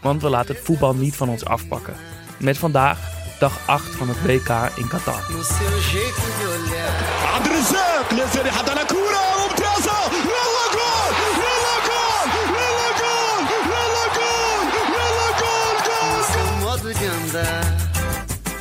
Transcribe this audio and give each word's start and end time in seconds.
want 0.00 0.22
we 0.22 0.28
laten 0.28 0.54
het 0.54 0.64
voetbal 0.64 0.94
niet 0.94 1.16
van 1.16 1.28
ons 1.28 1.44
afpakken. 1.44 1.94
Met 2.38 2.58
vandaag 2.58 2.98
dag 3.38 3.58
8 3.66 3.94
van 3.94 4.08
het 4.08 4.22
WK 4.22 4.70
in 4.76 4.88
Qatar. 4.88 5.22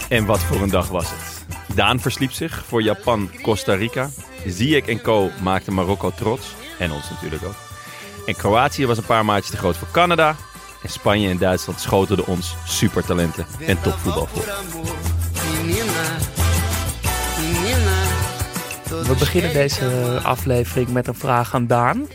En 0.09 0.26
wat 0.26 0.40
voor 0.40 0.62
een 0.62 0.70
dag 0.70 0.88
was 0.88 1.09
het. 1.09 1.45
Daan 1.76 2.00
versliep 2.00 2.31
zich 2.31 2.64
voor 2.66 2.81
Japan-Costa 2.81 3.73
Rica. 3.73 4.09
Ziyech 4.45 4.86
en 4.86 5.02
Co. 5.02 5.30
maakten 5.42 5.73
Marokko 5.73 6.12
trots. 6.12 6.56
En 6.80 6.92
ons 6.92 7.09
natuurlijk 7.09 7.44
ook. 7.44 7.56
En 8.26 8.36
Kroatië 8.36 8.86
was 8.86 8.98
een 8.98 9.06
paar 9.06 9.26
maatjes 9.26 9.52
te 9.52 9.58
groot 9.58 9.78
voor 9.78 9.92
Canada. 9.92 10.36
En 10.84 10.90
Spanje 10.90 11.30
en 11.30 11.38
Duitsland 11.38 11.80
schoten 11.80 12.26
ons 12.26 12.56
supertalenten 12.66 13.46
en 13.66 13.82
topvoetbal 13.82 14.26
voor. 14.28 14.44
We 19.08 19.16
beginnen 19.20 19.53
deze 19.53 20.20
aflevering 20.23 20.90
met 20.90 21.08
een 21.08 21.16
vraag 21.16 21.53
aan 21.56 21.68
Daan. 21.68 22.08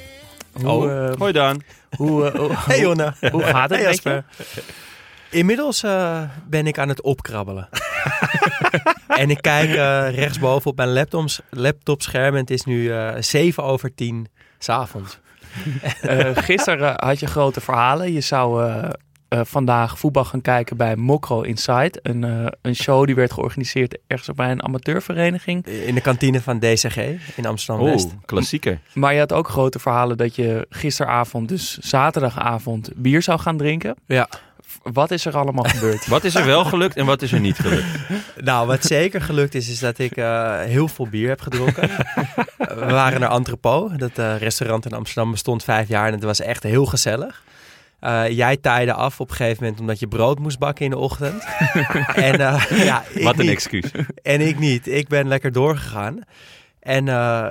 Hoe, 0.53 0.69
Oh, 0.69 1.09
eh, 1.09 1.17
hoi 1.19 1.33
Daan. 1.33 1.63
hoe, 1.97 2.31
eh, 2.31 2.35
hoe, 2.41 2.51
Hey 2.57 2.81
Jonne. 2.81 3.15
hoe 3.31 3.43
gaat 3.53 3.71
het 3.71 3.79
Hey, 3.79 3.89
met 3.89 4.03
je? 4.03 4.09
Jasper. 4.11 4.25
Inmiddels 5.31 5.83
eh, 5.83 6.23
ben 6.49 6.67
ik 6.67 6.79
aan 6.79 6.89
het 6.89 7.03
opkrabbelen. 7.03 7.69
en 9.09 9.31
ik 9.31 9.43
kijk 9.43 9.71
rechtsboven 10.15 10.71
op 10.71 10.77
mijn 10.77 10.93
laptops, 10.93 11.41
laptopscherm 11.51 12.35
en 12.35 12.41
het 12.41 12.51
is 12.51 12.65
nu 12.65 12.93
eh 12.93 13.11
7 13.19 13.63
over 13.63 13.95
10 13.95 14.27
s'avonds. 14.59 15.19
Eh, 16.01 16.31
gisteren 16.35 16.95
had 16.97 17.21
je 17.21 17.27
grote 17.27 17.61
verhalen. 17.61 18.13
Je 18.13 18.21
zou 18.21 18.65
eh, 18.65 18.89
eh, 19.35 19.41
vandaag 19.45 19.99
voetbal 19.99 20.25
gaan 20.25 20.41
kijken 20.41 20.77
bij 20.77 20.97
Mokro 20.97 21.41
Inside. 21.41 21.93
Een, 22.03 22.25
eh, 22.25 22.47
een 22.63 22.75
show 22.75 23.07
die 23.07 23.15
werd 23.15 23.33
georganiseerd 23.33 23.99
ergens 24.07 24.37
bij 24.37 24.51
een 24.51 24.63
amateurvereniging. 24.63 25.67
In 25.67 25.95
de 25.95 26.01
kantine 26.01 26.41
van 26.41 26.59
DCG 26.59 26.97
in 27.37 27.47
Amsterdam-West. 27.47 28.07
Oh, 28.07 28.13
klassieker. 28.25 28.81
Maar 28.93 29.13
je 29.13 29.19
had 29.19 29.33
ook 29.33 29.49
grote 29.49 29.79
verhalen 29.79 30.17
dat 30.17 30.37
je 30.37 30.67
gisteravond, 30.71 31.49
dus 31.49 31.79
zaterdagavond, 31.79 32.91
bier 32.95 33.23
zou 33.23 33.41
gaan 33.41 33.57
drinken. 33.57 33.97
Ja. 34.07 34.29
Wat 34.83 35.11
is 35.11 35.25
er 35.25 35.37
allemaal 35.37 35.65
gebeurd? 35.65 36.07
Wat 36.17 36.25
is 36.25 36.35
er 36.35 36.45
wel 36.47 36.65
gelukt 36.65 36.97
en 36.97 37.07
wat 37.07 37.23
is 37.23 37.33
er 37.33 37.41
niet 37.41 37.59
gelukt? 37.59 37.85
Nou, 38.37 38.67
wat 38.67 38.85
zeker 38.85 39.21
gelukt 39.21 39.55
is, 39.55 39.69
is 39.69 39.79
dat 39.79 39.99
ik 39.99 40.17
eh, 40.17 40.61
heel 40.61 40.89
veel 40.89 41.09
bier 41.09 41.29
heb 41.29 41.41
gedronken. 41.41 41.89
We 42.59 42.87
waren 42.89 43.21
naar 43.21 43.31
Entrepot. 43.31 43.99
Dat 43.99 44.19
eh, 44.19 44.37
restaurant 44.39 44.87
in 44.87 44.93
Amsterdam 44.93 45.31
bestond 45.31 45.65
vijf 45.65 45.89
jaar 45.89 46.07
en 46.07 46.13
het 46.13 46.23
was 46.23 46.41
echt 46.41 46.63
heel 46.63 46.87
gezellig. 46.87 47.43
Eh, 48.01 48.29
jij 48.29 48.57
taaide 48.57 48.93
af 48.93 49.21
op 49.21 49.31
een 49.31 49.37
gegeven 49.37 49.63
moment 49.63 49.81
omdat 49.81 49.99
je 49.99 50.09
brood 50.09 50.39
moest 50.39 50.59
bakken 50.59 50.85
in 50.85 50.91
de 50.91 50.99
ochtend. 50.99 51.45
en 52.15 52.41
eh, 52.41 52.85
ja, 52.85 53.03
ik 53.13 53.23
Wat 53.23 53.35
een 53.39 53.41
niet. 53.45 53.51
excuus. 53.51 53.91
En 54.23 54.41
ik 54.41 54.59
niet. 54.59 54.87
Ik 54.87 55.09
ben 55.09 55.29
lekker 55.29 55.53
doorgegaan. 55.53 56.19
En 56.81 57.09
eh, 57.09 57.49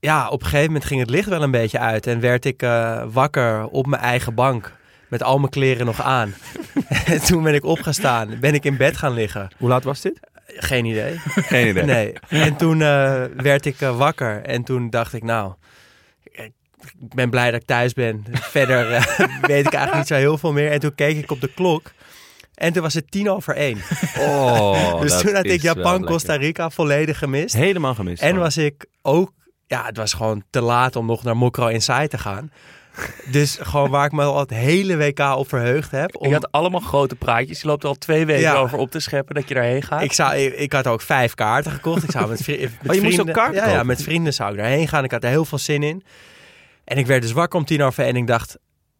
ja, 0.00 0.28
op 0.28 0.40
een 0.40 0.46
gegeven 0.46 0.66
moment 0.66 0.84
ging 0.84 1.00
het 1.00 1.10
licht 1.10 1.28
wel 1.28 1.42
een 1.42 1.50
beetje 1.50 1.78
uit. 1.78 2.06
En 2.06 2.20
werd 2.20 2.44
ik 2.44 2.62
eh, 2.62 3.02
wakker 3.12 3.66
op 3.66 3.86
mijn 3.86 4.02
eigen 4.02 4.34
bank. 4.34 4.72
Met 5.08 5.22
al 5.22 5.38
mijn 5.38 5.50
kleren 5.50 5.86
nog 5.86 6.02
aan. 6.02 6.34
en 7.04 7.22
toen 7.26 7.42
ben 7.42 7.54
ik 7.54 7.64
opgestaan. 7.64 8.38
Ben 8.40 8.54
ik 8.54 8.64
in 8.64 8.76
bed 8.76 8.96
gaan 8.96 9.12
liggen. 9.12 9.48
Hoe 9.58 9.68
laat 9.68 9.84
was 9.84 10.00
dit? 10.00 10.20
Geen 10.46 10.84
idee. 10.84 11.18
Geen 11.24 11.68
idee. 11.68 11.84
Nee. 11.84 12.14
En 12.28 12.56
toen 12.56 12.82
eh, 12.82 13.24
werd 13.36 13.66
ik 13.66 13.80
eh, 13.80 13.96
wakker. 13.96 14.42
En 14.42 14.64
toen 14.64 14.90
dacht 14.90 15.12
ik, 15.12 15.22
nou, 15.22 15.52
ik 17.00 17.14
ben 17.14 17.30
blij 17.30 17.50
dat 17.50 17.60
ik 17.60 17.66
thuis 17.66 17.92
ben. 17.92 18.24
Verder 18.30 18.92
eh, 18.92 19.04
weet 19.52 19.66
ik 19.66 19.72
eigenlijk 19.72 19.94
niet 19.94 20.06
zo 20.06 20.14
heel 20.14 20.38
veel 20.38 20.52
meer. 20.52 20.70
En 20.70 20.80
toen 20.80 20.94
keek 20.94 21.16
ik 21.16 21.30
op 21.30 21.40
de 21.40 21.50
klok. 21.54 21.92
En 22.54 22.72
toen 22.72 22.82
was 22.82 22.94
het 22.94 23.10
tien 23.10 23.30
over 23.30 23.56
één. 23.56 23.78
Oh, 24.18 25.00
dus 25.00 25.20
toen 25.20 25.34
had 25.34 25.44
ik 25.44 25.62
Japan. 25.62 26.04
Costa 26.04 26.34
Rica 26.34 26.70
volledig 26.70 27.18
gemist. 27.18 27.54
Helemaal 27.54 27.94
gemist. 27.94 28.22
En 28.22 28.36
was 28.36 28.56
ik 28.56 28.86
ook, 29.02 29.32
ja, 29.66 29.84
het 29.86 29.96
was 29.96 30.12
gewoon 30.12 30.44
te 30.50 30.60
laat 30.60 30.96
om 30.96 31.06
nog 31.06 31.22
naar 31.22 31.36
Mokro 31.36 31.66
Inside 31.66 32.08
te 32.08 32.18
gaan. 32.18 32.52
Dus 33.24 33.58
gewoon 33.60 33.90
waar 33.90 34.04
ik 34.04 34.12
me 34.12 34.22
al 34.22 34.38
het 34.40 34.50
hele 34.50 34.96
WK 34.96 35.18
op 35.20 35.48
verheugd 35.48 35.90
heb. 35.90 36.16
Om, 36.16 36.26
Je 36.28 36.32
had 36.34 36.52
allemaal 36.52 36.80
grote 36.80 37.14
praatjes. 37.16 37.60
Je 37.60 37.66
loopt 37.66 37.82
er 37.82 37.88
al 37.88 37.94
twee 37.94 38.26
weken 38.26 38.42
Ja. 38.42 38.54
over 38.54 38.78
op 38.78 38.90
te 38.90 39.00
scheppen 39.00 39.34
dat 39.34 39.48
je 39.48 39.54
daarheen 39.54 39.82
gaat. 39.82 40.02
ik, 40.02 40.12
zou, 40.12 40.36
ik, 40.36 40.54
ik 40.54 40.72
had 40.72 40.86
ook 40.86 41.00
vijf 41.00 41.34
kaarten 41.34 41.72
gekocht. 41.72 42.02
Ik 42.02 42.10
zou 42.10 42.28
met, 42.28 42.42
vri- 42.42 42.60
met 42.60 42.70
Oh, 42.72 42.94
je 42.94 43.00
moest 43.00 43.00
vrienden, 43.14 43.26
ook 43.28 43.32
kaarten 43.42 43.62
ja, 43.70 43.74
ja, 43.76 43.82
met 43.82 44.02
vrienden 44.02 44.32
zou 44.34 44.50
ik 44.52 44.58
daarheen 44.58 44.88
gaan. 44.88 45.04
Ik 45.04 45.10
had 45.10 45.24
er 45.24 45.30
heel 45.30 45.44
veel 45.44 45.58
zin 45.58 45.82
in. 45.82 46.02
En 46.84 46.96
ik 46.98 47.06
werd 47.06 47.22
dus 47.22 47.32
wakker 47.32 47.58
om 47.58 47.64
tien 47.64 47.82
over 47.82 48.04
en 48.04 48.16
ik 48.16 48.26
dacht... 48.26 48.56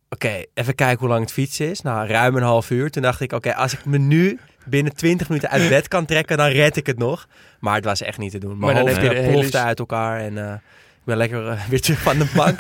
Oké, 0.08 0.42
even 0.54 0.74
kijken 0.74 0.98
hoe 0.98 1.08
lang 1.08 1.20
het 1.20 1.32
fietsen 1.32 1.70
is. 1.70 1.80
Nou, 1.80 2.08
ruim 2.08 2.36
een 2.36 2.42
half 2.42 2.70
uur. 2.70 2.90
Toen 2.90 3.02
dacht 3.02 3.20
ik, 3.20 3.32
oké, 3.32 3.54
als 3.54 3.72
ik 3.72 3.84
me 3.84 3.98
nu 3.98 4.38
binnen 4.66 4.94
20 4.94 5.28
minuten 5.28 5.50
uit 5.50 5.68
bed 5.68 5.88
kan 5.88 6.04
trekken, 6.04 6.36
dan 6.36 6.46
red 6.48 6.76
ik 6.76 6.86
het 6.86 6.98
nog. 6.98 7.26
Maar 7.60 7.74
het 7.74 7.84
was 7.84 8.02
echt 8.02 8.18
niet 8.18 8.30
te 8.30 8.38
doen. 8.38 8.58
Maar 8.58 8.74
dan 8.74 8.82
hoofd 8.82 8.94
heb 8.94 9.02
je 9.02 9.08
de 9.08 9.14
hele- 9.14 9.32
plofte 9.32 9.58
uit 9.58 9.78
elkaar 9.78 10.20
en 10.20 10.38
eh, 10.50 10.54
ben 11.04 11.16
lekker 11.16 11.48
eh, 11.48 11.68
weer 11.68 11.80
terug 11.80 12.00
van 12.00 12.18
de 12.18 12.26
bank. 12.34 12.58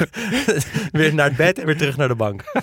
weer 0.92 1.14
naar 1.14 1.26
het 1.26 1.36
bed 1.36 1.58
en 1.58 1.66
weer 1.66 1.76
terug 1.76 1.96
naar 1.96 2.08
de 2.08 2.14
bank. 2.14 2.42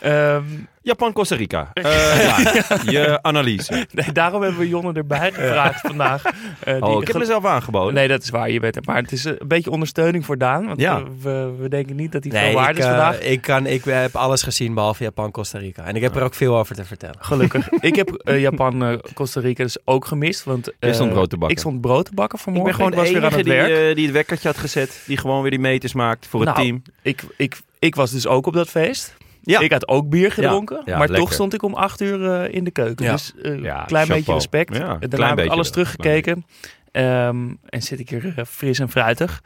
Ehm, 0.00 0.42
Japan, 0.82 1.12
Costa 1.12 1.36
Rica. 1.36 1.70
Eh, 1.74 2.22
ja, 2.24 2.62
je 2.90 3.18
analyse. 3.22 3.86
nee, 3.92 4.12
daarom 4.12 4.42
hebben 4.42 4.60
we 4.60 4.68
Jonne 4.68 4.92
erbij 4.92 5.32
gevraagd 5.32 5.80
vandaag. 5.80 6.22
eh, 6.60 6.76
Oh, 6.80 7.00
ik 7.02 7.06
heb 7.06 7.16
mezelf 7.18 7.44
aangeboden. 7.44 7.94
Nee, 7.94 8.08
dat 8.08 8.22
is 8.22 8.30
waar. 8.30 8.50
Je 8.50 8.60
bent 8.60 8.76
er. 8.76 8.82
Maar 8.84 8.96
het 8.96 9.12
is 9.12 9.24
een 9.24 9.38
beetje 9.46 9.70
ondersteuning 9.70 10.24
voor 10.24 10.38
Daan. 10.38 10.66
Want 10.66 10.80
Ja. 10.80 11.02
we, 11.22 11.54
we, 11.58 11.68
denken 11.68 11.96
niet 11.96 12.12
dat 12.12 12.24
hij 12.24 12.32
Nee, 12.32 12.44
veel 12.44 12.54
waard 12.60 12.70
ik, 12.70 12.78
is 12.78 12.84
eh, 12.84 12.90
vandaag. 12.90 13.20
ik, 13.20 13.40
kan, 13.40 13.66
ik 13.66 13.84
heb 13.84 14.16
alles 14.16 14.42
gezien 14.42 14.74
behalve 14.74 15.02
Japan, 15.02 15.30
Costa 15.30 15.58
Rica. 15.58 15.84
En 15.84 15.96
ik 15.96 16.02
heb 16.02 16.16
er 16.16 16.22
ook 16.22 16.34
veel 16.34 16.56
over 16.58 16.74
te 16.74 16.84
vertellen. 16.84 17.16
Gelukkig. 17.20 17.68
ik 17.80 17.96
heb 17.96 18.10
eh, 18.10 18.40
Japan, 18.40 18.84
eh, 18.84 18.98
Costa 19.14 19.40
Rica 19.40 19.62
dus 19.62 19.76
ook 19.84 20.04
gemist. 20.04 20.44
Want, 20.44 20.72
Jij 20.80 20.92
stond 20.94 21.08
eh, 21.08 21.14
brood 21.14 21.30
te 21.30 21.36
bakken. 21.36 21.56
Ik 21.56 21.62
stond 21.62 21.80
brood 21.80 22.04
te 22.04 22.14
bakken 22.14 22.38
Ik 22.38 22.44
vanmorgen. 22.44 22.76
ben 22.78 22.84
gewoon 22.86 23.04
was 23.04 23.10
weer 23.12 23.24
aan 23.24 23.32
het 23.32 23.44
die, 23.44 23.52
werk. 23.54 23.88
eh, 23.90 23.94
die 23.94 24.04
het 24.04 24.14
wekkertje 24.14 24.48
had 24.48 24.58
gezet. 24.58 25.02
Die 25.06 25.16
gewoon 25.16 25.40
weer 25.42 25.50
die 25.50 25.60
meters 25.60 25.92
maakt 25.92 26.26
voor 26.26 26.40
het 26.40 26.48
Nou, 26.48 26.62
team. 26.62 26.82
Ik, 27.02 27.22
ik, 27.36 27.56
ik 27.78 27.94
was 27.94 28.10
dus 28.10 28.26
ook 28.26 28.46
op 28.46 28.52
dat 28.52 28.68
feest. 28.68 29.16
Ja. 29.50 29.60
Ik 29.60 29.72
had 29.72 29.88
ook 29.88 30.08
bier 30.08 30.32
gedronken. 30.32 30.76
Ja, 30.76 30.82
ja, 30.84 30.98
maar 30.98 31.06
lekker. 31.08 31.24
toch 31.24 31.32
stond 31.32 31.54
ik 31.54 31.62
om 31.62 31.74
acht 31.74 32.00
uur 32.00 32.32
eh, 32.32 32.54
in 32.54 32.64
de 32.64 32.70
keuken. 32.70 33.04
Ja. 33.04 33.12
Dus 33.12 33.32
een 33.36 33.62
Ja, 33.62 33.84
klein 33.84 34.08
beetje 34.08 34.32
respect. 34.32 34.72
Daarna 34.72 34.98
klein 34.98 35.36
heb 35.36 35.44
ik 35.46 35.50
alles 35.50 35.70
teruggekeken. 35.70 36.44
Ehm, 36.92 37.48
en 37.68 37.82
zit 37.82 38.00
ik 38.00 38.08
hier 38.08 38.32
eh, 38.36 38.44
fris 38.44 38.78
en 38.78 38.90
fruitig. 38.90 39.40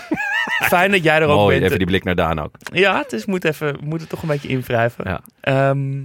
Fijn 0.68 0.90
dat 0.90 1.02
jij 1.02 1.16
er 1.20 1.26
ook 1.26 1.36
Mooi, 1.36 1.52
bent. 1.54 1.64
even 1.66 1.78
die 1.78 1.86
blik 1.86 2.04
naar 2.04 2.14
Daan 2.14 2.38
ook. 2.38 2.54
Ja, 2.72 2.98
het 2.98 3.12
is, 3.12 3.26
moet, 3.26 3.44
even, 3.44 3.76
moet 3.84 4.00
het 4.00 4.08
toch 4.08 4.22
een 4.22 4.28
beetje 4.28 4.48
invrijven. 4.48 5.20
Ehm, 5.40 6.02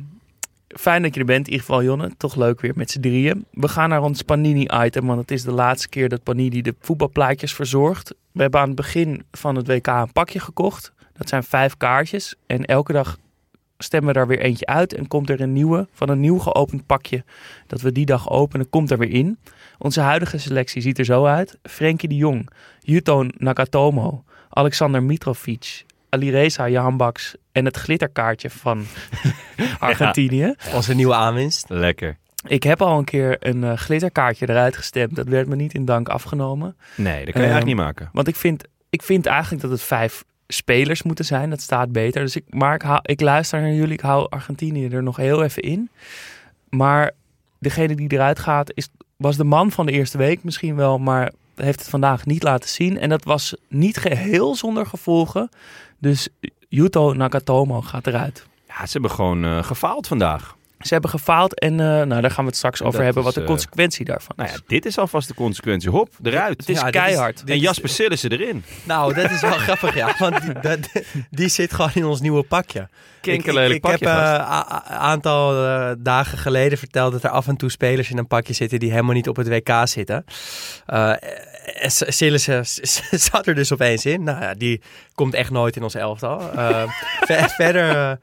fijn 0.67 1.01
dat 1.01 1.13
je 1.13 1.19
er 1.19 1.25
bent, 1.25 1.45
in 1.47 1.51
ieder 1.51 1.65
geval 1.65 1.83
Jonne. 1.83 2.11
Toch 2.17 2.35
leuk 2.35 2.61
weer 2.61 2.71
met 2.75 2.91
z'n 2.91 2.99
drieën. 2.99 3.45
We 3.51 3.67
gaan 3.67 3.89
naar 3.89 4.01
ons 4.01 4.21
Panini-item, 4.21 5.05
want 5.05 5.19
het 5.19 5.31
is 5.31 5.43
de 5.43 5.51
laatste 5.51 5.89
keer 5.89 6.09
dat 6.09 6.23
Panini 6.23 6.61
de 6.61 6.75
voetbalplaatjes 6.79 7.53
verzorgt. 7.53 8.13
We 8.31 8.41
hebben 8.41 8.59
aan 8.59 8.67
het 8.67 8.75
begin 8.75 9.23
van 9.31 9.55
het 9.55 9.67
WK 9.67 9.87
een 9.87 10.11
pakje 10.13 10.39
gekocht. 10.39 10.91
Dat 11.13 11.29
zijn 11.29 11.43
vijf 11.43 11.77
kaartjes. 11.77 12.35
En 12.47 12.65
elke 12.65 12.93
dag 12.93 13.17
stemmen 13.83 14.13
we 14.13 14.19
daar 14.19 14.27
weer 14.27 14.39
eentje 14.39 14.66
uit 14.66 14.94
en 14.94 15.07
komt 15.07 15.29
er 15.29 15.41
een 15.41 15.53
nieuwe 15.53 15.88
van 15.94 16.09
een 16.09 16.19
nieuw 16.19 16.38
geopend 16.39 16.85
pakje. 16.85 17.24
Dat 17.68 17.81
we 17.81 17.91
die 17.91 18.06
dag 18.06 18.30
openen, 18.30 18.69
komt 18.69 18.91
er 18.91 18.97
weer 18.97 19.09
in. 19.12 19.38
Onze 19.77 20.01
huidige 20.01 20.38
selectie 20.38 20.81
ziet 20.81 21.00
er 21.00 21.06
zo 21.06 21.25
uit. 21.25 21.57
Frenkie 21.63 22.09
de 22.09 22.15
Jong, 22.15 22.50
Yuto 22.80 23.25
Nakatomo, 23.38 24.24
Alexander 24.50 25.03
Mitrovic, 25.03 25.85
Alireza 26.09 26.68
Jahanbaks 26.69 27.35
en 27.51 27.65
het 27.65 27.77
glitterkaartje 27.77 28.50
van 28.50 28.85
Argentinië. 29.80 30.56
Onze 30.74 30.94
nieuwe 30.94 31.13
aanwinst. 31.13 31.69
Lekker. 31.69 32.18
Ik 32.47 32.63
heb 32.63 32.81
al 32.81 32.97
een 32.97 33.03
keer 33.03 33.38
een 33.39 33.63
eh, 33.63 33.77
glitterkaartje 33.77 34.50
eruit 34.50 34.77
gestemd. 34.77 35.15
Dat 35.15 35.27
werd 35.27 35.47
me 35.47 35.56
niet 35.56 35.74
in 35.74 35.85
dank 35.85 36.09
afgenomen. 36.09 36.75
Nee, 36.95 37.25
dat 37.25 37.33
kan 37.33 37.41
je 37.41 37.47
Ehm, 37.47 37.56
eigenlijk 37.56 37.65
niet 37.65 37.75
maken. 37.85 38.09
Want 38.13 38.27
ik 38.27 38.35
vind, 38.35 38.63
ik 38.89 39.01
vind 39.01 39.25
eigenlijk 39.25 39.62
dat 39.62 39.71
het 39.71 39.81
vijf 39.81 40.24
spelers 40.48 41.04
moeten 41.04 41.25
zijn. 41.25 41.50
Dat 41.50 41.62
staat 41.62 41.92
beter. 41.92 42.22
Dus 42.22 42.36
ik, 42.36 42.44
maar 42.50 43.01
ik, 43.01 43.22
luister 43.22 43.62
naar 43.62 43.74
jullie. 43.74 43.94
Ik 43.94 44.00
hou 44.00 44.28
Argentinië 44.30 44.88
er 44.88 45.04
nog 45.04 45.16
heel 45.16 45.44
even 45.44 45.62
in. 45.62 45.90
Maar 46.69 47.12
degene 47.60 47.95
die 47.95 48.12
eruit 48.12 48.40
gaat 48.40 48.72
is, 48.74 48.88
was 49.16 49.38
de 49.38 49.44
man 49.44 49.72
van 49.72 49.86
de 49.86 49.92
eerste 49.92 50.18
week 50.18 50.44
misschien 50.44 50.75
wel. 50.75 50.98
Maar 50.98 51.31
heeft 51.56 51.80
het 51.80 51.90
vandaag 51.90 52.25
niet 52.25 52.44
laten 52.44 52.69
zien. 52.69 53.00
En 53.00 53.10
dat 53.10 53.24
was 53.24 53.56
niet 53.68 53.98
geheel 53.98 54.56
zonder 54.56 54.86
gevolgen. 54.86 55.50
Dus 56.00 56.28
Yuto 56.69 57.13
Nakatomo 57.13 57.81
gaat 57.81 58.07
eruit. 58.07 58.45
Ja, 58.68 58.86
ze 58.86 58.92
hebben 58.92 59.12
gewoon 59.12 59.45
eh, 59.45 59.63
gefaald 59.63 60.07
vandaag. 60.07 60.56
Ze 60.83 60.94
hebben 60.94 61.09
gefaald 61.12 61.59
en 61.59 61.80
eh, 61.80 61.85
nou, 61.85 62.21
daar 62.21 62.31
gaan 62.31 62.44
we 62.44 62.50
het 62.50 62.56
straks 62.56 62.81
over 62.81 62.94
Dat 62.94 63.01
hebben 63.03 63.19
is, 63.21 63.25
wat 63.27 63.35
de 63.35 63.41
eh, 63.41 63.47
consequentie 63.47 64.06
daarvan 64.06 64.35
Nou 64.35 64.50
is. 64.50 64.56
ja, 64.56 64.62
dit 64.68 64.85
is 64.85 64.97
alvast 64.97 65.27
de 65.27 65.33
consequentie. 65.33 65.89
Hop, 65.89 66.09
eruit. 66.24 66.59
het 66.59 66.69
is 66.69 66.80
Ja, 66.80 66.85
is- 66.85 66.91
keihard. 66.91 67.38
dit 67.39 67.50
en 67.50 67.56
is- 67.56 67.62
Jasper 67.62 67.89
Sillissen 67.89 68.31
erin. 68.31 68.63
Nou, 68.83 69.13
dat 69.13 69.31
is 69.31 69.41
wel 69.41 69.51
grappig, 69.68 69.95
ja. 69.95 70.15
Want 70.19 70.41
die, 70.41 70.53
dat- 70.62 70.89
die 71.30 71.47
zit 71.47 71.74
gewoon 71.74 71.91
in 71.94 72.06
ons 72.06 72.21
nieuwe 72.21 72.44
pakje. 72.44 72.88
Kinkerlelijk 73.21 73.69
ik, 73.85 73.85
ik, 73.85 73.91
ik 73.91 74.00
pakje, 74.00 74.07
heb 74.19 74.39
een 74.39 74.95
aantal 74.97 75.65
eh, 75.65 75.91
dagen 76.00 76.38
geleden 76.38 76.77
verteld 76.77 77.12
dat 77.12 77.24
er 77.24 77.30
af 77.30 77.47
en 77.47 77.56
toe 77.56 77.71
spelers 77.71 78.09
in 78.09 78.18
een 78.18 78.27
pakje 78.27 78.53
zitten 78.53 78.80
die 78.80 78.91
helemaal 78.91 79.13
niet 79.13 79.27
op 79.30 79.35
het 79.35 79.47
WK 79.47 79.69
zitten. 79.83 80.25
Sillissen 81.88 82.65
zat 83.31 83.47
er 83.47 83.56
dus 83.56 83.74
opeens 83.74 84.06
in. 84.06 84.24
Nou 84.24 84.41
ja, 84.41 84.53
die 84.53 84.81
komt 85.15 85.33
echt 85.33 85.50
nooit 85.50 85.75
in 85.75 85.83
ons 85.83 85.95
elftal. 85.95 86.51
Eh, 86.56 86.83
ver- 87.21 87.50
verder 87.59 88.19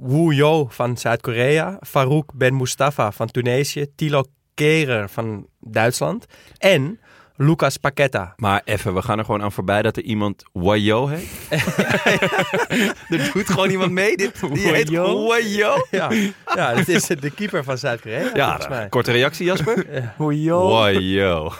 Wu 0.00 0.34
Yo 0.34 0.66
van 0.70 0.96
Zuid-Korea, 0.96 1.78
Farouk 1.80 2.32
Ben 2.34 2.56
Mustafa 2.56 3.10
van 3.10 3.30
Tunesië, 3.30 3.86
Tilo 3.96 4.24
Kehrer 4.54 5.08
van 5.08 5.46
Duitsland 5.60 6.26
en 6.58 7.00
Lucas 7.36 7.76
Paqueta. 7.76 8.32
Maar 8.36 8.62
even, 8.64 8.94
we 8.94 9.02
gaan 9.02 9.18
er 9.18 9.24
gewoon 9.24 9.42
aan 9.42 9.52
voorbij 9.52 9.82
dat 9.82 9.96
er 9.96 10.02
iemand 10.02 10.42
Wayo 10.52 11.06
heet. 11.06 11.28
er 13.10 13.30
doet 13.32 13.50
gewoon 13.50 13.70
iemand 13.70 13.92
mee. 13.92 14.16
Dit, 14.16 14.40
die 14.52 14.68
heet 14.68 14.88
Wayo? 14.88 15.26
Wayo. 15.26 15.86
Ja, 15.90 16.10
ja 16.54 16.74
dat 16.74 16.88
is 16.88 17.06
de 17.06 17.30
keeper 17.30 17.64
van 17.64 17.78
Zuid-Korea. 17.78 18.30
Ja, 18.34 18.46
volgens 18.46 18.68
mij. 18.68 18.88
korte 18.88 19.12
reactie 19.12 19.46
Jasper. 19.46 20.12
Joh. 20.34 20.70
Wayo. 20.70 21.52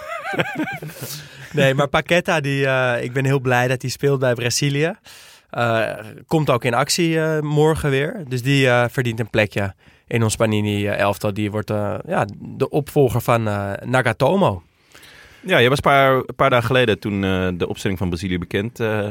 Nee, 1.52 1.74
maar 1.74 1.88
Paqueta, 1.88 2.40
die, 2.40 2.66
eh, 2.66 3.04
ik 3.04 3.12
ben 3.12 3.24
heel 3.24 3.40
blij 3.40 3.68
dat 3.68 3.82
hij 3.82 3.90
speelt 3.90 4.20
bij 4.20 4.34
Brazilië. 4.34 4.96
Eh, 5.52 5.90
komt 6.26 6.50
ook 6.50 6.64
in 6.64 6.74
actie 6.74 7.20
eh, 7.20 7.40
morgen 7.40 7.90
weer. 7.90 8.24
Dus 8.28 8.42
die 8.42 8.68
eh, 8.68 8.84
verdient 8.90 9.20
een 9.20 9.30
plekje 9.30 9.74
in 10.06 10.22
ons 10.22 10.36
Panini-elftal. 10.36 11.34
Die 11.34 11.50
wordt 11.50 11.70
eh, 11.70 11.94
ja, 12.06 12.26
de 12.38 12.68
opvolger 12.68 13.20
van 13.20 13.48
eh, 13.48 13.70
Nagatomo. 13.84 14.62
Ja, 15.40 15.58
je 15.58 15.68
was 15.68 15.78
een 15.78 15.82
paar, 15.90 16.12
een 16.14 16.34
paar 16.36 16.50
dagen 16.50 16.66
geleden 16.66 16.98
toen 16.98 17.24
eh, 17.24 17.48
de 17.54 17.68
opstelling 17.68 17.98
van 17.98 18.08
Brazilië 18.08 18.38
bekend 18.38 18.80
eh, 18.80 19.06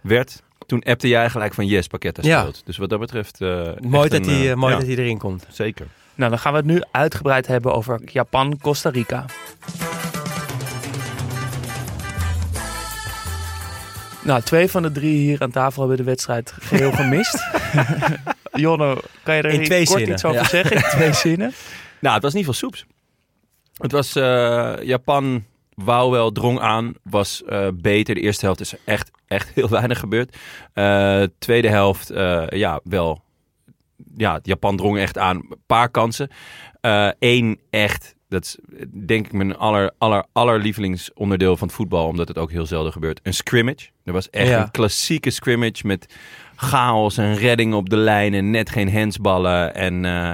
werd. 0.00 0.42
Toen 0.66 0.82
appte 0.82 1.08
jij 1.08 1.30
gelijk 1.30 1.54
van 1.54 1.66
yes, 1.66 1.86
Paqueta 1.86 2.22
Ja. 2.24 2.40
speelt. 2.40 2.62
Dus 2.66 2.76
wat 2.76 2.90
dat 2.90 3.00
betreft... 3.00 3.40
eh, 3.40 3.48
Mooi, 3.80 4.08
dat 4.08 4.26
hij, 4.26 4.54
mooi 4.56 4.72
ja, 4.72 4.78
dat 4.78 4.88
hij 4.88 4.96
erin 4.96 5.18
komt. 5.18 5.46
Zeker. 5.48 5.86
Nou, 6.14 6.30
dan 6.30 6.38
gaan 6.38 6.52
we 6.52 6.58
het 6.58 6.66
nu 6.66 6.82
uitgebreid 6.90 7.46
hebben 7.46 7.74
over 7.74 8.00
Japan, 8.04 8.58
Costa 8.60 8.90
Rica. 8.90 9.24
Nou, 14.24 14.42
twee 14.42 14.68
van 14.68 14.82
de 14.82 14.92
drie 14.92 15.18
hier 15.18 15.42
aan 15.42 15.50
tafel 15.50 15.80
hebben 15.80 15.98
de 15.98 16.10
wedstrijd 16.10 16.54
geheel 16.60 16.92
gemist. 17.02 17.44
Jonno, 18.52 18.98
kan 19.22 19.36
je 19.36 19.42
er 19.42 19.50
In 19.50 19.64
twee 19.64 19.84
kort 19.84 19.98
zinnen, 19.98 20.14
iets 20.14 20.24
over 20.24 20.40
ja. 20.40 20.48
zeggen? 20.48 20.76
In 20.76 20.82
twee 20.82 21.12
zinnen. 21.12 21.52
Nou, 22.00 22.14
het 22.14 22.22
was 22.22 22.34
niet 22.34 22.44
veel 22.44 22.52
soeps. 22.52 22.86
Het 23.76 23.92
was 23.92 24.16
eh, 24.16 24.74
Japan 24.82 25.44
wou 25.74 26.10
wel, 26.10 26.32
drong 26.32 26.60
aan, 26.60 26.92
was 27.02 27.44
eh, 27.44 27.68
beter. 27.74 28.14
De 28.14 28.20
eerste 28.20 28.44
helft 28.44 28.60
is 28.60 28.72
er 28.72 28.78
echt, 28.84 29.10
echt 29.26 29.48
heel 29.48 29.68
weinig 29.78 29.98
gebeurd. 29.98 30.36
Eh, 30.72 31.22
tweede 31.38 31.68
helft, 31.68 32.10
eh, 32.10 32.46
ja, 32.48 32.80
wel. 32.84 33.22
Ja, 34.16 34.40
Japan 34.42 34.76
drong 34.76 34.98
echt 34.98 35.18
aan. 35.18 35.36
Een 35.36 35.62
paar 35.66 35.88
kansen. 35.88 36.30
Eén 37.18 37.60
echt, 37.70 38.14
dat 38.32 38.44
is 38.44 38.56
denk 39.06 39.26
ik 39.26 39.32
mijn 39.32 39.56
aller, 39.56 39.90
aller, 39.98 40.24
allerlievelingsonderdeel 40.32 41.56
van 41.56 41.66
het 41.66 41.76
voetbal, 41.76 42.06
omdat 42.06 42.28
het 42.28 42.38
ook 42.38 42.50
heel 42.50 42.66
zelden 42.66 42.92
gebeurt. 42.92 43.20
Een 43.22 43.34
scrimmage. 43.34 43.88
Er 44.04 44.12
was 44.12 44.30
echt 44.30 44.48
Ja. 44.48 44.62
een 44.62 44.70
klassieke 44.70 45.30
scrimmage 45.30 45.86
met 45.86 46.14
chaos 46.56 47.16
en 47.16 47.36
redding 47.36 47.74
op 47.74 47.88
de 47.90 47.96
lijn 47.96 48.34
en 48.34 48.50
net 48.50 48.70
geen 48.70 48.92
handsballen. 48.92 49.74
En 49.74 50.04
eh, 50.04 50.32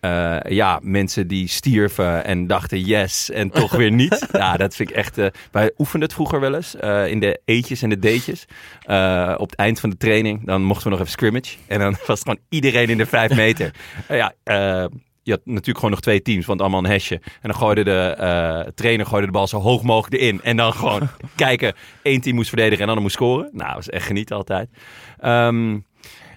eh, 0.00 0.50
ja, 0.52 0.78
mensen 0.82 1.28
die 1.28 1.48
stierven 1.48 2.24
en 2.24 2.46
dachten 2.46 2.80
yes 2.80 3.30
en 3.30 3.50
toch 3.50 3.72
weer 3.72 3.90
niet. 3.92 4.26
Ja, 4.32 4.56
dat 4.56 4.74
vind 4.74 4.90
ik 4.90 4.96
echt... 4.96 5.18
eh, 5.18 5.26
wij 5.50 5.70
oefenden 5.78 6.08
het 6.08 6.16
vroeger 6.16 6.40
wel 6.40 6.54
eens 6.54 6.74
in 7.10 7.20
de 7.20 7.40
eetjes 7.44 7.82
en 7.82 7.88
de 7.88 7.98
deetjes. 7.98 8.44
Op 9.36 9.50
het 9.50 9.54
eind 9.54 9.80
van 9.80 9.90
de 9.90 9.96
training, 9.96 10.46
dan 10.46 10.62
mochten 10.62 10.84
we 10.84 10.90
nog 10.90 10.98
even 10.98 11.12
scrimmage. 11.12 11.56
En 11.66 11.78
dan 11.78 11.90
was 12.06 12.18
het 12.18 12.20
gewoon 12.22 12.38
iedereen 12.48 12.88
in 12.88 12.98
de 12.98 13.06
vijf 13.06 13.34
meter. 13.36 13.70
Ja, 14.08 14.32
je 15.30 15.36
had 15.36 15.46
natuurlijk 15.46 15.76
gewoon 15.76 15.90
nog 15.90 16.00
twee 16.00 16.22
teams, 16.22 16.46
want 16.46 16.60
allemaal 16.60 16.84
een 16.84 16.90
hesje. 16.90 17.14
En 17.14 17.48
dan 17.50 17.54
gooide 17.54 17.84
de 17.84 18.14
eh, 18.18 18.72
trainer 18.74 19.06
gooide 19.06 19.26
de 19.26 19.32
bal 19.32 19.46
zo 19.46 19.58
hoog 19.60 19.82
mogelijk 19.82 20.22
erin. 20.22 20.40
En 20.42 20.56
dan 20.56 20.72
gewoon 20.72 21.08
kijken, 21.36 21.74
één 22.02 22.20
team 22.20 22.34
moest 22.34 22.48
verdedigen 22.48 22.86
en 22.88 22.94
dan 22.94 23.02
moest 23.02 23.14
scoren. 23.14 23.48
Nou, 23.52 23.66
dat 23.66 23.74
was 23.74 23.88
echt 23.88 24.06
genieten 24.06 24.36
altijd. 24.36 24.68
Ehm, 25.18 25.78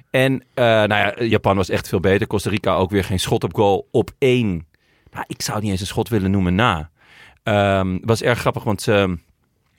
en 0.10 0.44
eh, 0.54 0.63
nou 0.66 0.88
ja, 0.94 1.13
Japan 1.24 1.56
was 1.56 1.69
echt 1.69 1.88
veel 1.88 2.00
beter. 2.00 2.28
Costa 2.28 2.50
Rica 2.50 2.75
ook 2.75 2.90
weer 2.92 3.04
geen 3.04 3.19
schot 3.19 3.44
op 3.44 3.54
goal 3.56 3.88
op 3.92 4.12
één. 4.18 4.68
Nou, 5.12 5.25
ik 5.28 5.42
zou 5.42 5.54
het 5.56 5.63
niet 5.63 5.72
eens 5.72 5.81
een 5.81 5.88
schot 5.88 6.10
willen 6.10 6.31
noemen 6.31 6.56
na. 6.56 6.89
Ehm, 7.44 7.94
Het 7.94 8.06
was 8.06 8.22
erg 8.22 8.39
grappig, 8.39 8.63
want 8.63 8.81
ze 8.81 9.18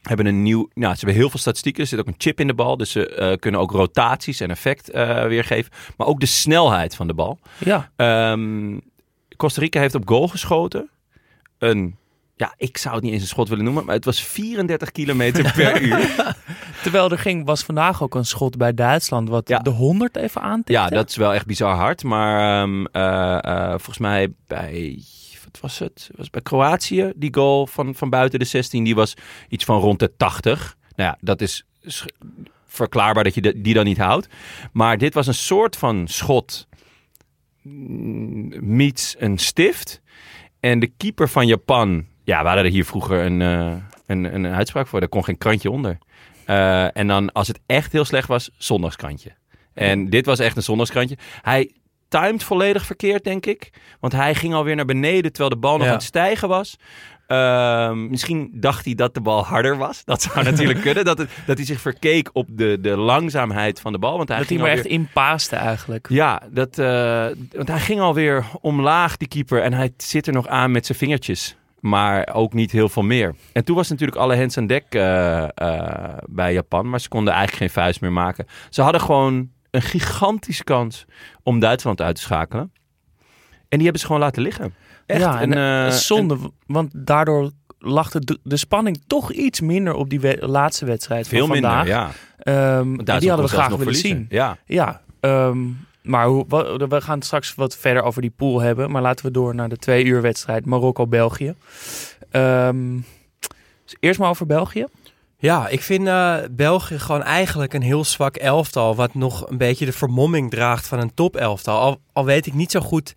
hebben 0.02 0.26
een 0.26 0.43
nieuw... 0.43 0.69
Nou, 0.75 0.93
ze 0.93 0.99
hebben 0.99 1.17
heel 1.20 1.31
veel 1.31 1.38
statistieken. 1.40 1.82
Er 1.82 1.88
zit 1.88 1.99
ook 1.99 2.06
een 2.06 2.14
chip 2.19 2.40
in 2.40 2.46
de 2.46 2.55
bal. 2.55 2.76
Dus 2.76 2.90
ze 2.90 3.08
eh, 3.08 3.37
kunnen 3.38 3.60
ook 3.60 3.70
rotaties 3.70 4.40
en 4.40 4.50
effect 4.50 4.90
weergeven. 5.28 5.72
Maar 5.96 6.06
ook 6.06 6.20
de 6.20 6.26
snelheid 6.26 6.96
van 6.96 7.06
de 7.06 7.14
bal. 7.14 7.38
Ja, 7.58 7.90
Ehm, 7.96 8.78
Costa 9.36 9.60
Rica 9.60 9.81
heeft 9.81 9.94
op 9.94 10.08
goal 10.08 10.28
geschoten. 10.28 10.88
Een... 11.58 11.96
Ja, 12.36 12.54
ik 12.56 12.76
zou 12.78 12.94
het 12.94 13.04
niet 13.04 13.12
eens 13.12 13.22
een 13.22 13.28
schot 13.28 13.48
willen 13.48 13.64
noemen, 13.64 13.84
maar 13.84 13.94
het 13.94 14.04
was 14.04 14.22
34 14.22 14.92
kilometer 14.92 15.52
per 15.56 15.82
uur. 15.86 16.34
terwijl 16.82 17.10
er 17.10 17.19
ging, 17.19 17.46
was 17.46 17.62
vandaag 17.62 18.02
ook 18.02 18.14
een 18.14 18.25
schot 18.26 18.56
bij 18.56 18.75
Duitsland 18.75 19.28
wat 19.28 19.48
Ja. 19.48 19.58
de 19.58 19.70
100 19.70 20.16
even 20.16 20.40
aantikte. 20.40 20.72
Ja, 20.72 20.88
dat 20.88 21.08
is 21.10 21.16
wel 21.16 21.34
echt 21.34 21.46
bizar 21.46 21.75
hard. 21.76 22.02
Maar 22.04 22.62
ehm, 22.62 22.84
eh, 22.84 23.38
eh, 23.44 23.69
volgens 23.69 23.98
mij 23.98 24.32
bij, 24.46 25.02
wat 25.44 25.60
was 25.60 25.78
het? 25.78 26.10
Was 26.16 26.31
bij 26.31 26.40
Kroatië, 26.42 27.12
die 27.16 27.34
goal 27.34 27.66
van, 27.66 27.94
van 27.94 28.10
buiten 28.10 28.38
de 28.38 28.44
16, 28.44 28.84
die 28.84 28.94
was 28.94 29.14
iets 29.48 29.64
van 29.64 29.81
rond 29.81 29.98
de 29.98 30.12
80. 30.16 30.76
Nou 30.96 31.10
ja, 31.10 31.16
dat 31.20 31.40
is 31.40 31.64
verklaarbaar 32.66 33.25
dat 33.25 33.34
je 33.34 33.40
de- 33.40 33.60
die 33.60 33.75
dan 33.75 33.84
niet 33.84 33.98
houdt. 33.98 34.28
Maar 34.72 34.98
dit 34.98 35.14
was 35.14 35.26
een 35.26 35.34
soort 35.34 35.76
van 35.76 36.08
schot 36.08 36.66
meets 38.61 39.14
een 39.19 39.38
stift. 39.38 40.00
En 40.61 40.78
de 40.78 40.87
keeper 40.87 41.28
van 41.28 41.46
Japan, 41.46 42.06
ja, 42.25 42.40
we 42.40 42.46
hadden 42.46 42.64
er 42.64 42.70
hier 42.70 42.84
vroeger 42.84 43.20
een, 43.25 43.43
eh, 43.43 43.75
een, 44.06 44.34
een 44.34 44.46
uitspraak 44.46 44.87
voor. 44.87 45.00
Daar 45.00 45.08
kon 45.08 45.25
geen 45.25 45.38
krantje 45.38 45.70
onder. 45.70 45.99
Eh, 46.44 46.96
en 46.96 47.06
dan, 47.06 47.32
als 47.32 47.49
het 47.49 47.61
echt 47.66 47.93
heel 47.93 48.05
slecht 48.05 48.28
was, 48.28 48.50
zondagskrantje. 48.56 49.31
En 49.75 50.11
dit 50.11 50.26
was 50.26 50.38
echt 50.38 50.56
een 50.56 50.62
zondagskrantje. 50.62 51.16
Hij 51.43 51.70
timed 52.08 52.43
volledig 52.43 52.87
verkeerd, 52.87 53.25
denk 53.25 53.46
ik. 53.46 53.70
Want 54.00 54.12
hij 54.12 54.34
ging 54.34 54.55
alweer 54.55 54.77
naar 54.77 54.84
beneden 54.84 55.32
terwijl 55.32 55.55
de 55.55 55.60
bal 55.60 55.72
nog 55.77 55.82
Ja. 55.82 55.89
aan 55.89 55.96
het 55.96 56.05
stijgen 56.06 56.48
was. 56.48 56.77
Ehm, 57.26 58.06
misschien 58.08 58.50
dacht 58.54 58.84
hij 58.84 58.94
dat 58.94 59.14
de 59.14 59.20
bal 59.20 59.44
harder 59.44 59.76
was. 59.76 60.04
Dat 60.04 60.22
zou 60.22 60.44
natuurlijk 60.50 60.81
kunnen. 60.81 61.04
Dat, 61.04 61.19
het, 61.19 61.31
dat 61.46 61.56
hij 61.56 61.66
zich 61.66 61.81
verkeek 61.81 62.31
op 62.32 62.48
de, 62.50 62.78
de 62.81 62.96
langzaamheid 62.96 63.81
van 63.81 63.93
de 63.93 63.98
bal. 63.98 64.16
Want 64.16 64.28
hij 64.28 64.38
dat 64.38 64.48
hij 64.48 64.56
maar 64.58 64.66
alweer- 64.66 64.82
echt 64.84 64.93
inpaaste 64.93 65.56
eigenlijk. 65.56 66.06
ja, 66.08 66.43
dat, 66.50 66.78
eh, 66.78 67.26
want 67.52 67.69
hij 67.69 67.81
ging 67.81 68.00
alweer 68.00 68.44
omlaag, 68.60 69.16
die 69.16 69.28
keeper. 69.28 69.62
En 69.62 69.72
hij 69.72 69.93
zit 69.96 70.26
er 70.26 70.32
nog 70.32 70.46
aan 70.46 70.70
met 70.70 70.86
zijn 70.86 70.98
vingertjes. 70.98 71.56
Maar 71.81 72.28
ook 72.32 72.52
niet 72.52 72.70
heel 72.72 72.88
veel 72.88 73.02
meer. 73.02 73.34
En 73.52 73.64
toen 73.64 73.76
was 73.76 73.88
natuurlijk 73.88 74.19
alle 74.19 74.36
hands 74.36 74.58
aan 74.58 74.66
dek 74.66 74.84
eh, 74.88 75.43
eh, 75.54 76.19
bij 76.26 76.52
Japan. 76.52 76.88
Maar 76.90 77.00
ze 77.00 77.08
konden 77.08 77.32
eigenlijk 77.34 77.62
geen 77.62 77.82
vuist 77.82 78.00
meer 78.00 78.12
maken. 78.12 78.46
Ze 78.70 78.82
hadden 78.82 79.00
gewoon 79.00 79.50
een 79.70 79.82
gigantische 79.82 80.64
kans 80.64 81.04
om 81.43 81.58
Duitsland 81.58 82.00
uit 82.00 82.14
te 82.16 82.20
schakelen. 82.22 82.72
En 83.69 83.81
die 83.81 83.82
hebben 83.82 84.00
ze 84.00 84.06
gewoon 84.06 84.20
laten 84.20 84.43
liggen. 84.43 84.74
Echt 85.06 85.20
ja, 85.20 85.41
en, 85.41 85.53
een, 85.53 85.58
eh, 85.58 85.87
eh, 85.87 85.93
zonde, 85.93 86.37
want 86.67 86.91
daardoor 87.06 87.51
lag 87.79 88.11
de, 88.11 88.39
de 88.43 88.56
spanning 88.56 89.03
toch 89.06 89.32
iets 89.32 89.61
minder 89.61 89.94
op 89.94 90.11
die 90.11 90.20
we- 90.20 90.37
laatste 90.41 90.84
wedstrijd 90.84 91.29
veel 91.29 91.46
van 91.46 91.56
vandaag. 91.56 91.84
minder, 91.84 91.94
ja. 91.94 92.11
Ehm, 92.39 92.96
die 92.96 93.13
hadden 93.29 93.41
we 93.46 93.49
graag 93.49 93.69
willen 93.69 93.82
verliezen. 93.82 94.08
zien. 94.08 94.27
Ja. 94.29 94.58
Ja, 94.67 95.01
ehm, 95.20 95.58
maar 96.03 96.27
hoe, 96.27 96.46
we 96.89 97.01
gaan 97.01 97.23
straks 97.23 97.55
wat 97.55 97.77
verder 97.77 98.03
over 98.03 98.23
die 98.23 98.32
pool 98.37 98.61
hebben. 98.61 98.91
Maar 98.91 99.03
laten 99.03 99.25
we 99.27 99.31
door 99.32 99.55
naar 99.55 99.69
de 99.69 99.77
twee 99.77 100.05
uur 100.05 100.20
wedstrijd 100.23 100.67
Marokko-België. 100.67 101.55
Ehm, 102.31 102.96
dus 103.84 103.96
eerst 104.01 104.19
maar 104.20 104.29
over 104.29 104.46
België. 104.46 104.87
Ja, 105.39 105.69
ik 105.69 105.81
vind 105.82 106.06
eh, 106.06 106.37
België 106.51 106.99
gewoon 106.99 107.23
eigenlijk 107.23 107.73
een 107.75 107.82
heel 107.82 108.05
zwak 108.05 108.37
elftal. 108.37 108.94
Wat 108.94 109.15
nog 109.15 109.51
een 109.51 109.58
beetje 109.58 109.84
de 109.84 109.93
vermomming 109.93 110.51
draagt 110.51 110.87
van 110.87 110.99
een 111.01 111.15
topelftal. 111.15 111.79
Al, 111.81 112.01
al 112.13 112.25
weet 112.25 112.46
ik 112.46 112.55
niet 112.55 112.70
zo 112.70 112.81
goed 112.81 113.15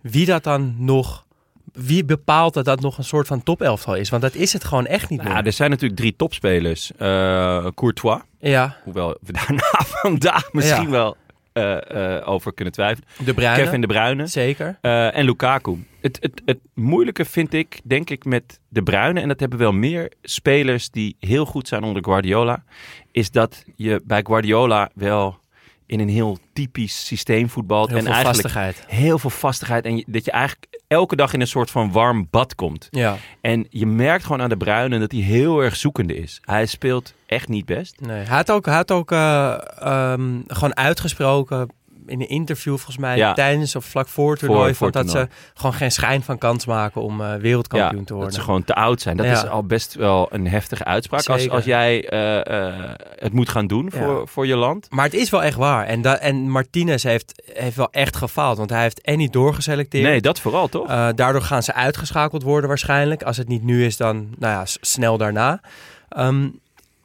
wie 0.00 0.26
dat 0.26 0.44
dan 0.44 0.74
nog. 0.78 1.26
Wie 1.72 2.04
bepaalt 2.04 2.54
dat 2.54 2.64
dat 2.64 2.80
nog 2.80 2.98
een 2.98 3.04
soort 3.04 3.26
van 3.26 3.42
topelftal 3.42 3.94
is? 3.94 4.08
Want 4.10 4.22
dat 4.22 4.34
is 4.34 4.52
het 4.52 4.64
gewoon 4.64 4.86
echt 4.86 5.10
niet 5.10 5.22
Nou, 5.22 5.34
meer. 5.34 5.46
er 5.46 5.52
zijn 5.52 5.70
natuurlijk 5.70 6.00
drie 6.00 6.16
topspelers. 6.16 6.92
Eh, 6.96 7.66
Courtois, 7.74 8.20
Ja, 8.38 8.76
hoewel 8.84 9.16
we 9.22 9.32
daarna 9.32 9.70
vandaag 10.02 10.52
misschien 10.52 10.82
Ja. 10.84 10.90
wel 10.90 11.16
eh, 11.52 12.16
eh, 12.16 12.28
over 12.28 12.54
kunnen 12.54 12.74
twijfelen. 12.74 13.08
de 13.24 13.34
Bruyne. 13.34 13.62
Kevin 13.62 13.80
De 13.80 13.86
Bruyne 13.86 14.26
Zeker. 14.26 14.78
en 14.80 15.24
Lukaku. 15.24 15.86
Het, 16.00 16.18
het, 16.20 16.42
het 16.44 16.58
moeilijke 16.74 17.24
vind 17.24 17.52
ik, 17.54 17.80
denk 17.84 18.10
ik, 18.10 18.24
met 18.24 18.60
De 18.68 18.82
Bruyne... 18.82 19.20
en 19.20 19.28
dat 19.28 19.40
hebben 19.40 19.58
wel 19.58 19.72
meer 19.72 20.12
spelers 20.22 20.90
die 20.90 21.16
heel 21.20 21.44
goed 21.46 21.68
zijn 21.68 21.82
onder 21.82 22.04
Guardiola... 22.04 22.64
is 23.12 23.30
dat 23.30 23.64
je 23.76 24.00
bij 24.04 24.20
Guardiola 24.26 24.90
wel 24.94 25.38
in 25.86 26.00
een 26.00 26.08
heel 26.08 26.38
typisch 26.52 27.06
systeem 27.06 27.48
voetbalt. 27.48 27.88
Heel 27.88 27.98
en 27.98 28.04
veel 28.04 28.12
eigenlijk 28.12 28.42
vastigheid. 28.42 28.84
heel 28.86 29.18
veel 29.18 29.30
vastigheid. 29.30 29.84
En 29.84 29.96
je- 29.96 30.04
dat 30.06 30.24
je 30.24 30.30
eigenlijk 30.30 30.77
elke 30.88 31.16
dag 31.16 31.32
in 31.32 31.40
een 31.40 31.46
soort 31.46 31.70
van 31.70 31.92
warm 31.92 32.26
bad 32.30 32.54
komt. 32.54 32.88
Ja, 32.90 33.16
En 33.40 33.66
je 33.70 33.86
merkt 33.86 34.24
gewoon 34.24 34.42
aan 34.42 34.48
de 34.48 34.56
Bruyne 34.56 34.98
dat 34.98 35.12
hij 35.12 35.20
heel 35.20 35.60
erg 35.60 35.76
zoekende 35.76 36.16
is. 36.16 36.40
Hij 36.44 36.66
speelt 36.66 37.14
echt 37.26 37.48
niet 37.48 37.64
best. 37.66 38.00
nee. 38.00 38.24
Hij 38.24 38.36
had 38.36 38.50
ook, 38.50 38.66
hij 38.66 38.74
had 38.74 38.90
ook 38.90 39.12
eh, 39.12 39.58
ehm, 39.78 40.40
gewoon 40.46 40.76
uitgesproken 40.76 41.68
in 42.08 42.20
een 42.20 42.28
interview 42.28 42.74
volgens 42.74 42.96
mij 42.98 43.16
Ja. 43.16 43.32
tijdens 43.32 43.76
of 43.76 43.84
vlak 43.84 44.08
voor 44.08 44.30
het 44.30 44.38
toernooi. 44.40 44.74
Voor- 44.74 44.90
dat 44.90 45.10
ze 45.10 45.28
gewoon 45.54 45.72
geen 45.74 45.92
schijn 45.92 46.22
van 46.22 46.38
kans 46.38 46.66
maken 46.66 47.02
om 47.02 47.20
eh, 47.20 47.34
wereldkampioen 47.34 47.98
te 48.04 48.04
dat 48.06 48.16
worden. 48.16 48.32
ze 48.34 48.40
gewoon 48.40 48.64
te 48.64 48.74
oud 48.74 49.00
zijn. 49.00 49.16
Dat 49.16 49.26
Ja. 49.26 49.32
is 49.32 49.46
al 49.48 49.62
best 49.64 49.94
wel 49.94 50.28
een 50.30 50.46
heftige 50.48 50.84
uitspraak. 50.84 51.26
Als, 51.26 51.40
Zeker. 51.40 51.56
als 51.56 51.64
jij 51.64 52.08
eh, 52.08 52.66
eh, 52.68 52.74
het 53.18 53.32
moet 53.32 53.48
gaan 53.48 53.66
doen 53.66 53.90
voor, 53.92 54.28
voor 54.28 54.46
je 54.46 54.56
land. 54.56 54.86
Maar 54.90 55.04
het 55.04 55.14
is 55.14 55.30
wel 55.30 55.42
echt 55.42 55.56
waar. 55.56 55.86
En, 55.86 56.02
da- 56.02 56.18
en 56.18 56.50
Martinez 56.50 57.02
heeft, 57.02 57.42
heeft 57.52 57.76
wel 57.76 57.90
echt 57.90 58.16
gefaald. 58.16 58.58
Want 58.58 58.70
hij 58.70 58.82
heeft 58.82 59.00
en 59.00 59.18
niet 59.18 59.32
doorgeselecteerd. 59.32 60.04
Nee, 60.04 60.20
dat 60.20 60.40
vooral 60.40 60.68
toch? 60.68 60.86
Daardoor 61.14 61.42
gaan 61.42 61.62
ze 61.62 61.74
uitgeschakeld 61.74 62.42
worden 62.42 62.68
waarschijnlijk. 62.68 63.22
Als 63.22 63.36
het 63.36 63.48
niet 63.48 63.62
nu 63.62 63.84
is, 63.84 63.96
dan 63.96 64.14
nou 64.38 64.52
ja, 64.52 64.62
snel 64.64 65.16
daarna. 65.18 65.60
Ehm, 66.08 66.48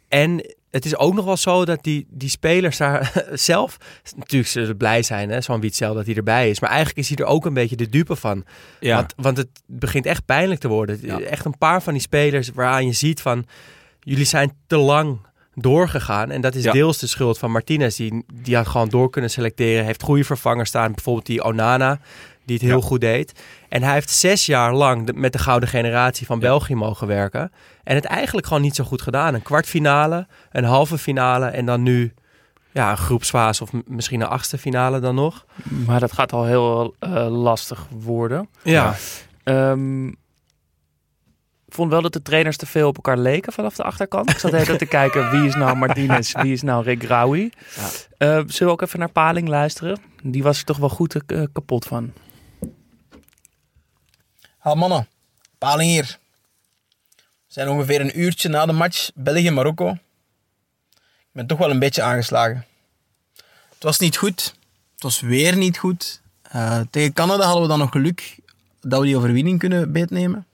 en 0.07 0.45
het 0.74 0.86
is 0.86 0.98
ook 0.98 1.13
nog 1.13 1.25
wel 1.25 1.38
zo 1.38 1.65
dat 1.65 1.84
die, 1.84 2.06
die 2.10 2.30
spelers 2.30 2.77
daar 2.77 3.24
zelf... 3.34 3.77
Natuurlijk 4.15 4.50
zullen 4.50 4.68
ze 4.68 4.75
blij 4.75 5.03
zijn, 5.03 5.30
hè, 5.30 5.42
zo'n 5.42 5.60
Witzel, 5.62 5.94
dat 5.94 6.06
hij 6.06 6.15
erbij 6.15 6.50
is. 6.50 6.60
Maar 6.60 6.70
eigenlijk 6.70 7.00
is 7.00 7.08
hij 7.10 7.18
er 7.18 7.25
ook 7.32 7.46
een 7.46 7.53
beetje 7.53 7.75
de 7.75 7.89
dupe 7.89 8.15
van. 8.15 8.46
ja. 8.80 8.96
Want, 8.96 9.13
want 9.18 9.38
het 9.38 9.50
begint 9.65 10.06
echt 10.06 10.25
pijnlijk 10.25 10.60
te 10.60 10.68
worden. 10.68 11.00
Ja. 11.01 11.20
Echt 11.20 11.46
een 11.46 11.58
paar 11.58 11.82
van 11.84 11.94
die 11.94 12.01
spelers 12.01 12.50
waaraan 12.53 12.86
je 12.86 12.94
ziet 12.94 13.22
van... 13.22 13.46
Jullie 14.00 14.25
zijn 14.25 14.53
te 14.68 14.77
lang 14.77 15.20
doorgegaan. 15.56 16.32
En 16.32 16.42
dat 16.42 16.56
is 16.56 16.63
Ja. 16.63 16.72
deels 16.72 16.98
de 16.98 17.08
schuld 17.08 17.38
van 17.38 17.51
Martinez. 17.51 17.96
Die, 17.98 18.25
die 18.34 18.56
had 18.56 18.68
gewoon 18.68 18.89
door 18.89 19.10
kunnen 19.10 19.30
selecteren. 19.30 19.86
Heeft 19.86 20.03
goede 20.03 20.24
vervangers 20.24 20.70
staan. 20.70 20.94
Bijvoorbeeld 20.94 21.25
die 21.25 21.44
Onana, 21.44 22.00
die 22.46 22.56
het 22.56 22.66
heel 22.66 22.80
Ja. 22.80 22.86
goed 22.86 23.02
deed. 23.02 23.42
En 23.70 23.84
hij 23.84 23.94
heeft 23.94 24.10
zes 24.10 24.46
jaar 24.46 24.74
lang 24.74 25.06
de- 25.06 25.14
met 25.14 25.32
de 25.34 25.40
gouden 25.40 25.70
generatie 25.70 26.26
van 26.26 26.36
Ja. 26.36 26.42
België 26.42 26.76
mogen 26.76 27.08
werken. 27.08 27.52
En 27.84 27.96
het 27.96 28.06
eigenlijk 28.06 28.48
gewoon 28.48 28.62
niet 28.62 28.76
zo 28.76 28.84
goed 28.84 29.02
gedaan. 29.02 29.34
Een 29.34 29.42
kwartfinale, 29.42 30.28
een 30.52 30.64
halve 30.64 30.98
finale 30.98 31.46
en 31.46 31.66
dan 31.66 31.84
nu... 31.84 32.14
Ja, 32.72 32.92
een 32.92 32.98
groepsfase 32.98 33.64
of 33.64 33.70
misschien 33.88 34.22
een 34.22 34.28
achtste 34.28 34.58
finale 34.58 35.00
dan 35.00 35.16
nog. 35.16 35.46
Maar 35.86 36.00
dat 36.00 36.12
gaat 36.14 36.34
al 36.34 36.46
heel 36.46 36.96
eh, 37.00 37.28
lastig 37.42 37.86
worden. 37.90 38.50
Ja, 38.64 38.96
ik 41.68 41.74
vond 41.80 41.92
wel 41.92 42.02
dat 42.02 42.14
de 42.14 42.22
trainers 42.22 42.58
te 42.58 42.66
veel 42.66 42.88
op 42.88 42.96
elkaar 42.96 43.18
leken 43.18 43.54
vanaf 43.54 43.76
de 43.76 43.84
achterkant. 43.84 44.30
Ik 44.30 44.38
zat 44.38 44.52
tijd 44.52 44.78
te 44.80 44.86
kijken 45.00 45.32
wie 45.32 45.46
is 45.48 45.56
nou 45.56 45.78
Martinez, 45.78 46.32
wie 46.34 46.54
is 46.54 46.62
nou 46.62 46.84
Rick 46.84 47.04
Rauwi. 47.04 47.50
Ja. 47.76 47.82
Eh, 48.18 48.28
zullen 48.48 48.68
we 48.68 48.70
ook 48.70 48.82
even 48.82 49.00
naar 49.00 49.12
Paling 49.12 49.48
luisteren? 49.48 49.98
Die 50.24 50.44
was 50.44 50.60
er 50.60 50.66
toch 50.66 50.78
wel 50.78 50.90
goed 50.90 51.26
eh, 51.26 51.42
kapot 51.54 51.86
van. 51.86 52.12
Ha 54.63 54.74
mannen, 54.74 55.08
Paling 55.58 55.89
hier. 55.89 56.17
We 57.17 57.53
zijn 57.53 57.70
ongeveer 57.70 58.01
een 58.01 58.20
uurtje 58.20 58.50
na 58.50 58.65
de 58.65 58.72
match 58.72 59.12
België-Marokko. 59.15 59.89
Ik 59.89 61.32
ben 61.32 61.48
toch 61.48 61.58
wel 61.58 61.70
een 61.70 61.79
beetje 61.79 62.01
aangeslagen. 62.01 62.65
Het 63.74 63.84
was 63.84 64.00
niet 64.00 64.17
goed. 64.17 64.55
Het 64.93 65.03
was 65.03 65.20
weer 65.20 65.58
niet 65.58 65.77
goed. 65.77 66.22
Eh, 66.41 66.79
tegen 66.89 67.13
Canada 67.13 67.43
hadden 67.43 67.62
we 67.62 67.67
dan 67.67 67.79
nog 67.79 67.91
geluk 67.91 68.36
dat 68.82 69.00
we 69.00 69.05
die 69.05 69.17
overwinning 69.17 69.60
kunnen 69.60 69.91
beetnemen. 69.91 70.48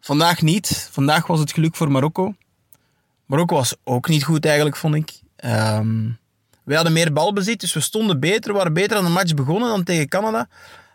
Vandaag 0.00 0.42
niet. 0.42 0.88
Vandaag 0.90 1.26
was 1.26 1.40
het 1.40 1.52
geluk 1.52 1.76
voor 1.76 1.90
Marokko. 1.90 2.34
Marokko 3.26 3.54
was 3.54 3.74
ook 3.84 4.08
niet 4.08 4.24
goed 4.24 4.44
eigenlijk, 4.44 4.76
vond 4.76 4.94
ik. 4.94 5.20
Ehm 5.36 6.10
wij 6.64 6.76
hadden 6.76 6.92
meer 6.92 7.12
balbezit, 7.12 7.60
dus 7.60 7.72
we 7.72 7.80
stonden 7.80 8.20
beter. 8.20 8.50
We 8.50 8.56
waren 8.56 8.72
beter 8.72 8.96
aan 8.96 9.04
de 9.04 9.10
match 9.10 9.34
begonnen 9.34 9.68
dan 9.68 9.84
tegen 9.84 10.08
Canada. 10.08 10.48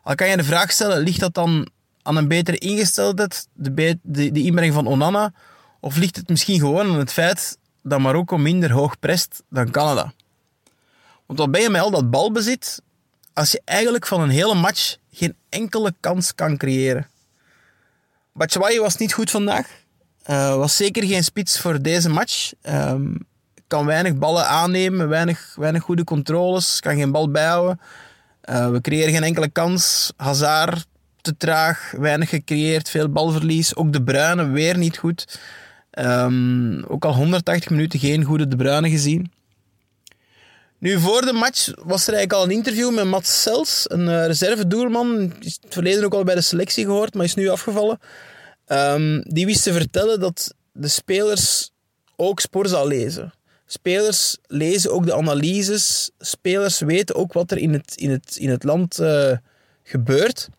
Al 0.03 0.15
kan 0.15 0.29
je 0.29 0.37
de 0.37 0.43
vraag 0.43 0.71
stellen, 0.71 1.03
ligt 1.03 1.19
dat 1.19 1.33
dan 1.33 1.69
aan 2.07 2.15
een 2.15 2.27
betere 2.27 2.57
ingesteldheid, 2.57 3.47
de, 3.53 3.99
de, 4.01 4.31
de 4.31 4.43
inbreng 4.43 4.73
van 4.73 4.87
Onana? 4.87 5.33
Of 5.79 5.97
ligt 5.97 6.15
het 6.15 6.29
misschien 6.29 6.59
gewoon 6.59 6.89
aan 6.89 6.99
het 6.99 7.13
feit 7.13 7.57
dat 7.83 7.99
Marokko 7.99 8.37
minder 8.37 8.71
hoog 8.71 8.99
prest 8.99 9.43
dan 9.49 9.71
Canada? 9.71 10.13
Want 11.25 11.39
wat 11.39 11.51
ben 11.51 11.61
je 11.61 11.69
met 11.69 11.81
al 11.81 11.91
dat 11.91 12.09
balbezit, 12.09 12.81
als 13.33 13.51
je 13.51 13.61
eigenlijk 13.65 14.07
van 14.07 14.21
een 14.21 14.29
hele 14.29 14.55
match 14.55 14.95
geen 15.11 15.35
enkele 15.49 15.93
kans 15.99 16.35
kan 16.35 16.57
creëren? 16.57 17.07
Batshuayi 18.33 18.79
was 18.79 18.97
niet 18.97 19.13
goed 19.13 19.31
vandaag. 19.31 19.67
Eh, 20.23 20.55
was 20.55 20.75
zeker 20.75 21.03
geen 21.03 21.23
spits 21.23 21.59
voor 21.59 21.81
deze 21.81 22.09
match. 22.09 22.51
Ehm, 22.61 23.15
kan 23.67 23.85
weinig 23.85 24.15
ballen 24.15 24.47
aannemen, 24.47 25.09
weinig, 25.09 25.55
weinig 25.55 25.83
goede 25.83 26.03
controles, 26.03 26.79
kan 26.79 26.95
geen 26.95 27.11
bal 27.11 27.31
bijhouden. 27.31 27.79
Eh, 28.41 28.69
we 28.69 28.81
creëren 28.81 29.13
geen 29.13 29.23
enkele 29.23 29.49
kans. 29.49 30.13
Hazard 30.17 30.85
te 31.27 31.37
traag, 31.37 31.91
weinig 31.97 32.29
gecreëerd, 32.29 32.89
veel 32.89 33.09
balverlies. 33.09 33.75
Ook 33.75 33.93
De 33.93 34.03
Bruyne 34.03 34.49
weer 34.49 34.77
niet 34.77 34.97
goed. 34.97 35.39
Ehm, 35.91 36.83
ook 36.83 37.05
al 37.05 37.13
180 37.13 37.69
minuten 37.69 37.99
geen 37.99 38.23
goede 38.23 38.47
De 38.47 38.55
Bruyne 38.55 38.89
gezien. 38.89 39.31
Nu, 40.79 40.99
voor 40.99 41.21
de 41.21 41.33
match 41.33 41.65
was 41.65 42.07
er 42.07 42.13
eigenlijk 42.13 42.33
al 42.33 42.43
een 42.43 42.57
interview 42.57 42.95
met 42.95 43.05
Mats 43.05 43.41
Sels, 43.41 43.85
een 43.87 44.07
eh, 44.07 44.25
reserve-doelman. 44.25 45.17
Die 45.17 45.35
is 45.39 45.57
het 45.61 45.73
verleden 45.73 46.03
ook 46.03 46.13
al 46.13 46.23
bij 46.23 46.35
de 46.35 46.41
selectie 46.41 46.85
gehoord, 46.85 47.13
maar 47.13 47.25
is 47.25 47.35
nu 47.35 47.49
afgevallen. 47.49 47.99
Ehm, 48.65 49.21
die 49.23 49.45
wist 49.45 49.63
te 49.63 49.73
vertellen 49.73 50.19
dat 50.19 50.53
de 50.71 50.87
spelers 50.87 51.71
ook 52.15 52.39
Sporza 52.39 52.83
lezen. 52.83 53.33
Spelers 53.65 54.37
lezen 54.47 54.91
ook 54.91 55.05
de 55.05 55.15
analyses. 55.15 56.09
Spelers 56.19 56.79
weten 56.79 57.15
ook 57.15 57.33
wat 57.33 57.51
er 57.51 57.57
in 57.57 57.73
het, 57.73 57.95
in 57.95 58.09
het, 58.09 58.37
in 58.37 58.49
het 58.49 58.63
land 58.63 58.99
eh, 58.99 59.31
gebeurt. 59.83 60.49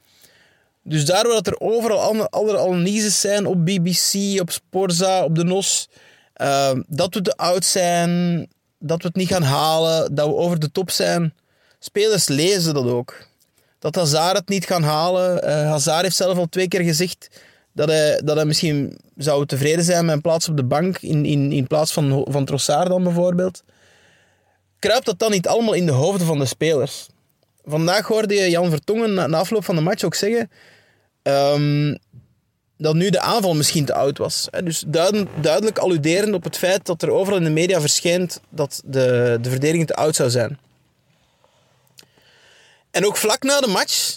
Dus 0.88 1.04
daardoor 1.04 1.32
dat 1.32 1.46
er 1.46 1.60
overal 1.60 2.28
alle 2.30 2.58
analyses 2.58 3.20
zijn 3.20 3.46
op 3.46 3.64
BBC, 3.64 4.40
op 4.40 4.50
Sporza, 4.50 5.24
op 5.24 5.34
de 5.34 5.44
NOS. 5.44 5.88
eh, 6.32 6.70
dat 6.86 7.14
we 7.14 7.22
te 7.22 7.36
oud 7.36 7.64
zijn, 7.64 8.46
dat 8.78 9.02
we 9.02 9.08
het 9.08 9.16
niet 9.16 9.28
gaan 9.28 9.42
halen, 9.42 10.14
dat 10.14 10.26
we 10.26 10.34
over 10.34 10.58
de 10.58 10.70
top 10.72 10.90
zijn. 10.90 11.34
Spelers 11.78 12.28
lezen 12.28 12.74
dat 12.74 12.86
ook. 12.86 13.26
Dat 13.78 13.94
Hazard 13.94 14.36
het 14.36 14.48
niet 14.48 14.66
gaan 14.66 14.82
halen. 14.82 15.42
Eh 15.42 15.70
Hazard 15.70 16.02
heeft 16.02 16.16
zelf 16.16 16.38
al 16.38 16.46
twee 16.46 16.68
keer 16.68 16.82
gezegd 16.82 17.30
dat 17.72 17.88
hij, 17.88 18.20
dat 18.24 18.36
hij 18.36 18.44
misschien 18.44 18.98
zou 19.16 19.46
tevreden 19.46 19.84
zijn 19.84 20.04
met 20.04 20.14
een 20.14 20.20
plaats 20.20 20.48
op 20.48 20.56
de 20.56 20.64
bank 20.64 20.98
in, 20.98 21.24
in, 21.24 21.52
in 21.52 21.66
plaats 21.66 21.92
van, 21.92 22.26
van 22.28 22.44
Trossard 22.44 22.88
dan 22.88 23.02
bijvoorbeeld. 23.02 23.62
Kruipt 24.78 25.06
dat 25.06 25.18
dan 25.18 25.30
niet 25.30 25.48
allemaal 25.48 25.74
in 25.74 25.86
de 25.86 25.92
hoofden 25.92 26.26
van 26.26 26.38
de 26.38 26.46
spelers? 26.46 27.06
Vandaag 27.64 28.06
hoorde 28.06 28.34
je 28.34 28.50
Jan 28.50 28.70
Vertongen 28.70 29.14
na, 29.14 29.26
na 29.26 29.38
afloop 29.38 29.64
van 29.64 29.74
de 29.74 29.80
match 29.80 30.04
ook 30.04 30.14
zeggen 30.14 30.50
ehm, 31.28 31.96
dat 32.76 32.94
nu 32.94 33.10
de 33.10 33.20
aanval 33.20 33.54
misschien 33.54 33.84
te 33.84 33.94
oud 33.94 34.18
was. 34.18 34.48
Dus 34.64 34.84
duidelijk, 34.86 35.30
duidelijk 35.42 35.78
alluderend 35.78 36.34
op 36.34 36.44
het 36.44 36.58
feit 36.58 36.86
dat 36.86 37.02
er 37.02 37.10
overal 37.10 37.38
in 37.38 37.44
de 37.44 37.50
media 37.50 37.80
verschijnt 37.80 38.40
dat 38.48 38.82
de, 38.84 39.38
de 39.40 39.50
verdediging 39.50 39.86
te 39.86 39.94
oud 39.94 40.16
zou 40.16 40.30
zijn. 40.30 40.58
En 42.90 43.06
ook 43.06 43.16
vlak 43.16 43.42
na 43.42 43.60
de 43.60 43.66
match 43.66 44.16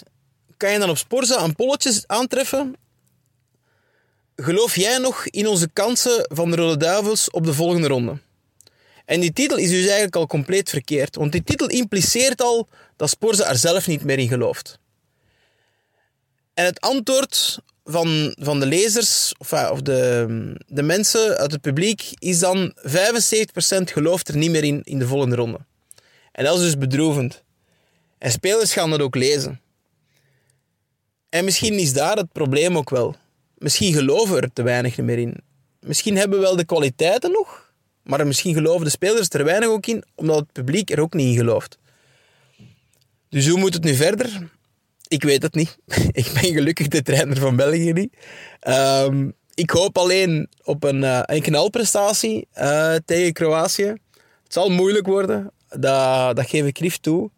kan 0.56 0.72
je 0.72 0.78
dan 0.78 0.90
op 0.90 0.98
Sporza 0.98 1.42
een 1.42 1.54
polletje 1.54 2.02
aantreffen. 2.06 2.76
Geloof 4.36 4.76
jij 4.76 4.98
nog 4.98 5.26
in 5.26 5.46
onze 5.46 5.68
kansen 5.72 6.26
van 6.28 6.50
de 6.50 6.56
Rode 6.56 6.76
Duivels 6.76 7.30
op 7.30 7.44
de 7.44 7.54
volgende 7.54 7.88
ronde? 7.88 8.18
En 9.04 9.20
die 9.20 9.32
titel 9.32 9.56
is 9.56 9.70
dus 9.70 9.84
eigenlijk 9.84 10.16
al 10.16 10.26
compleet 10.26 10.68
verkeerd. 10.68 11.16
Want 11.16 11.32
die 11.32 11.42
titel 11.42 11.66
impliceert 11.66 12.42
al 12.42 12.68
dat 12.96 13.08
Sporza 13.08 13.48
er 13.48 13.56
zelf 13.56 13.86
niet 13.86 14.04
meer 14.04 14.18
in 14.18 14.28
gelooft. 14.28 14.78
En 16.54 16.64
het 16.64 16.80
antwoord 16.80 17.58
van, 17.84 18.34
van 18.38 18.60
de 18.60 18.66
lezers, 18.66 19.34
of, 19.38 19.50
ja, 19.50 19.70
of 19.70 19.80
de, 19.82 20.56
de 20.66 20.82
mensen 20.82 21.36
uit 21.36 21.52
het 21.52 21.60
publiek, 21.60 22.12
is 22.18 22.38
dan 22.38 22.74
75% 22.78 22.82
gelooft 23.84 24.28
er 24.28 24.36
niet 24.36 24.50
meer 24.50 24.64
in 24.64 24.80
in 24.82 24.98
de 24.98 25.06
volgende 25.06 25.36
ronde. 25.36 25.58
En 26.32 26.44
dat 26.44 26.56
is 26.56 26.62
dus 26.62 26.78
bedroevend. 26.78 27.42
En 28.18 28.30
spelers 28.30 28.72
gaan 28.72 28.90
dat 28.90 29.00
ook 29.00 29.14
lezen. 29.14 29.60
En 31.28 31.44
misschien 31.44 31.78
is 31.78 31.92
daar 31.92 32.16
het 32.16 32.32
probleem 32.32 32.76
ook 32.76 32.90
wel. 32.90 33.16
Misschien 33.58 33.92
geloven 33.92 34.40
er 34.40 34.52
te 34.52 34.62
weinig 34.62 34.96
meer 34.96 35.18
in. 35.18 35.36
Misschien 35.80 36.16
hebben 36.16 36.38
we 36.38 36.44
wel 36.44 36.56
de 36.56 36.64
kwaliteiten 36.64 37.30
nog, 37.30 37.72
maar 38.02 38.26
misschien 38.26 38.54
geloven 38.54 38.84
de 38.84 38.90
spelers 38.90 39.28
er 39.28 39.44
weinig 39.44 39.68
ook 39.68 39.86
in, 39.86 40.04
omdat 40.14 40.38
het 40.38 40.52
publiek 40.52 40.90
er 40.90 41.00
ook 41.00 41.14
niet 41.14 41.28
in 41.28 41.36
gelooft. 41.36 41.78
Dus 43.28 43.48
hoe 43.48 43.58
moet 43.58 43.74
het 43.74 43.84
nu 43.84 43.94
verder? 43.94 44.50
Ik 45.12 45.22
weet 45.22 45.42
het 45.42 45.54
niet. 45.54 45.78
Ik 46.22 46.30
ben 46.32 46.52
gelukkig 46.52 46.88
de 46.88 47.02
trainer 47.02 47.36
van 47.36 47.56
België 47.56 47.92
niet. 47.92 48.16
Ehm, 48.60 49.30
ik 49.54 49.70
hoop 49.70 49.98
alleen 49.98 50.48
op 50.64 50.84
een, 50.84 51.04
eh, 51.04 51.20
een 51.22 51.42
knalprestatie 51.42 52.46
eh, 52.52 52.94
tegen 53.04 53.32
Kroatië. 53.32 53.86
Het 54.42 54.52
zal 54.52 54.70
moeilijk 54.70 55.06
worden, 55.06 55.50
dat, 55.68 56.36
dat 56.36 56.48
geef 56.48 56.66
ik 56.66 56.78
lief 56.78 56.98
toe. 56.98 57.30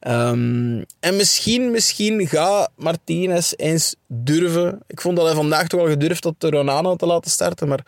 Ehm, 0.00 0.82
en 1.00 1.16
misschien, 1.16 1.70
misschien 1.70 2.26
gaat 2.26 2.70
Martinez 2.76 3.52
eens 3.56 3.94
durven. 4.06 4.82
Ik 4.86 5.00
vond 5.00 5.16
dat 5.16 5.26
hij 5.26 5.34
vandaag 5.34 5.66
toch 5.66 5.80
al 5.80 5.88
gedurfd 5.88 6.24
had 6.24 6.34
de 6.38 6.50
Ronano 6.50 6.96
te 6.96 7.06
laten 7.06 7.30
starten, 7.30 7.68
maar 7.68 7.86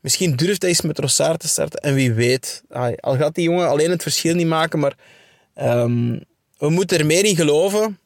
misschien 0.00 0.36
durft 0.36 0.60
hij 0.60 0.70
eens 0.70 0.80
met 0.80 0.98
Rossard 0.98 1.40
te 1.40 1.48
starten. 1.48 1.80
En 1.80 1.94
wie 1.94 2.12
weet, 2.12 2.62
al 3.00 3.16
gaat 3.16 3.34
die 3.34 3.44
jongen 3.44 3.68
alleen 3.68 3.90
het 3.90 4.02
verschil 4.02 4.34
niet 4.34 4.46
maken, 4.46 4.78
maar 4.78 4.94
Ehm, 5.54 6.18
we 6.58 6.68
moeten 6.68 6.98
er 6.98 7.06
meer 7.06 7.24
in 7.24 7.36
geloven 7.36 7.98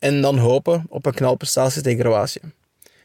en 0.00 0.20
dan 0.20 0.38
hopen 0.38 0.86
op 0.88 1.06
een 1.06 1.14
knalprestatie 1.14 1.82
tegen 1.82 1.98
Kroatië. 1.98 2.40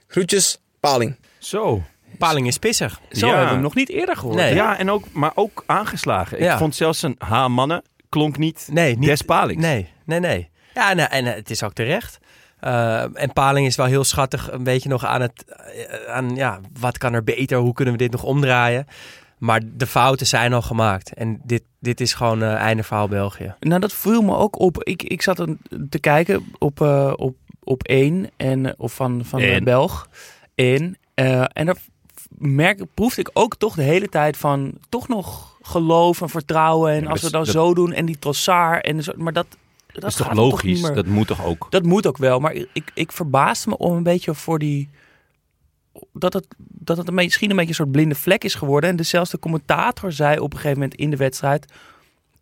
Groetjes, 0.07 0.59
Paling. 0.79 1.15
Zo. 1.37 1.81
Paling 2.17 2.47
is 2.47 2.57
pissig. 2.57 2.99
Zo 3.11 3.25
Ja. 3.25 3.27
hebben 3.27 3.45
we 3.47 3.53
hem 3.53 3.61
nog 3.63 3.75
niet 3.75 3.89
eerder 3.89 4.15
gehoord. 4.17 4.35
Nee. 4.37 4.53
Ja, 4.53 4.77
en 4.77 4.91
ook, 4.91 5.11
maar 5.11 5.31
ook 5.35 5.63
aangeslagen. 5.65 6.39
Ja. 6.39 6.51
Ik 6.51 6.57
vond 6.57 6.75
zelfs 6.75 7.01
een 7.01 7.15
H-mannen 7.17 7.81
klonk 8.09 8.37
niet, 8.37 8.67
Nee, 8.71 8.97
niet 8.97 9.09
des 9.09 9.21
Palings. 9.21 9.61
Nee, 9.61 9.89
nee, 10.05 10.19
nee. 10.19 10.49
Ja, 10.73 10.89
en, 10.91 11.09
en 11.09 11.25
het 11.25 11.49
is 11.49 11.63
ook 11.63 11.73
terecht. 11.73 12.17
Eh, 12.59 13.01
en 13.21 13.33
Paling 13.33 13.67
is 13.67 13.75
wel 13.75 13.85
heel 13.85 14.03
schattig, 14.03 14.51
een 14.51 14.63
beetje 14.63 14.89
nog 14.89 15.05
aan 15.05 15.21
het, 15.21 15.45
eh, 15.45 16.13
aan 16.13 16.35
ja, 16.35 16.59
wat 16.79 16.97
kan 16.97 17.13
er 17.13 17.23
beter, 17.23 17.57
hoe 17.57 17.73
kunnen 17.73 17.93
we 17.93 17.99
dit 17.99 18.11
nog 18.11 18.23
omdraaien. 18.23 18.87
Maar 19.38 19.62
de 19.74 19.88
fouten 19.88 20.27
zijn 20.27 20.54
al 20.54 20.62
gemaakt. 20.62 21.13
En 21.13 21.42
dit, 21.44 21.63
dit 21.80 22.01
is 22.01 22.13
gewoon 22.13 22.42
eh 22.44 22.54
einde 22.54 22.84
verhaal 22.84 23.08
België. 23.08 23.56
Nou, 23.60 23.80
dat 23.80 23.94
viel 23.94 24.22
me 24.22 24.36
ook 24.36 24.60
op. 24.60 24.84
Ik, 24.84 25.04
ik 25.04 25.22
zat 25.22 25.39
een- 25.39 25.60
te 25.89 26.00
kijken 26.00 26.46
op, 26.58 26.82
eh, 26.82 27.13
op, 27.15 27.36
op 27.63 27.84
één 27.84 28.30
en, 28.38 28.65
eh, 28.65 28.74
of 28.77 28.94
van, 28.94 29.25
van 29.25 29.39
de 29.39 29.51
Eén. 29.51 29.63
Belg. 29.63 30.08
Eh, 30.56 30.82
en 31.54 31.65
daar 31.65 31.77
merk, 32.38 32.84
proefde 32.94 33.22
ik 33.22 33.30
ook 33.34 33.56
toch 33.56 33.75
de 33.75 33.82
hele 33.84 34.10
tijd 34.10 34.38
van 34.38 34.74
toch 34.89 35.08
nog 35.08 35.58
geloof 35.62 36.22
en 36.22 36.30
vertrouwen. 36.30 36.92
En 36.94 37.01
Ja, 37.04 37.10
als 37.10 37.22
we 37.22 37.32
dan 37.32 37.44
dat- 37.44 37.54
zo 37.54 37.74
doen 37.74 37.94
en 37.94 38.06
die 38.06 38.20
Trossard 38.20 38.86
en 38.86 39.04
zo. 39.04 39.12
Maar 39.18 39.34
dat, 39.34 39.46
dat, 39.88 40.01
Dat 40.01 40.10
is 40.10 40.15
toch 40.15 40.34
logisch? 40.34 40.74
niet 40.74 40.82
meer. 40.82 40.94
dat 40.96 41.06
moet 41.06 41.27
toch 41.27 41.46
ook? 41.46 41.68
Dat 41.70 41.84
moet 41.84 42.08
ook 42.08 42.18
wel, 42.18 42.39
maar 42.39 42.54
ik, 42.54 42.92
ik 42.94 43.12
verbaasde 43.12 43.70
me 43.70 43.77
om 43.77 43.96
een 43.96 44.04
beetje 44.04 44.34
voor 44.34 44.60
die. 44.60 44.89
Dat 46.13 46.34
het, 46.34 46.48
dat 46.86 46.98
het 46.98 47.08
een 47.08 47.13
beetje, 47.13 47.27
misschien 47.27 47.50
een 47.50 47.56
beetje 47.56 47.72
een 47.72 47.77
soort 47.77 47.92
blinde 47.92 48.15
vlek 48.15 48.44
is 48.44 48.56
geworden. 48.56 48.89
En 48.89 48.96
dezelfde 48.96 49.39
commentator 49.39 50.12
zei 50.12 50.39
op 50.39 50.54
een 50.54 50.60
gegeven 50.60 50.80
moment 50.80 51.00
in 51.00 51.10
de 51.10 51.18
wedstrijd. 51.18 51.65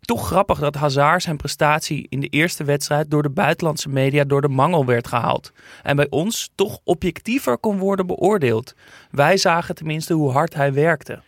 Toch 0.00 0.26
grappig 0.26 0.58
dat 0.58 0.74
Hazard 0.74 1.22
zijn 1.22 1.36
prestatie 1.36 2.06
in 2.08 2.20
de 2.20 2.28
eerste 2.28 2.64
wedstrijd 2.64 3.10
door 3.10 3.22
de 3.22 3.30
buitenlandse 3.30 3.88
media 3.88 4.24
door 4.24 4.40
de 4.40 4.48
mangel 4.48 4.84
werd 4.84 5.08
gehaald. 5.08 5.52
En 5.82 5.96
bij 5.96 6.06
ons 6.10 6.50
toch 6.54 6.78
objectiever 6.84 7.58
kon 7.58 7.78
worden 7.78 8.06
beoordeeld. 8.06 8.74
Wij 9.10 9.36
zagen 9.36 9.74
tenminste 9.74 10.14
hoe 10.14 10.30
hard 10.30 10.54
hij 10.54 10.72
werkte. 10.72 11.20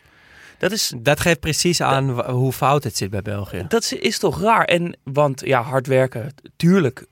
Dat 0.59 0.73
is, 0.73 0.93
Dat 0.97 1.21
geeft 1.21 1.41
precies 1.41 1.81
aan 1.81 2.31
hoe 2.31 2.53
fout 2.53 2.85
het 2.85 2.97
zit 2.97 3.11
bij 3.11 3.23
België. 3.23 3.65
dat 3.69 3.83
is, 3.83 3.93
is 3.93 4.19
toch 4.19 4.41
raar. 4.41 4.65
En, 4.65 4.97
want 5.03 5.41
ja, 5.45 5.63
hard 5.63 5.87
werken, 5.87 6.35
tuurlijk, 6.57 7.07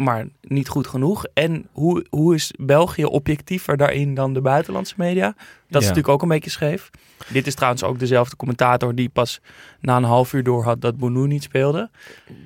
maar 0.00 0.26
niet 0.42 0.68
goed 0.68 0.86
genoeg. 0.86 1.24
En 1.34 1.68
hoe, 1.72 2.06
hoe 2.10 2.34
is 2.34 2.52
België 2.58 3.04
objectiever 3.04 3.76
daarin 3.76 4.14
dan 4.14 4.32
de 4.34 4.40
buitenlandse 4.40 4.94
media? 4.96 5.26
Dat 5.26 5.36
is 5.68 5.70
Ja. 5.70 5.78
natuurlijk 5.78 6.08
ook 6.08 6.22
een 6.22 6.28
beetje 6.28 6.50
scheef. 6.50 6.90
Dit 7.28 7.46
is 7.46 7.54
trouwens 7.54 7.82
ook 7.82 7.98
dezelfde 7.98 8.36
commentator 8.36 8.94
die 8.94 9.08
pas 9.08 9.40
na 9.80 9.96
een 9.96 10.04
half 10.04 10.32
uur 10.32 10.42
door 10.42 10.64
had 10.64 10.80
dat 10.80 10.96
Bounou 10.96 11.26
niet 11.26 11.42
speelde. 11.42 11.90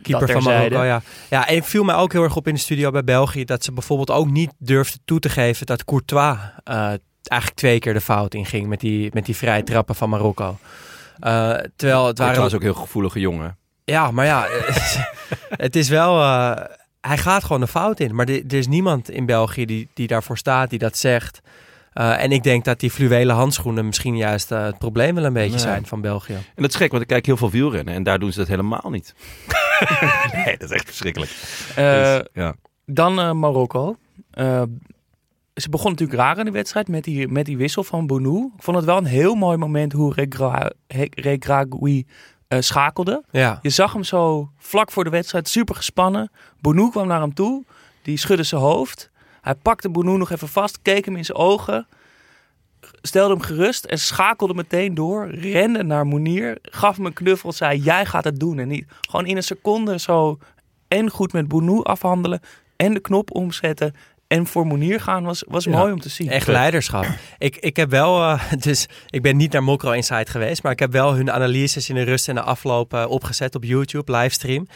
Keeper 0.03 0.29
van. 0.29 0.43
Marokko, 0.43 0.83
ja. 0.83 1.03
Ja, 1.31 1.49
en 1.49 1.63
viel 1.63 1.85
mij 1.85 1.95
ook 1.95 2.13
heel 2.13 2.23
erg 2.23 2.37
op 2.37 2.47
in 2.49 2.55
de 2.55 2.61
studio 2.61 2.91
bij 2.91 3.05
België... 3.05 3.45
dat 3.45 3.65
ze 3.65 3.73
bijvoorbeeld 3.73 4.11
ook 4.11 4.31
niet 4.31 4.53
durfden 4.59 5.01
toe 5.05 5.19
te 5.21 5.29
geven... 5.29 5.67
dat 5.67 5.85
Courtois 5.85 6.37
eh, 6.65 6.77
eigenlijk 7.23 7.55
twee 7.55 7.79
keer 7.79 7.93
de 7.95 8.01
fout 8.01 8.35
inging... 8.35 8.67
met 8.67 8.81
die, 8.81 9.11
met 9.13 9.27
die 9.27 9.37
vrije 9.37 9.63
trappen 9.63 9.95
van 9.95 10.09
Marokko. 10.09 10.59
Eh, 11.19 11.55
terwijl 11.77 12.01
het 12.07 12.09
Het 12.09 12.19
waren... 12.19 12.41
was 12.41 12.55
ook 12.55 12.63
heel 12.63 12.75
gevoelige 12.75 13.21
jongen. 13.21 13.57
Ja, 13.85 14.11
maar 14.11 14.27
ja, 14.27 14.47
het 15.67 15.77
is 15.77 15.89
wel... 15.89 16.21
eh, 16.21 16.65
hij 17.09 17.19
gaat 17.19 17.43
gewoon 17.45 17.61
de 17.61 17.67
fout 17.67 18.01
in. 18.01 18.15
Maar 18.15 18.29
er 18.29 18.53
is 18.55 18.67
niemand 18.67 19.11
in 19.11 19.27
België 19.27 19.65
die, 19.65 19.89
die 19.95 20.07
daarvoor 20.07 20.39
staat, 20.39 20.71
die 20.71 20.79
dat 20.79 20.97
zegt. 20.97 21.41
Eh, 21.93 22.23
en 22.23 22.33
ik 22.33 22.43
denk 22.43 22.65
dat 22.65 22.81
die 22.81 22.91
fluwelen 22.91 23.35
handschoenen 23.37 23.87
misschien 23.87 24.17
juist 24.17 24.53
eh, 24.53 24.65
het 24.65 24.79
probleem 24.79 25.15
wel 25.15 25.25
een 25.25 25.33
beetje 25.33 25.51
Nee. 25.51 25.59
zijn 25.59 25.87
van 25.87 26.01
België. 26.01 26.33
En 26.35 26.45
dat 26.63 26.71
is 26.71 26.77
gek, 26.77 26.91
want 26.91 27.03
ik 27.03 27.09
kijk 27.09 27.27
heel 27.27 27.37
veel 27.37 27.51
wielrennen 27.51 27.95
en 27.95 28.03
daar 28.03 28.19
doen 28.19 28.33
ze 28.33 28.39
dat 28.39 28.49
helemaal 28.49 28.91
niet. 28.91 29.15
nee, 30.45 30.57
dat 30.57 30.71
is 30.71 30.77
echt 30.77 30.87
verschrikkelijk. 30.87 31.31
Eh, 31.77 32.15
Dus, 32.17 32.23
ja. 32.33 32.55
Dan 32.87 33.39
Marokko. 33.39 33.97
Ze 35.55 35.69
begon 35.69 35.91
natuurlijk 35.91 36.19
raar 36.19 36.39
in 36.39 36.45
de 36.45 36.51
wedstrijd 36.51 36.89
met 36.89 37.05
die, 37.05 37.29
met 37.29 37.45
die 37.47 37.57
wissel 37.57 37.85
van 37.85 38.07
Bounou. 38.07 38.51
Ik 38.57 38.63
vond 38.63 38.77
het 38.77 38.87
wel 38.87 38.97
een 38.97 39.05
heel 39.05 39.35
mooi 39.35 39.57
moment 39.57 39.93
hoe 39.93 40.13
Regra- 40.15 40.71
Eh, 42.49 42.61
schakelde. 42.61 43.25
Ja, 43.31 43.59
Je 43.63 43.71
zag 43.71 43.93
hem 43.93 44.05
zo 44.05 44.51
vlak 44.59 44.91
voor 44.91 45.05
de 45.05 45.11
wedstrijd, 45.11 45.49
super 45.49 45.75
gespannen. 45.75 46.31
Bounou 46.61 46.91
kwam 46.91 47.07
naar 47.07 47.21
hem 47.21 47.35
toe, 47.35 47.65
die 48.03 48.17
schudde 48.17 48.43
zijn 48.43 48.61
hoofd. 48.61 49.11
Hij 49.41 49.55
pakte 49.55 49.89
Bounou 49.91 50.19
nog 50.19 50.31
even 50.31 50.49
vast, 50.49 50.83
keek 50.83 51.05
hem 51.05 51.17
in 51.17 51.25
zijn 51.25 51.39
ogen, 51.39 51.87
stelde 53.03 53.35
hem 53.35 53.43
gerust 53.43 53.85
en 53.85 53.99
schakelde 53.99 54.55
meteen 54.55 54.95
door. 54.95 55.29
Rende 55.31 55.83
naar 55.83 56.07
Moenier, 56.07 56.59
gaf 56.63 56.97
hem 56.97 57.07
een 57.07 57.13
knuffel, 57.13 57.53
zei 57.53 57.79
jij 57.79 58.07
gaat 58.07 58.25
het 58.25 58.41
doen. 58.41 58.59
En 58.59 58.69
niet 58.69 58.87
gewoon 59.01 59.27
in 59.27 59.37
een 59.37 59.43
seconde 59.43 59.99
zo 59.99 60.39
en 60.89 61.11
goed 61.11 61.33
met 61.33 61.49
Bounou 61.49 61.83
afhandelen 61.85 62.41
en 62.77 62.95
de 62.95 63.01
knop 63.01 63.35
omzetten. 63.35 63.95
En 64.27 64.47
voor 64.47 64.67
Moenier 64.67 65.01
gaan 65.01 65.25
was, 65.25 65.45
was 65.49 65.65
Ja. 65.65 65.71
mooi 65.71 65.93
om 65.93 66.01
te 66.01 66.09
zien. 66.09 66.29
echt 66.29 66.47
leiderschap. 66.47 67.07
ik, 67.39 67.57
ik 67.57 67.77
heb 67.77 67.91
wel, 67.91 68.23
eh, 68.23 68.53
dus 68.59 68.87
ik 69.09 69.23
ben 69.23 69.37
niet 69.37 69.53
naar 69.53 69.63
Mokro 69.63 69.91
Insight 69.91 70.31
geweest, 70.31 70.63
maar 70.63 70.73
ik 70.73 70.79
heb 70.79 70.93
wel 70.93 71.15
hun 71.15 71.33
analyses 71.33 71.89
in 71.89 71.95
de 71.95 72.03
rust 72.03 72.29
en 72.29 72.35
de 72.35 72.41
afloop 72.43 72.95
eh, 72.95 73.05
opgezet 73.09 73.55
op 73.55 73.65
YouTube, 73.65 74.17
livestream. 74.17 74.67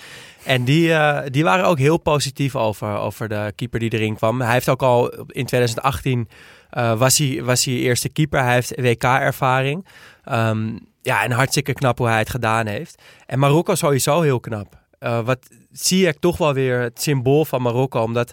En 0.45 0.65
die, 0.65 0.93
eh, 0.93 1.31
die 1.31 1.45
waren 1.45 1.65
ook 1.65 1.79
heel 1.79 1.99
positief 1.99 2.57
over, 2.57 2.97
over 2.97 3.29
de 3.29 3.53
keeper 3.57 3.81
die 3.81 3.93
erin 3.93 4.17
kwam. 4.17 4.41
Hij 4.41 4.53
heeft 4.53 4.69
ook 4.69 4.83
al 4.83 5.11
in 5.27 5.47
2018 5.47 6.29
eh, 6.71 6.99
was, 6.99 7.19
hij, 7.19 7.43
was 7.43 7.65
hij 7.65 7.75
eerste 7.75 8.09
keeper. 8.09 8.43
Hij 8.43 8.55
heeft 8.55 8.81
WK-ervaring. 8.81 9.87
Ehm, 10.25 10.79
ja, 11.03 11.23
en 11.25 11.31
hartstikke 11.31 11.73
knap 11.73 11.99
hoe 11.99 12.09
hij 12.09 12.19
het 12.19 12.31
gedaan 12.31 12.67
heeft. 12.67 13.03
En 13.27 13.39
Marokko 13.39 13.75
sowieso 13.75 14.21
heel 14.21 14.41
knap. 14.41 14.77
Wat 15.25 15.39
zie 15.73 16.07
ik 16.07 16.19
toch 16.19 16.37
wel 16.37 16.53
weer 16.55 16.81
het 16.81 17.03
symbool 17.03 17.45
van 17.45 17.63
Marokko, 17.63 18.03
omdat 18.03 18.33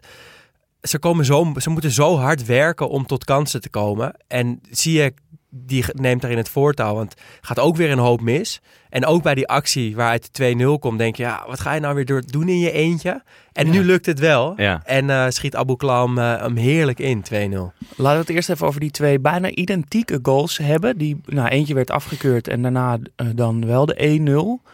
ze, 0.88 1.00
komen 1.00 1.26
zo, 1.26 1.54
ze 1.58 1.70
moeten 1.70 1.92
zo 1.92 2.18
hard 2.18 2.46
werken 2.46 2.90
om 2.90 3.06
tot 3.06 3.24
kansen 3.24 3.62
te 3.62 3.70
komen. 3.70 4.16
En 4.28 4.60
zie 4.70 5.04
ik 5.04 5.14
die 5.58 5.86
neemt 5.92 6.22
daarin 6.22 6.40
het 6.40 6.50
voortouw. 6.50 6.96
Want 6.96 7.14
gaat 7.42 7.60
ook 7.60 7.76
weer 7.76 7.92
een 7.92 7.98
hoop 7.98 8.22
mis. 8.22 8.62
En 8.90 9.06
ook 9.06 9.24
bij 9.24 9.36
die 9.36 9.48
actie 9.48 9.96
waaruit 9.96 10.36
de 10.36 10.76
2-0 10.76 10.80
komt, 10.80 10.98
denk 10.98 11.16
je, 11.16 11.24
ja, 11.24 11.44
wat 11.48 11.60
ga 11.60 11.74
je 11.74 11.80
nou 11.80 11.96
weer 11.96 12.24
doen 12.26 12.50
in 12.50 12.60
je 12.60 12.72
eentje? 12.72 13.24
En 13.52 13.70
nu 13.70 13.84
lukt 13.84 14.06
het 14.06 14.20
wel. 14.20 14.54
Ja. 14.58 14.82
En 14.86 15.10
eh, 15.10 15.26
schiet 15.30 15.56
Abu 15.56 15.76
Klam 15.76 16.18
eh, 16.18 16.38
hem 16.38 16.56
heerlijk 16.56 17.00
in, 17.00 17.24
2-0. 17.24 17.28
Laten 17.28 17.74
we 17.96 18.04
het 18.06 18.30
eerst 18.30 18.50
even 18.50 18.68
over 18.68 18.80
die 18.80 18.92
twee 18.92 19.20
bijna 19.20 19.50
identieke 19.50 20.20
goals 20.22 20.58
hebben. 20.58 20.98
Die, 20.98 21.22
nou, 21.26 21.48
eentje 21.48 21.74
werd 21.74 21.92
afgekeurd 21.92 22.48
en 22.48 22.62
daarna 22.62 22.98
eh, 23.16 23.28
dan 23.36 23.66
wel 23.66 23.86
de 23.86 24.60
1-0. 24.62 24.70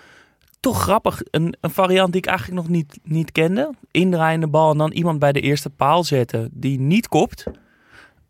Toch 0.61 0.81
grappig, 0.81 1.21
een, 1.31 1.55
een 1.61 1.69
variant 1.69 2.11
die 2.11 2.21
ik 2.21 2.27
eigenlijk 2.27 2.61
nog 2.61 2.69
niet, 2.69 2.99
niet 3.03 3.31
kende. 3.31 3.73
Indraaiende 3.91 4.47
bal 4.47 4.71
en 4.71 4.77
dan 4.77 4.91
iemand 4.91 5.19
bij 5.19 5.31
de 5.31 5.39
eerste 5.41 5.69
paal 5.69 6.03
zetten 6.03 6.49
die 6.53 6.79
niet 6.79 7.07
kopt. 7.07 7.43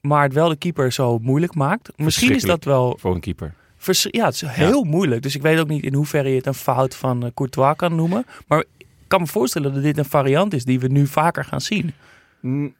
Maar 0.01 0.23
het 0.23 0.33
wel 0.33 0.49
de 0.49 0.55
keeper 0.55 0.91
zo 0.91 1.17
moeilijk 1.21 1.55
maakt. 1.55 1.91
Misschien 1.95 2.35
is 2.35 2.43
dat 2.43 2.63
wel... 2.63 2.97
Voor 2.99 3.13
een 3.15 3.19
keeper. 3.19 3.53
vers- 3.77 4.07
Ja, 4.11 4.25
het 4.25 4.33
is 4.33 4.41
heel 4.41 4.83
moeilijk. 4.83 5.21
Dus 5.21 5.35
ik 5.35 5.41
weet 5.41 5.59
ook 5.59 5.67
niet 5.67 5.83
in 5.83 5.93
hoeverre 5.93 6.29
je 6.29 6.35
het 6.35 6.45
een 6.45 6.53
fout 6.53 6.95
van 6.95 7.23
eh, 7.25 7.29
Courtois 7.33 7.75
kan 7.75 7.95
noemen. 7.95 8.25
Maar 8.47 8.63
ik 8.77 8.85
kan 9.07 9.21
me 9.21 9.27
voorstellen 9.27 9.73
dat 9.73 9.83
dit 9.83 9.97
een 9.97 10.05
variant 10.05 10.53
is 10.53 10.63
die 10.65 10.79
we 10.79 10.87
nu 10.87 11.07
vaker 11.07 11.45
gaan 11.45 11.61
zien. 11.61 11.93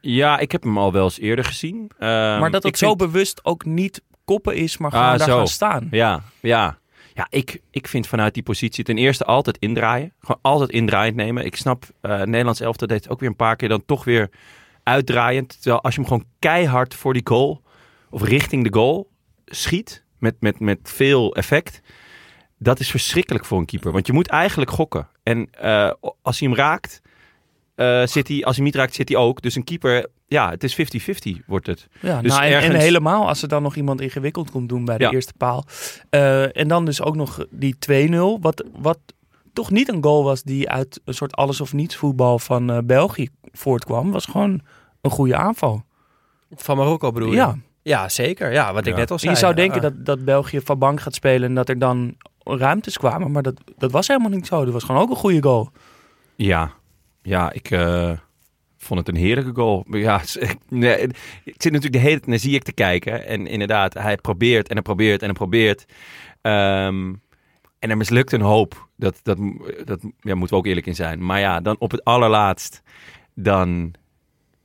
Ja, 0.01 0.37
ik 0.39 0.51
heb 0.51 0.63
hem 0.63 0.77
al 0.77 0.91
wel 0.91 1.03
eens 1.03 1.19
eerder 1.19 1.45
gezien. 1.45 1.91
Ehm, 1.99 2.09
maar 2.39 2.51
dat 2.51 2.63
het 2.63 2.71
ik 2.71 2.77
zo 2.77 2.85
vind- 2.87 2.97
bewust 2.97 3.45
ook 3.45 3.65
niet 3.65 4.01
koppen 4.25 4.55
is, 4.55 4.77
maar 4.77 4.91
gewoon 4.91 5.05
Ah, 5.05 5.17
daar 5.17 5.27
zo. 5.27 5.37
gaan 5.37 5.47
staan. 5.47 5.87
Ja, 5.91 6.21
ja. 6.39 6.77
Ja, 7.13 7.28
ik, 7.30 7.62
ik 7.71 7.88
vind 7.88 8.08
vanuit 8.08 8.34
die 8.34 8.43
positie 8.43 8.84
ten 8.84 8.97
eerste 8.97 9.26
altijd 9.26 9.58
indraaien. 9.58 10.13
Gewoon 10.19 10.41
altijd 10.41 10.69
indraaiend 10.69 11.15
nemen. 11.15 11.45
Ik 11.45 11.56
snap, 11.56 11.86
eh 12.02 12.21
Nederlands 12.21 12.60
elftal 12.60 12.88
deed 12.88 13.10
ook 13.10 13.19
weer 13.19 13.30
een 13.30 13.36
paar 13.36 13.56
keer 13.56 13.69
dan 13.69 13.86
toch 13.86 14.04
weer 14.04 14.30
uitdraaiend. 14.84 15.62
Terwijl 15.62 15.82
als 15.82 15.95
je 15.95 16.00
hem 16.00 16.10
gewoon 16.10 16.26
keihard 16.39 16.95
voor 16.95 17.13
die 17.13 17.28
goal 17.28 17.62
of 18.10 18.24
richting 18.24 18.63
de 18.63 18.74
goal 18.74 19.10
schiet 19.45 20.04
met, 20.17 20.36
met, 20.39 20.60
met 20.60 20.80
veel 20.84 21.36
effect. 21.36 21.82
Dat 22.58 22.80
is 22.80 22.91
verschrikkelijk 22.91 23.45
voor 23.45 23.60
een 23.60 23.65
keeper. 23.65 23.91
Want 23.91 24.08
je 24.08 24.13
moet 24.13 24.28
eigenlijk 24.28 24.71
gokken. 24.71 25.08
En 25.24 25.47
eh, 25.52 25.91
als 26.21 26.39
hij 26.39 26.47
hem 26.47 26.58
raakt, 26.58 27.02
eh, 27.82 28.08
zit 28.08 28.28
hij, 28.28 28.44
als 28.46 28.56
hij 28.56 28.65
niet 28.65 28.76
raakt, 28.76 28.94
zit 28.96 29.10
hij 29.10 29.17
ook. 29.17 29.41
Dus 29.41 29.56
een 29.56 29.63
keeper, 29.63 30.08
ja, 30.28 30.50
het 30.50 30.63
is 30.63 30.74
50-50 30.74 31.46
wordt 31.46 31.67
het. 31.67 31.88
Ja, 32.02 32.22
Dus 32.22 32.32
nou, 32.32 32.44
en, 32.52 32.76
helemaal 32.76 33.28
als 33.28 33.41
er 33.41 33.48
dan 33.48 33.63
nog 33.63 33.76
iemand 33.76 34.02
ingewikkeld 34.02 34.52
komt 34.52 34.70
doen 34.70 34.86
bij 34.86 34.98
de 34.98 35.04
Ja. 35.04 35.12
eerste 35.12 35.34
paal. 35.38 35.65
Eh, 36.10 36.58
en 36.58 36.67
dan 36.67 36.86
dus 36.86 37.02
ook 37.02 37.15
nog 37.15 37.46
die 37.50 37.76
2-0, 37.80 38.39
wat, 38.41 38.63
wat 38.80 39.00
toch 39.54 39.72
niet 39.72 39.89
een 39.89 40.04
goal 40.04 40.24
was 40.24 40.44
die 40.44 40.70
uit 40.70 41.02
een 41.06 41.13
soort 41.13 41.36
alles 41.36 41.62
of 41.62 41.74
niets 41.74 41.96
voetbal 41.96 42.39
van 42.39 42.72
eh, 42.72 42.78
België 42.84 43.30
voortkwam. 43.52 44.12
Was 44.12 44.26
gewoon 44.26 44.62
een 45.02 45.12
goede 45.12 45.36
aanval. 45.36 45.84
Van 46.56 46.78
Marokko 46.78 47.12
bedoel 47.12 47.30
je? 47.30 47.36
Ja, 47.36 47.56
Ja, 47.84 48.10
zeker. 48.10 48.52
Ja, 48.54 48.74
wat 48.74 48.86
ik 48.86 48.94
Ja. 48.94 49.00
net 49.00 49.12
al 49.12 49.20
zei. 49.20 49.32
je 49.32 49.38
zou 49.38 49.54
denken 49.54 49.82
dat, 49.82 50.06
dat 50.06 50.26
België 50.26 50.62
van 50.62 50.80
bank 50.80 51.02
gaat 51.02 51.15
spelen 51.15 51.50
en 51.50 51.56
dat 51.56 51.70
er 51.70 51.80
dan 51.80 52.15
ruimtes 52.44 52.98
kwamen. 52.98 53.32
Maar 53.32 53.41
dat, 53.44 53.54
dat 53.78 53.91
was 53.91 54.08
helemaal 54.08 54.30
niet 54.30 54.48
zo. 54.48 54.63
Dat 54.63 54.74
was 54.74 54.84
gewoon 54.84 55.02
ook 55.02 55.10
een 55.10 55.15
goede 55.15 55.41
goal. 55.44 55.70
Ja, 56.36 56.72
ja 57.21 57.51
ik 57.51 57.71
eh, 57.71 58.12
vond 58.77 58.99
het 58.99 59.07
een 59.07 59.21
heerlijke 59.21 59.53
goal. 59.53 59.86
Ja, 59.89 60.21
nee, 60.69 60.97
ik 61.43 61.55
zit 61.57 61.71
natuurlijk 61.71 61.93
de 61.93 61.99
hele 61.99 62.15
tijd 62.15 62.27
naar 62.27 62.39
zie 62.39 62.55
ik 62.55 62.63
te 62.63 62.73
kijken. 62.73 63.25
En 63.25 63.47
inderdaad, 63.47 63.93
hij 63.93 64.15
probeert 64.15 64.67
en 64.67 64.73
hij 64.73 64.84
probeert 64.84 65.19
en 65.21 65.25
hij 65.27 65.36
probeert. 65.36 65.86
Ehm, 66.41 67.13
En 67.79 67.89
er 67.89 67.97
mislukt 67.97 68.31
een 68.31 68.41
hoop. 68.41 68.89
Dat, 68.95 69.19
dat, 69.23 69.38
dat 69.86 70.01
ja, 70.19 70.36
moeten 70.36 70.55
we 70.55 70.62
ook 70.62 70.65
eerlijk 70.65 70.86
in 70.88 70.95
zijn. 70.95 71.25
Maar 71.25 71.39
ja, 71.39 71.62
dan 71.62 71.75
op 71.79 71.91
het 71.91 72.03
allerlaatst, 72.03 72.81
dan 73.36 73.93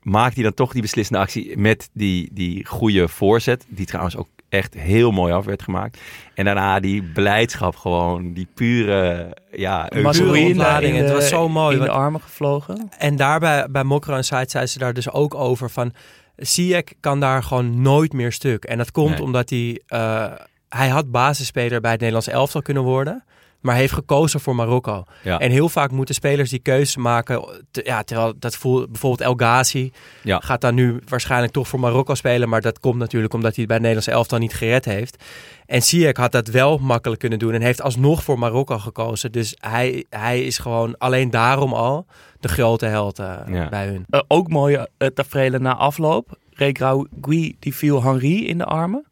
maakt 0.02 0.34
hij 0.34 0.42
dan 0.42 0.54
toch 0.54 0.72
die 0.72 0.82
beslissende 0.82 1.20
actie 1.22 1.58
met 1.58 1.90
die, 1.92 2.28
die 2.32 2.66
goede 2.66 3.08
voorzet. 3.08 3.66
Die 3.68 3.86
trouwens 3.86 4.16
ook 4.16 4.28
echt 4.48 4.74
heel 4.74 5.10
mooi 5.10 5.32
af 5.32 5.44
werd 5.44 5.62
gemaakt. 5.62 6.00
En 6.34 6.44
daarna 6.44 6.80
die 6.80 7.02
blijdschap 7.02 7.76
gewoon, 7.76 8.32
die 8.32 8.48
pure, 8.54 9.36
ja, 9.50 9.88
Mazraoui 10.02 10.40
in 10.40 10.44
de- 10.46 10.52
ontlading. 10.52 10.96
in 10.96 11.02
Het 11.04 11.12
was 11.12 11.28
zo 11.28 11.48
mooi, 11.48 11.76
In 11.76 11.82
de 11.82 11.90
armen 11.90 12.20
gevlogen. 12.20 12.88
En 12.98 13.16
daarbij 13.16 13.66
bij 13.70 13.84
Mokro 13.84 14.14
en 14.14 14.24
Site 14.24 14.50
zei 14.50 14.66
ze 14.66 14.78
daar 14.78 14.94
dus 14.94 15.10
ook 15.10 15.34
over 15.34 15.70
van... 15.70 15.92
Ziyech 16.36 16.84
kan 17.00 17.20
daar 17.20 17.42
gewoon 17.42 17.82
nooit 17.82 18.12
meer 18.12 18.32
stuk. 18.32 18.64
En 18.64 18.78
dat 18.78 18.90
komt 18.90 19.10
Nee. 19.10 19.22
omdat 19.22 19.50
hij... 19.50 19.80
eh, 19.86 20.32
hij 20.68 20.88
had 20.88 21.10
basisspeler 21.10 21.80
bij 21.80 21.90
het 21.90 22.00
Nederlands 22.00 22.28
elftal 22.28 22.62
kunnen 22.62 22.82
worden... 22.82 23.24
maar 23.66 23.76
heeft 23.76 23.92
gekozen 23.92 24.40
voor 24.40 24.54
Marokko. 24.54 25.04
Ja. 25.22 25.38
En 25.38 25.50
heel 25.50 25.68
vaak 25.68 25.90
moeten 25.90 26.14
spelers 26.14 26.50
die 26.50 26.58
keuzes 26.58 26.96
maken... 26.96 27.44
te- 27.70 27.82
ja, 27.84 28.02
terwijl 28.02 28.32
dat 28.38 28.56
voel, 28.56 28.86
bijvoorbeeld 28.88 29.20
El 29.28 29.34
Ghazi 29.34 29.92
Ja. 30.22 30.38
gaat 30.44 30.60
dan 30.60 30.74
nu 30.74 31.00
waarschijnlijk 31.08 31.52
toch 31.52 31.68
voor 31.68 31.80
Marokko 31.80 32.14
spelen... 32.14 32.48
maar 32.48 32.60
dat 32.60 32.80
komt 32.80 32.98
natuurlijk 32.98 33.34
omdat 33.34 33.54
hij 33.54 33.64
het 33.64 33.66
bij 33.66 33.76
het 33.76 33.86
Nederlands 33.86 34.16
elftal 34.18 34.38
niet 34.38 34.54
gered 34.54 34.84
heeft. 34.84 35.24
En 35.66 35.82
Ziyech 35.82 36.16
had 36.16 36.32
dat 36.32 36.48
wel 36.48 36.78
makkelijk 36.78 37.20
kunnen 37.20 37.38
doen... 37.38 37.52
en 37.52 37.60
heeft 37.62 37.82
alsnog 37.82 38.22
voor 38.22 38.38
Marokko 38.38 38.78
gekozen. 38.78 39.32
Dus 39.32 39.54
hij, 39.60 40.04
hij 40.10 40.44
is 40.44 40.58
gewoon 40.58 40.98
alleen 40.98 41.30
daarom 41.30 41.72
al 41.72 42.06
de 42.40 42.48
grote 42.48 42.86
held 42.86 43.18
eh, 43.18 43.34
Ja. 43.48 43.68
bij 43.68 43.86
hun. 43.86 44.04
Eh, 44.10 44.20
ook 44.28 44.48
mooie 44.48 44.88
uh, 44.98 45.08
tafereelen 45.08 45.62
na 45.62 45.74
afloop. 45.76 46.38
Regragui 46.52 47.56
die 47.58 47.74
viel 47.74 48.02
Henri 48.02 48.46
in 48.46 48.58
de 48.58 48.64
armen. 48.64 49.04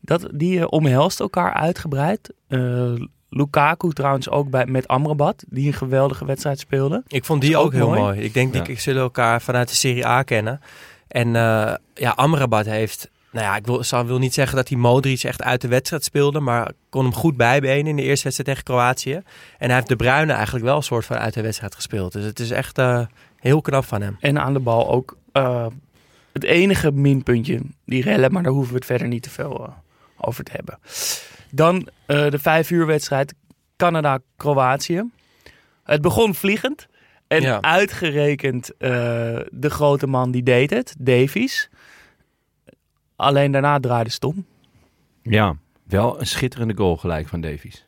Dat, 0.00 0.28
die 0.32 0.58
eh, 0.60 0.66
omhelst 0.68 1.20
elkaar 1.20 1.52
uitgebreid. 1.52 2.32
Eh, 2.48 2.92
Lukaku 3.36 3.92
trouwens 3.92 4.28
ook 4.28 4.50
bij, 4.50 4.66
met 4.66 4.88
Amrabat, 4.88 5.44
die 5.48 5.66
een 5.66 5.72
geweldige 5.72 6.24
wedstrijd 6.24 6.58
speelde. 6.58 7.02
Ik 7.06 7.24
vond 7.24 7.40
die 7.40 7.56
ook, 7.56 7.64
ook 7.64 7.72
heel 7.72 7.88
mooi. 7.88 8.00
mooi. 8.00 8.20
Ik 8.20 8.34
denk 8.34 8.54
Ja. 8.54 8.62
die 8.62 8.80
zullen 8.80 9.02
elkaar 9.02 9.42
vanuit 9.42 9.68
de 9.68 9.74
Serie 9.74 10.06
A 10.06 10.22
kennen. 10.22 10.60
En 11.08 11.26
eh, 11.36 11.74
ja, 11.94 12.10
Amrabat 12.10 12.66
heeft... 12.66 13.10
Nou 13.30 13.46
ja, 13.46 13.56
ik 13.56 13.66
wil, 13.66 13.84
zal, 13.84 14.06
wil 14.06 14.18
niet 14.18 14.34
zeggen 14.34 14.56
dat 14.56 14.68
hij 14.68 14.78
Modric 14.78 15.22
echt 15.22 15.42
uit 15.42 15.60
de 15.60 15.68
wedstrijd 15.68 16.04
speelde, 16.04 16.40
maar 16.40 16.72
kon 16.88 17.02
hem 17.02 17.14
goed 17.14 17.36
bijbenen 17.36 17.86
in 17.86 17.96
de 17.96 18.02
eerste 18.02 18.24
wedstrijd 18.24 18.48
tegen 18.48 18.64
Kroatië. 18.64 19.14
En 19.58 19.66
hij 19.66 19.74
heeft 19.74 19.88
De 19.88 19.96
Bruyne 19.96 20.32
eigenlijk 20.32 20.64
wel 20.64 20.76
een 20.76 20.82
soort 20.82 21.04
van 21.04 21.16
uit 21.16 21.34
de 21.34 21.42
wedstrijd 21.42 21.74
gespeeld. 21.74 22.12
Dus 22.12 22.24
het 22.24 22.40
is 22.40 22.50
echt 22.50 22.78
eh, 22.78 23.00
heel 23.36 23.60
knap 23.60 23.84
van 23.84 24.02
hem. 24.02 24.16
En 24.20 24.40
aan 24.40 24.52
de 24.52 24.60
bal 24.60 24.90
ook 24.90 25.16
eh, 25.32 25.66
het 26.32 26.44
enige 26.44 26.92
minpuntje, 26.92 27.60
die 27.84 28.02
rellen, 28.02 28.32
maar 28.32 28.42
daar 28.42 28.52
hoeven 28.52 28.72
we 28.72 28.78
het 28.78 28.86
verder 28.86 29.08
niet 29.08 29.22
te 29.22 29.30
veel 29.30 29.64
eh, 29.64 29.72
over 30.26 30.44
te 30.44 30.52
hebben. 30.54 30.78
Dan 31.50 31.88
eh, 32.06 32.30
de 32.30 32.38
vijf 32.38 32.70
uur 32.70 32.86
wedstrijd 32.86 33.34
Canada-Kroatië. 33.76 35.02
Het 35.84 36.02
begon 36.02 36.34
vliegend. 36.34 36.86
En 37.26 37.40
Ja. 37.42 37.60
uitgerekend 37.60 38.76
eh, 38.76 38.90
de 39.50 39.70
grote 39.70 40.06
man 40.06 40.30
die 40.30 40.42
deed 40.42 40.70
het, 40.70 40.94
Davies. 40.98 41.70
Alleen 43.16 43.52
daarna 43.52 43.80
draaide 43.80 44.10
stom. 44.10 44.46
Ja, 45.22 45.56
wel 45.86 46.20
een 46.20 46.26
schitterende 46.26 46.74
goal 46.76 46.96
gelijk 46.96 47.28
van 47.28 47.40
Davies. 47.40 47.86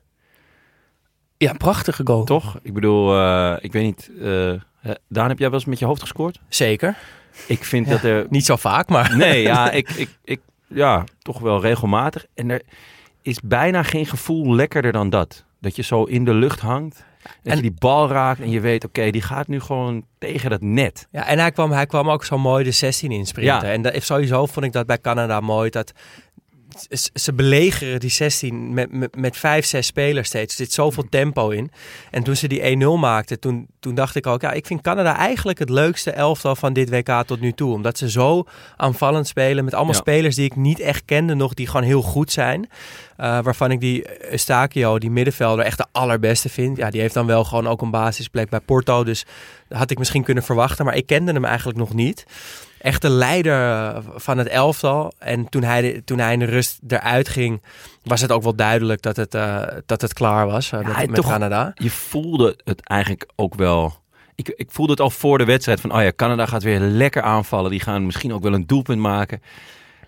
Ja, 1.37 1.53
prachtige 1.53 2.03
goal. 2.07 2.25
Toch? 2.25 2.59
Ik 2.63 2.73
bedoel, 2.75 3.15
eh, 3.19 3.57
ik 3.61 3.73
weet 3.73 3.85
niet. 3.85 4.11
eh, 4.21 4.53
eh, 4.53 4.61
Daan, 5.09 5.29
heb 5.29 5.39
jij 5.39 5.51
wel 5.51 5.59
eens 5.59 5.69
met 5.69 5.79
je 5.79 5.85
hoofd 5.85 6.01
gescoord? 6.01 6.41
Zeker. 6.49 6.97
Ik 7.47 7.65
vind 7.65 7.89
dat 7.89 8.03
er... 8.03 8.27
Niet 8.31 8.45
zo 8.45 8.57
vaak, 8.57 8.89
maar... 8.89 9.17
Nee, 9.17 9.43
ja, 9.43 9.71
ik, 9.81 9.89
ik, 9.91 10.09
ik, 10.25 10.41
ja, 10.69 11.05
toch 11.19 11.39
wel 11.39 11.61
regelmatig. 11.61 12.27
En 12.35 12.51
er 12.51 12.63
is 13.23 13.41
bijna 13.45 13.83
geen 13.83 14.07
gevoel 14.07 14.55
lekkerder 14.55 14.93
dan 14.93 15.11
dat. 15.11 15.45
Dat 15.61 15.77
je 15.77 15.83
zo 15.83 16.03
in 16.05 16.25
de 16.25 16.35
lucht 16.35 16.61
hangt. 16.61 17.05
Dat 17.23 17.35
En- 17.43 17.57
je 17.57 17.63
die 17.63 17.75
bal 17.79 18.09
raakt 18.09 18.41
en 18.41 18.51
je 18.51 18.61
weet, 18.61 18.85
oké, 18.85 19.11
die 19.11 19.23
gaat 19.23 19.49
nu 19.49 19.61
gewoon 19.61 20.05
tegen 20.19 20.51
dat 20.51 20.61
net. 20.61 21.09
Ja, 21.11 21.27
en 21.27 21.39
hij 21.39 21.51
kwam, 21.53 21.71
hij 21.71 21.87
kwam 21.87 22.11
ook 22.11 22.25
zo 22.25 22.39
mooi 22.39 22.65
de 22.65 22.71
16 22.71 23.11
insprinten. 23.11 23.67
Ja. 23.69 23.73
En 23.73 23.83
dat, 23.83 24.03
sowieso 24.03 24.47
vond 24.47 24.67
ik 24.67 24.73
dat 24.73 24.87
bij 24.87 24.99
Canada 24.99 25.41
mooi. 25.41 25.71
Dat 25.71 25.93
ze 27.15 27.33
belegeren 27.33 28.01
die 28.01 28.11
16 28.11 28.75
met, 28.75 28.93
met, 28.93 29.17
met 29.17 29.37
vijf, 29.37 29.67
zes 29.67 29.87
spelers 29.87 30.29
steeds. 30.29 30.59
Er 30.59 30.65
zit 30.65 30.73
zoveel 30.73 31.09
tempo 31.09 31.49
in. 31.51 31.71
En 32.11 32.23
toen 32.23 32.37
ze 32.37 32.49
die 32.49 32.77
1-0 32.77 33.01
maakten, 33.01 33.41
toen, 33.41 33.67
toen 33.81 33.95
dacht 33.95 34.15
ik 34.15 34.27
ook... 34.27 34.41
Ja, 34.41 34.53
ik 34.53 34.67
vind 34.67 34.81
Canada 34.81 35.17
eigenlijk 35.17 35.59
het 35.59 35.69
leukste 35.71 36.11
elftal 36.11 36.57
van 36.57 36.73
dit 36.73 36.91
WK 36.91 37.23
tot 37.27 37.41
nu 37.41 37.53
toe. 37.53 37.73
Omdat 37.73 37.99
ze 37.99 38.11
zo 38.11 38.45
aanvallend 38.77 39.27
spelen 39.27 39.65
met 39.65 39.75
allemaal 39.75 39.95
Ja. 39.95 40.01
spelers 40.01 40.35
die 40.35 40.45
ik 40.45 40.57
niet 40.57 40.81
echt 40.81 41.05
kende 41.05 41.35
nog. 41.35 41.55
Die 41.55 41.67
gewoon 41.67 41.87
heel 41.87 42.03
goed 42.03 42.33
zijn. 42.33 42.61
Uh, 42.61 43.39
waarvan 43.43 43.71
ik 43.71 43.81
die 43.81 44.31
Eustachio, 44.31 44.99
die 44.99 45.11
middenvelder, 45.11 45.65
echt 45.65 45.79
de 45.79 45.87
allerbeste 45.93 46.49
vind. 46.49 46.77
Ja, 46.77 46.91
die 46.91 47.01
heeft 47.01 47.15
dan 47.15 47.27
wel 47.27 47.45
gewoon 47.45 47.69
ook 47.69 47.83
een 47.83 47.91
basisplek 47.91 48.49
bij 48.49 48.61
Porto. 48.61 49.05
Dus 49.05 49.25
dat 49.69 49.79
had 49.79 49.91
ik 49.91 49.99
misschien 49.99 50.23
kunnen 50.23 50.43
verwachten. 50.43 50.85
Maar 50.85 50.97
ik 50.97 51.07
kende 51.07 51.33
hem 51.33 51.45
eigenlijk 51.45 51.79
nog 51.79 51.95
niet. 51.95 52.25
Echt 52.87 53.03
de 53.03 53.11
leider 53.11 54.03
van 54.15 54.39
het 54.39 54.47
elftal. 54.47 55.13
En 55.19 55.49
toen 55.49 55.63
hij, 55.63 56.03
toen 56.05 56.19
hij 56.19 56.33
in 56.33 56.39
de 56.39 56.45
rust 56.45 56.79
eruit 56.89 57.29
ging, 57.29 57.63
was 58.03 58.21
het 58.21 58.33
ook 58.33 58.43
wel 58.43 58.55
duidelijk 58.55 59.03
dat 59.03 59.17
het, 59.17 59.35
uh, 59.35 59.63
dat 59.87 60.01
het 60.01 60.13
klaar 60.13 60.47
was 60.47 60.73
uh, 60.73 60.81
met, 60.81 60.97
met 60.97 61.15
toch, 61.15 61.29
Canada. 61.29 61.73
Je 61.75 61.91
voelde 61.91 62.59
het 62.65 62.81
eigenlijk 62.81 63.31
ook 63.37 63.55
wel... 63.55 63.95
Ik, 64.35 64.49
ik 64.49 64.71
voelde 64.71 64.93
het 64.93 65.01
al 65.01 65.11
voor 65.11 65.39
de 65.39 65.45
wedstrijd 65.45 65.81
van, 65.81 65.95
oh 65.95 66.03
ja, 66.03 66.13
Canada 66.17 66.47
gaat 66.47 66.63
weer 66.63 66.81
lekker 66.81 67.23
aanvallen. 67.23 67.71
Die 67.71 67.81
gaan 67.81 68.07
misschien 68.07 68.33
ook 68.33 68.43
wel 68.43 68.55
een 68.55 68.67
doelpunt 68.67 69.01
maken. 69.01 69.43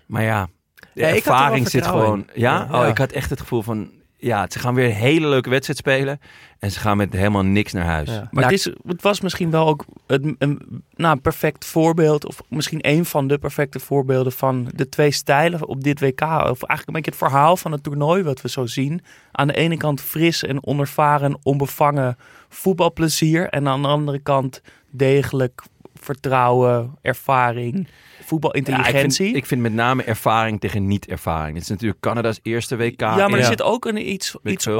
Maar 0.05 0.23
ja, 0.23 0.47
de 0.75 1.01
Ja, 1.01 1.07
er 1.07 1.15
ervaring 1.15 1.69
zit 1.69 1.87
gewoon... 1.87 2.27
Ja. 2.33 2.67
Oh, 2.71 2.87
ik 2.87 2.97
had 2.97 3.11
echt 3.11 3.29
het 3.29 3.39
gevoel 3.39 3.61
van... 3.61 3.91
Ja, 4.21 4.45
ze 4.49 4.59
gaan 4.59 4.73
weer 4.73 4.85
een 4.85 4.91
hele 4.91 5.27
leuke 5.27 5.49
wedstrijd 5.49 5.79
spelen. 5.79 6.19
En 6.59 6.71
ze 6.71 6.79
gaan 6.79 6.97
met 6.97 7.13
helemaal 7.13 7.43
niks 7.43 7.73
naar 7.73 7.85
huis. 7.85 8.09
Ja. 8.09 8.27
Maar 8.31 8.43
Ja, 8.43 8.49
het, 8.49 8.59
is, 8.59 8.73
het 8.87 9.01
was 9.01 9.21
misschien 9.21 9.51
wel 9.51 9.67
ook 9.67 9.85
een, 10.07 10.35
een, 10.39 10.83
nou, 10.95 11.15
een 11.15 11.21
perfect 11.21 11.65
voorbeeld, 11.65 12.25
of 12.25 12.41
misschien 12.47 12.79
een 12.81 13.05
van 13.05 13.27
de 13.27 13.37
perfecte 13.37 13.79
voorbeelden 13.79 14.31
van 14.31 14.71
de 14.75 14.89
twee 14.89 15.11
stijlen 15.11 15.67
op 15.67 15.83
dit 15.83 15.99
WK. 15.99 16.21
Of 16.21 16.63
eigenlijk 16.63 16.87
een 16.87 16.93
beetje 16.93 17.11
het 17.11 17.19
verhaal 17.19 17.57
van 17.57 17.71
het 17.71 17.83
toernooi 17.83 18.23
wat 18.23 18.41
we 18.41 18.49
zo 18.49 18.65
zien. 18.65 19.01
Aan 19.31 19.47
de 19.47 19.55
ene 19.55 19.77
kant 19.77 20.01
fris 20.01 20.43
en 20.43 20.65
onervaren, 20.65 21.39
onbevangen 21.43 22.17
voetbalplezier. 22.49 23.49
En 23.49 23.67
aan 23.67 23.81
de 23.81 23.87
andere 23.87 24.19
kant 24.19 24.61
degelijk 24.89 25.63
vertrouwen, 25.93 26.97
ervaring, 27.01 27.87
voetbalintelligentie. 28.29 28.93
Ja, 28.99 29.03
ik, 29.05 29.13
vind, 29.15 29.35
ik 29.35 29.45
vind 29.45 29.61
met 29.61 29.73
name 29.73 30.03
ervaring 30.03 30.59
tegen 30.59 30.87
niet-ervaring. 30.87 31.53
Het 31.53 31.63
is 31.63 31.69
natuurlijk 31.69 31.99
Canada's 31.99 32.39
eerste 32.43 32.77
WK. 32.77 32.99
Ja, 32.99 33.27
maar 33.27 33.39
er 33.39 33.45
zit 33.45 33.61
ook 33.61 33.85
een 33.85 34.09
iets, 34.11 34.35
Weet 34.43 34.53
iets 34.53 34.63
veel, 34.63 34.79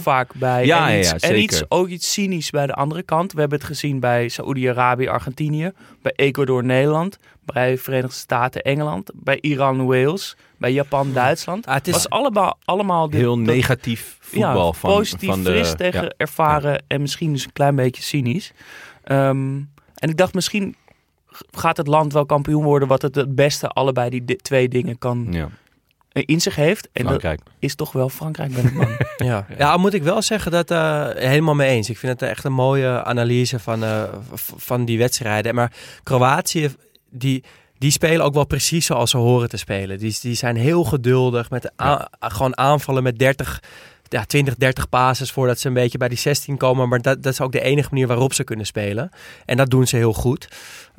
vaak 0.00 0.34
bij. 0.34 0.66
Ja, 0.66 0.90
en 0.90 0.98
iets, 0.98 1.10
ja, 1.10 1.16
en 1.16 1.38
iets, 1.42 1.62
ook 1.68 1.88
iets 1.88 2.12
cynisch 2.12 2.50
bij 2.50 2.66
de 2.66 2.74
andere 2.74 3.02
kant. 3.02 3.32
We 3.32 3.40
hebben 3.40 3.58
het 3.58 3.66
gezien 3.66 4.00
bij 4.00 4.28
Saoedi-Arabië, 4.28 5.08
Argentinië, 5.08 5.72
bij 6.02 6.12
Ecuador, 6.16 6.64
Nederland, 6.64 7.18
bij 7.44 7.78
Verenigde 7.78 8.16
Staten, 8.16 8.62
Engeland, 8.62 9.10
bij 9.14 9.38
Iran, 9.40 9.86
Wales, 9.86 10.36
bij 10.58 10.72
Japan, 10.72 11.12
Duitsland. 11.12 11.66
Ah, 11.66 11.74
het 11.74 11.86
is- 11.86 11.92
was 11.92 12.08
allemaal, 12.08 12.58
allemaal 12.64 13.10
dit- 13.10 13.20
heel 13.20 13.36
dat- 13.36 13.44
negatief 13.54 14.16
voetbal 14.20 14.66
ja, 14.66 14.72
van, 14.72 14.90
positief, 14.90 15.28
van 15.28 15.42
de... 15.44 15.50
fris 15.50 15.74
tegen 15.76 16.14
ervaren 16.16 16.82
en 16.86 17.00
misschien 17.00 17.32
dus 17.32 17.44
een 17.44 17.52
klein 17.52 17.76
beetje 17.76 18.02
cynisch. 18.02 18.52
Ehm, 19.04 19.56
en 19.94 20.08
ik 20.08 20.16
dacht 20.16 20.34
misschien 20.34 20.76
gaat 21.50 21.76
het 21.76 21.86
land 21.86 22.12
wel 22.12 22.26
kampioen 22.26 22.64
worden 22.64 22.88
wat 22.88 23.02
het 23.02 23.14
het 23.14 23.34
beste 23.34 23.68
allebei 23.68 24.10
die 24.10 24.24
di- 24.24 24.36
twee 24.36 24.68
dingen 24.68 24.98
kan 24.98 25.26
Ja, 25.30 25.48
eh, 26.12 26.22
in 26.26 26.40
zich 26.40 26.56
heeft. 26.56 26.88
En 26.92 27.06
dat 27.06 27.24
is 27.58 27.74
toch 27.74 27.92
wel 27.92 28.08
Frankrijk 28.08 28.54
ben 28.54 28.64
ik 28.64 28.76
bang. 28.76 29.10
Ja. 29.16 29.46
ja, 29.58 29.76
moet 29.76 29.94
ik 29.94 30.02
wel 30.02 30.22
zeggen 30.22 30.50
dat 30.50 30.70
uh, 30.70 31.08
helemaal 31.14 31.54
mee 31.54 31.70
eens. 31.70 31.90
Ik 31.90 31.98
vind 31.98 32.20
het 32.20 32.30
echt 32.30 32.44
een 32.44 32.52
mooie 32.52 33.04
analyse 33.04 33.58
van, 33.58 33.82
uh, 33.84 34.02
van 34.56 34.84
die 34.84 34.98
wedstrijden. 34.98 35.54
Maar 35.54 35.72
Kroatië, 36.02 36.74
die, 37.10 37.44
die 37.78 37.90
spelen 37.90 38.24
ook 38.24 38.34
wel 38.34 38.46
precies 38.46 38.86
zoals 38.86 39.10
ze 39.10 39.16
horen 39.16 39.48
te 39.48 39.56
spelen. 39.56 39.98
Die, 39.98 40.18
die 40.20 40.34
zijn 40.34 40.56
heel 40.56 40.84
geduldig 40.84 41.50
met 41.50 41.72
ja. 41.76 42.08
gewoon 42.20 42.56
aanvallen 42.58 43.02
met 43.02 43.18
30, 43.18 43.62
ja, 44.12 44.24
20, 44.24 44.54
30 44.54 44.88
passes 44.88 45.30
voordat 45.30 45.58
ze 45.58 45.68
een 45.68 45.74
beetje 45.74 45.98
bij 45.98 46.08
die 46.08 46.18
16 46.18 46.56
komen. 46.56 46.88
Maar 46.88 47.00
dat, 47.00 47.22
dat 47.22 47.32
is 47.32 47.40
ook 47.40 47.52
de 47.52 47.60
enige 47.60 47.88
manier 47.90 48.06
waarop 48.06 48.32
ze 48.32 48.44
kunnen 48.44 48.66
spelen. 48.66 49.10
En 49.44 49.56
dat 49.56 49.70
doen 49.70 49.86
ze 49.86 49.96
heel 49.96 50.12
goed. 50.12 50.48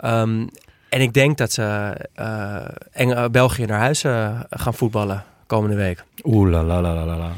Um, 0.05 0.49
en 0.89 1.01
ik 1.01 1.13
denk 1.13 1.37
dat 1.37 1.51
ze 1.51 1.95
uh, 2.19 2.67
Eng 2.91 3.31
België 3.31 3.65
naar 3.65 3.79
huis 3.79 4.03
uh, 4.03 4.39
gaan 4.49 4.73
voetballen 4.73 5.23
komende 5.47 5.75
week. 5.75 6.03
Oeh 6.23 6.49
la 6.49 6.63
la 6.63 6.81
la 6.81 7.05
la 7.05 7.17
la. 7.17 7.31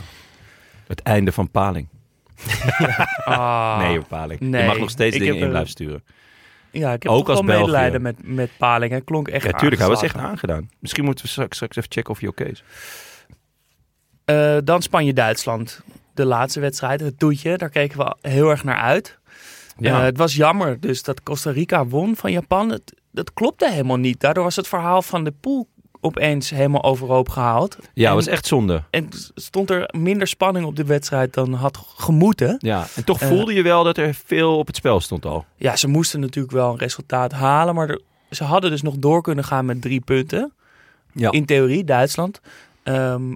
Het 0.88 1.02
einde 1.02 1.32
van 1.32 1.52
Paling. 1.52 1.88
Ah, 3.26 3.78
nee, 3.78 4.00
op 4.00 4.08
Paling. 4.08 4.40
nee. 4.40 4.62
Je 4.62 4.68
mag 4.68 4.78
nog 4.78 4.90
steeds 4.90 5.16
Ik 5.16 5.22
dingen 5.22 5.38
in 5.38 5.50
blijven 5.50 5.70
sturen. 5.70 6.04
Ja, 6.72 6.94
ik 6.94 7.04
heb 7.04 7.12
Ook 7.12 7.28
wel 7.28 7.36
als 7.36 7.46
medelijden 7.46 8.02
met, 8.02 8.16
met 8.24 8.50
Paling. 8.58 8.92
Hij 8.92 9.02
klonk 9.02 9.28
echt 9.28 9.46
Ja, 9.46 9.52
tuurlijk. 9.52 9.82
Hij 9.82 9.90
was 9.90 10.04
echt 10.04 10.16
aangedaan. 10.18 10.70
Misschien 10.80 11.04
moeten 11.04 11.26
we 11.26 11.32
straks, 11.32 11.56
straks 11.56 11.76
even 11.76 11.92
checken 11.92 12.12
of 12.12 12.20
hij 12.20 12.30
oké 12.30 12.44
is. 12.44 12.64
Uh, 14.26 14.58
dan 14.64 14.82
Spanje-Duitsland. 14.82 15.82
De 16.14 16.26
laatste 16.26 16.60
wedstrijd, 16.60 17.00
het 17.00 17.20
toetje. 17.20 17.58
Daar 17.58 17.70
keken 17.70 17.98
we 17.98 18.16
heel 18.30 18.50
erg 18.50 18.64
naar 18.64 18.80
uit. 18.82 19.18
Ja. 19.78 19.98
Uh, 19.98 20.04
het 20.04 20.18
was 20.18 20.36
jammer 20.36 20.80
dus 20.80 21.04
dat 21.04 21.24
Costa 21.24 21.52
Rica 21.52 21.86
won 21.86 22.16
van 22.16 22.32
Japan. 22.32 22.70
Het, 22.70 22.94
dat 23.12 23.34
klopte 23.34 23.70
helemaal 23.72 23.98
niet. 23.98 24.20
Daardoor 24.20 24.44
was 24.44 24.56
het 24.56 24.68
verhaal 24.68 25.02
van 25.02 25.24
de 25.24 25.34
pool 25.42 25.68
opeens 26.02 26.50
helemaal 26.50 26.84
overhoop 26.84 27.30
gehaald. 27.30 27.78
Ja, 27.94 28.10
En- 28.10 28.16
was 28.16 28.28
echt 28.28 28.46
zonde. 28.48 28.84
En 28.90 29.10
stond 29.36 29.70
er 29.70 29.90
minder 29.98 30.28
spanning 30.28 30.66
op 30.66 30.76
de 30.76 30.86
wedstrijd 30.86 31.34
dan 31.34 31.54
had 31.54 31.78
gemoeten. 31.96 32.56
Ja, 32.60 32.88
en 32.96 33.04
toch 33.04 33.22
Eh. 33.22 33.28
voelde 33.28 33.54
je 33.54 33.62
wel 33.62 33.84
dat 33.84 33.98
er 33.98 34.14
veel 34.26 34.58
op 34.58 34.68
het 34.68 34.76
spel 34.76 35.00
stond 35.02 35.26
al. 35.26 35.46
Ja, 35.56 35.76
ze 35.76 35.88
moesten 35.88 36.20
natuurlijk 36.20 36.54
wel 36.54 36.72
een 36.72 36.78
resultaat 36.78 37.32
halen. 37.32 37.76
Maar 37.76 37.90
er- 37.90 38.02
ze 38.30 38.44
hadden 38.44 38.70
dus 38.72 38.82
nog 38.82 38.96
door 38.98 39.22
kunnen 39.22 39.44
gaan 39.44 39.66
met 39.66 39.82
drie 39.82 40.00
punten. 40.02 40.54
Ja. 41.14 41.32
In 41.32 41.46
theorie, 41.46 41.84
Duitsland. 41.84 42.42
Ehm, 42.84 43.34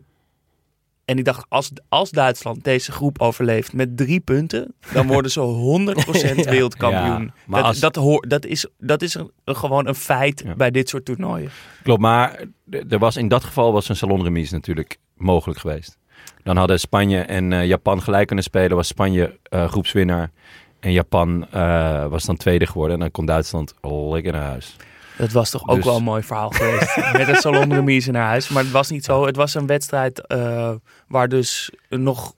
en 1.10 1.18
ik 1.18 1.26
dacht, 1.26 1.46
als, 1.50 1.72
als 1.90 2.10
Duitsland 2.10 2.64
deze 2.64 2.92
groep 2.92 3.22
overleeft 3.22 3.74
met 3.74 3.98
drie 3.98 4.20
punten... 4.20 4.74
dan 4.94 5.08
worden 5.08 5.32
ze 5.32 5.40
100% 6.32 6.36
Ja. 6.36 6.50
wereldkampioen. 6.52 7.22
Ja, 7.24 7.34
maar 7.46 7.60
dat, 7.60 7.70
als- 7.70 7.80
dat, 7.80 7.96
hoor, 7.96 8.26
dat 8.28 8.46
is, 8.46 8.68
dat 8.78 9.02
is 9.02 9.14
een, 9.14 9.32
gewoon 9.46 9.88
een 9.88 9.96
feit 9.96 10.42
Ja. 10.46 10.56
bij 10.56 10.72
dit 10.72 10.90
soort 10.90 11.06
toernooien. 11.06 11.50
Klopt, 11.84 12.02
maar 12.02 12.44
er 12.90 13.00
was, 13.00 13.16
in 13.18 13.28
dat 13.28 13.44
geval 13.44 13.72
was 13.74 13.90
een 13.90 13.96
salonremise 13.96 14.54
natuurlijk 14.54 14.98
mogelijk 15.16 15.60
geweest. 15.60 15.98
Dan 16.44 16.58
hadden 16.58 16.80
Spanje 16.80 17.20
en 17.20 17.54
eh, 17.54 17.66
Japan 17.66 18.02
gelijk 18.02 18.28
kunnen 18.28 18.46
spelen. 18.46 18.76
Was 18.76 18.88
Spanje 18.88 19.40
eh, 19.44 19.68
groepswinnaar. 19.70 20.32
En 20.80 20.92
Japan 20.92 21.48
eh, 21.52 22.06
was 22.08 22.26
dan 22.26 22.38
tweede 22.38 22.66
geworden. 22.66 22.94
En 22.94 23.00
dan 23.00 23.12
kon 23.12 23.26
Duitsland 23.26 23.74
lekker 23.82 24.32
naar 24.32 24.46
huis. 24.46 24.76
Dat 25.20 25.32
was 25.32 25.50
toch 25.50 25.68
ook 25.68 25.76
Dus- 25.76 25.86
wel 25.86 25.96
een 25.96 26.04
mooi 26.04 26.24
verhaal 26.24 26.50
geweest. 26.50 26.96
Met 27.18 27.28
een 27.28 27.36
salonremise 27.36 28.12
naar 28.12 28.28
huis. 28.28 28.50
Maar 28.50 28.64
het 28.64 28.72
was 28.72 28.90
niet 28.90 29.06
zo. 29.06 29.26
Het 29.26 29.36
was 29.36 29.54
een 29.54 29.66
wedstrijd 29.68 30.28
eh, 30.28 30.72
waar 31.08 31.30
dus 31.30 31.72
nog 31.90 32.34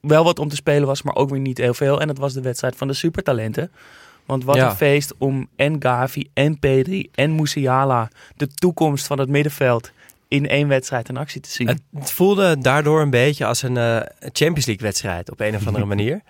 wel 0.00 0.24
wat 0.24 0.38
om 0.38 0.48
te 0.48 0.56
spelen 0.56 0.86
was, 0.86 1.02
maar 1.02 1.14
ook 1.14 1.30
weer 1.30 1.40
niet 1.40 1.58
heel 1.58 1.74
veel. 1.74 2.00
En 2.00 2.08
het 2.08 2.18
was 2.18 2.32
de 2.32 2.40
wedstrijd 2.40 2.76
van 2.76 2.86
de 2.88 2.94
supertalenten. 2.94 3.70
Want 4.26 4.44
wat 4.44 4.56
Ja. 4.56 4.70
een 4.70 4.76
feest 4.76 5.14
om 5.18 5.48
en 5.56 5.76
Gavi 5.82 6.28
en 6.34 6.58
Pedri 6.58 7.08
en 7.14 7.34
Musiala, 7.34 8.08
de 8.36 8.48
toekomst 8.48 9.06
van 9.06 9.18
het 9.18 9.28
middenveld, 9.28 9.90
in 10.28 10.48
één 10.48 10.68
wedstrijd 10.68 11.08
in 11.08 11.16
actie 11.16 11.40
te 11.40 11.50
zien. 11.50 11.68
Het, 11.68 11.80
het 11.98 12.10
voelde 12.12 12.58
daardoor 12.58 13.00
een 13.00 13.10
beetje 13.10 13.46
als 13.46 13.62
een 13.62 13.76
eh, 13.76 13.96
Champions 14.20 14.66
League 14.66 14.86
wedstrijd 14.86 15.30
op 15.30 15.40
een 15.40 15.54
of 15.54 15.66
andere 15.66 15.84
manier. 15.94 16.20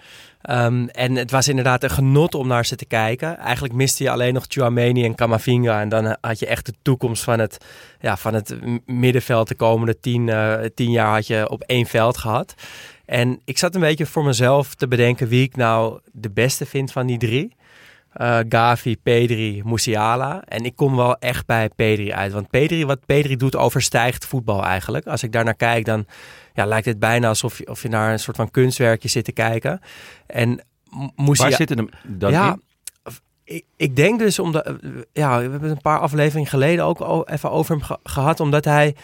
Ehm, 0.47 0.87
en 0.87 1.15
het 1.15 1.31
was 1.31 1.49
inderdaad 1.49 1.83
een 1.83 1.91
genot 1.91 2.35
om 2.35 2.47
naar 2.47 2.67
ze 2.67 2.77
te 2.77 2.85
kijken. 2.85 3.39
Eigenlijk 3.39 3.75
miste 3.75 4.03
je 4.03 4.11
alleen 4.11 4.35
nog 4.35 4.45
Chouameni 4.49 5.05
en 5.05 5.15
Camavinga. 5.15 5.81
En 5.81 5.89
dan 5.89 6.17
had 6.21 6.39
je 6.39 6.47
echt 6.47 6.67
de 6.67 6.75
toekomst 6.83 7.25
van 7.25 7.39
het, 7.39 7.65
ja, 8.01 8.17
van 8.17 8.35
het 8.35 8.57
middenveld 8.87 9.49
de 9.49 9.55
komende 9.55 9.99
tien, 10.01 10.29
eh, 10.29 10.55
tien 10.75 10.91
jaar 10.91 11.15
had 11.15 11.27
je 11.27 11.49
op 11.49 11.63
één 11.63 11.87
veld 11.87 12.17
gehad. 12.17 12.55
En 13.05 13.41
ik 13.45 13.59
zat 13.59 13.75
een 13.75 13.81
beetje 13.81 14.07
voor 14.07 14.25
mezelf 14.25 14.75
te 14.75 14.89
bedenken 14.89 15.29
wie 15.29 15.43
ik 15.43 15.57
nou 15.57 16.01
de 16.13 16.31
beste 16.31 16.67
vind 16.67 16.93
van 16.93 17.07
die 17.07 17.19
drie. 17.19 17.55
Eh, 18.13 18.39
Gavi, 18.49 18.97
Pedri, 19.03 19.63
Musiala. 19.65 20.43
En 20.45 20.65
ik 20.65 20.77
kom 20.77 20.97
wel 20.97 21.17
echt 21.19 21.47
bij 21.47 21.69
Pedri 21.77 22.13
uit. 22.13 22.33
Want 22.33 22.51
Pedri, 22.51 22.87
wat 22.87 23.07
Pedri 23.07 23.37
doet, 23.37 23.57
overstijgt 23.57 24.27
voetbal 24.27 24.65
eigenlijk. 24.65 25.07
Als 25.07 25.23
ik 25.23 25.33
daar 25.33 25.45
naar 25.45 25.55
kijk, 25.55 25.85
dan 25.85 26.07
ja, 26.57 26.65
lijkt 26.65 26.87
het 26.87 26.99
bijna 26.99 27.29
alsof 27.29 27.59
je, 27.59 27.67
of 27.69 27.83
je 27.83 27.89
naar 27.89 28.13
een 28.13 28.19
soort 28.19 28.37
van 28.37 28.51
kunstwerkje 28.51 29.09
zit 29.09 29.25
te 29.25 29.33
kijken. 29.33 29.81
En 30.27 30.51
M- 30.91 31.09
Musiala... 31.17 31.49
Waar 31.49 31.53
zitten 31.59 31.77
hem 31.77 31.89
dan 32.19 32.31
ja, 32.31 32.53
in? 32.53 32.63
ik, 33.45 33.65
ik 33.77 33.97
denk 33.97 34.19
dus 34.19 34.39
omdat... 34.39 34.67
eh, 34.67 34.73
Ja, 35.13 35.37
we 35.43 35.51
hebben 35.51 35.71
een 35.71 35.81
paar 35.81 35.99
afleveringen 36.01 36.49
geleden 36.51 36.85
ook 36.85 37.29
even 37.31 37.51
over 37.51 37.75
hem 37.75 37.83
ge- 37.85 37.99
gehad. 38.03 38.41
Omdat 38.41 38.65
hij... 38.65 38.95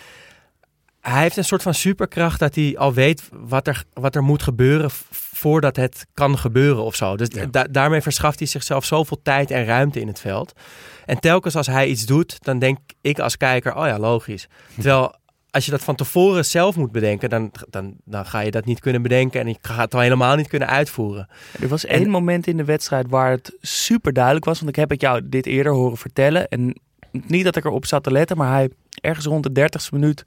Hij 1.01 1.23
heeft 1.23 1.37
een 1.37 1.45
soort 1.45 1.63
van 1.63 1.75
superkracht 1.75 2.39
dat 2.41 2.55
hij 2.55 2.75
al 2.79 2.93
weet 2.93 3.29
wat 3.33 3.67
er, 3.67 3.85
wat 3.93 4.15
er 4.15 4.23
moet 4.23 4.43
gebeuren 4.43 4.91
voordat 5.11 5.77
het 5.77 6.07
kan 6.15 6.39
gebeuren 6.39 6.83
of 6.83 6.95
zo. 6.95 7.17
Dus 7.17 7.29
Ja. 7.31 7.47
da- 7.47 7.65
daarmee 7.71 8.01
verschaft 8.01 8.39
hij 8.39 8.49
zichzelf 8.49 8.85
zoveel 8.85 9.21
tijd 9.23 9.51
en 9.51 9.65
ruimte 9.65 10.01
in 10.01 10.07
het 10.07 10.21
veld. 10.21 10.53
En 11.07 11.19
telkens 11.21 11.57
als 11.57 11.67
hij 11.67 11.87
iets 11.89 12.07
doet, 12.07 12.37
dan 12.45 12.59
denk 12.59 12.79
ik 13.01 13.19
als 13.19 13.37
kijker, 13.37 13.75
oh 13.77 13.87
ja, 13.87 13.99
logisch. 13.99 14.49
Terwijl 14.75 15.15
als 15.53 15.65
je 15.65 15.71
dat 15.71 15.83
van 15.83 15.95
tevoren 15.95 16.45
zelf 16.45 16.77
moet 16.77 16.93
bedenken, 16.93 17.31
dan, 17.31 17.51
dan, 17.71 17.95
dan 18.05 18.27
ga 18.27 18.41
je 18.41 18.51
dat 18.51 18.65
niet 18.65 18.81
kunnen 18.81 19.03
bedenken 19.03 19.41
en 19.41 19.49
je 19.49 19.57
gaat 19.61 19.85
het 19.85 19.95
al 19.95 20.01
helemaal 20.01 20.37
niet 20.37 20.49
kunnen 20.49 20.69
uitvoeren. 20.69 21.29
Er 21.61 21.69
was 21.69 21.85
En- 21.85 21.99
één 21.99 22.11
moment 22.11 22.47
in 22.47 22.57
de 22.57 22.65
wedstrijd 22.65 23.07
waar 23.09 23.31
het 23.31 23.57
super 23.61 24.13
duidelijk 24.13 24.45
was. 24.45 24.59
Want 24.59 24.71
ik 24.71 24.77
heb 24.77 24.91
het 24.91 25.01
jou 25.01 25.29
dit 25.29 25.47
eerder 25.47 25.73
horen 25.73 25.97
vertellen. 25.97 26.49
En 26.49 26.77
niet 27.11 27.45
dat 27.45 27.57
ik 27.57 27.65
erop 27.65 27.87
zat 27.87 28.03
te 28.03 28.11
letten, 28.13 28.37
maar 28.37 28.53
hij 28.53 28.71
ergens 29.01 29.27
rond 29.27 29.43
de 29.43 29.53
30ste 29.53 29.91
minuut 29.93 30.25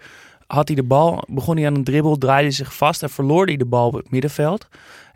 had 0.48 0.68
hij 0.68 0.76
de 0.76 0.84
bal. 0.84 1.24
Begon 1.28 1.58
hij 1.58 1.66
aan 1.68 1.76
een 1.76 1.84
dribbel, 1.84 2.18
draaide 2.18 2.52
zich 2.52 2.76
vast 2.76 3.04
en 3.04 3.10
verloor 3.10 3.46
hij 3.46 3.58
de 3.58 3.66
bal 3.66 3.88
op 3.88 3.94
het 3.94 4.12
middenveld. 4.12 4.68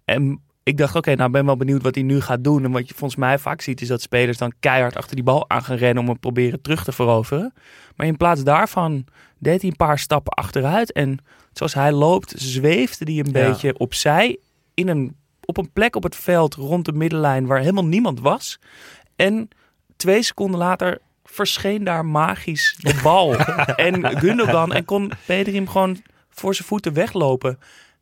En 0.05 0.41
ik 0.69 0.77
dacht, 0.77 0.95
oké, 0.95 1.15
nou 1.15 1.29
ben 1.31 1.45
wel 1.45 1.57
benieuwd 1.57 1.81
wat 1.83 1.95
hij 1.95 2.03
nu 2.03 2.21
gaat 2.21 2.43
doen. 2.43 2.63
En 2.63 2.71
wat 2.71 2.87
je 2.87 2.93
volgens 2.93 3.19
mij 3.19 3.39
vaak 3.39 3.61
ziet, 3.61 3.81
is 3.81 3.87
dat 3.87 4.01
spelers 4.01 4.37
dan 4.37 4.53
keihard 4.59 4.95
achter 4.95 5.15
die 5.15 5.23
bal 5.23 5.49
aan 5.49 5.63
gaan 5.63 5.77
rennen 5.77 6.03
om 6.03 6.09
hem 6.09 6.19
proberen 6.19 6.61
terug 6.61 6.83
te 6.83 6.91
veroveren. 6.91 7.53
Maar 7.95 8.07
in 8.07 8.17
plaats 8.17 8.43
daarvan 8.43 9.05
deed 9.39 9.61
hij 9.61 9.69
een 9.69 9.75
paar 9.75 9.99
stappen 9.99 10.33
achteruit. 10.33 10.91
En 10.91 11.17
zoals 11.53 11.73
hij 11.73 11.91
loopt, 11.91 12.33
zweefde 12.37 13.05
hij 13.11 13.19
een 13.19 13.25
Ja. 13.31 13.49
beetje 13.49 13.77
opzij 13.77 14.37
in 14.73 14.87
een, 14.87 15.15
op 15.45 15.57
een 15.57 15.71
plek 15.71 15.95
op 15.95 16.03
het 16.03 16.15
veld 16.15 16.55
rond 16.55 16.85
de 16.85 16.93
middenlijn 16.93 17.45
waar 17.45 17.59
helemaal 17.59 17.85
niemand 17.85 18.19
was. 18.19 18.59
En 19.15 19.47
twee 19.97 20.21
seconden 20.23 20.59
later 20.59 20.99
verscheen 21.23 21.83
daar 21.83 22.05
magisch 22.05 22.75
de 22.79 22.99
bal. 23.03 23.35
en 23.89 24.17
Gundogan 24.19 24.73
en 24.73 24.85
kon 24.85 25.11
Pedri 25.25 25.55
hem 25.55 25.67
gewoon 25.67 26.01
voor 26.29 26.55
zijn 26.55 26.67
voeten 26.67 26.93
weglopen. 26.93 27.59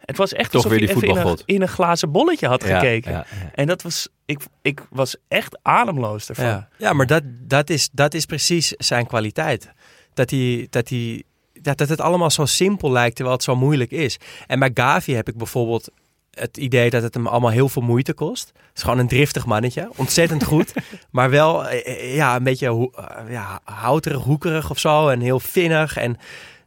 Het 0.08 0.17
was 0.17 0.34
echt 0.34 0.52
Toch 0.52 0.63
alsof 0.63 0.72
weer 0.80 0.88
hij 0.88 0.96
die 0.96 0.96
even 0.98 1.08
in 1.10 1.15
een, 1.15 1.22
voetbalgod. 1.22 1.56
in 1.56 1.62
een 1.62 1.67
glazen 1.67 2.12
bolletje 2.12 2.48
had 2.48 2.63
Ja, 2.63 2.80
gekeken. 2.80 3.12
ja, 3.12 3.26
ja. 3.41 3.52
En 3.54 3.67
dat 3.67 3.82
was, 3.82 4.08
ik, 4.26 4.39
ik 4.62 4.82
was 4.89 5.15
echt 5.28 5.58
ademloos 5.62 6.30
ervan. 6.30 6.46
Ja, 6.46 6.67
ja 6.78 6.93
maar 6.93 7.06
dat, 7.08 7.24
dat, 7.26 7.70
is, 7.70 7.89
dat 7.91 8.13
is 8.13 8.26
precies 8.26 8.72
zijn 8.72 9.08
kwaliteit. 9.08 9.72
Dat, 10.13 10.30
hij, 10.30 10.67
dat, 10.70 10.89
hij, 10.89 11.24
dat, 11.62 11.78
dat 11.78 11.89
het 11.89 12.02
allemaal 12.02 12.32
zo 12.32 12.46
simpel 12.46 12.91
lijkt, 12.91 13.15
terwijl 13.15 13.36
het 13.36 13.46
zo 13.46 13.56
moeilijk 13.56 13.91
is. 13.91 14.17
En 14.48 14.60
bij 14.60 14.72
Gavi 14.74 15.13
heb 15.13 15.28
ik 15.28 15.38
bijvoorbeeld 15.38 15.89
het 16.32 16.58
idee 16.58 16.89
dat 16.89 17.04
het 17.04 17.13
hem 17.13 17.28
allemaal 17.28 17.52
heel 17.52 17.70
veel 17.70 17.82
moeite 17.82 18.13
kost. 18.13 18.48
Het 18.48 18.76
is 18.78 18.82
gewoon 18.84 19.00
een 19.00 19.08
driftig 19.08 19.46
mannetje. 19.46 19.89
Ontzettend 19.96 20.43
goed. 20.43 20.74
maar 21.12 21.30
wel 21.30 21.67
eh, 21.67 22.15
ja, 22.15 22.36
een 22.36 22.43
beetje 22.43 22.67
ho- 22.67 22.91
eh, 22.96 23.32
ja, 23.32 23.60
houterig, 23.63 24.22
hoekerig 24.24 24.70
of 24.70 24.80
zo. 24.80 25.08
En 25.10 25.20
heel 25.20 25.39
vinnig. 25.39 25.98
En 25.98 26.17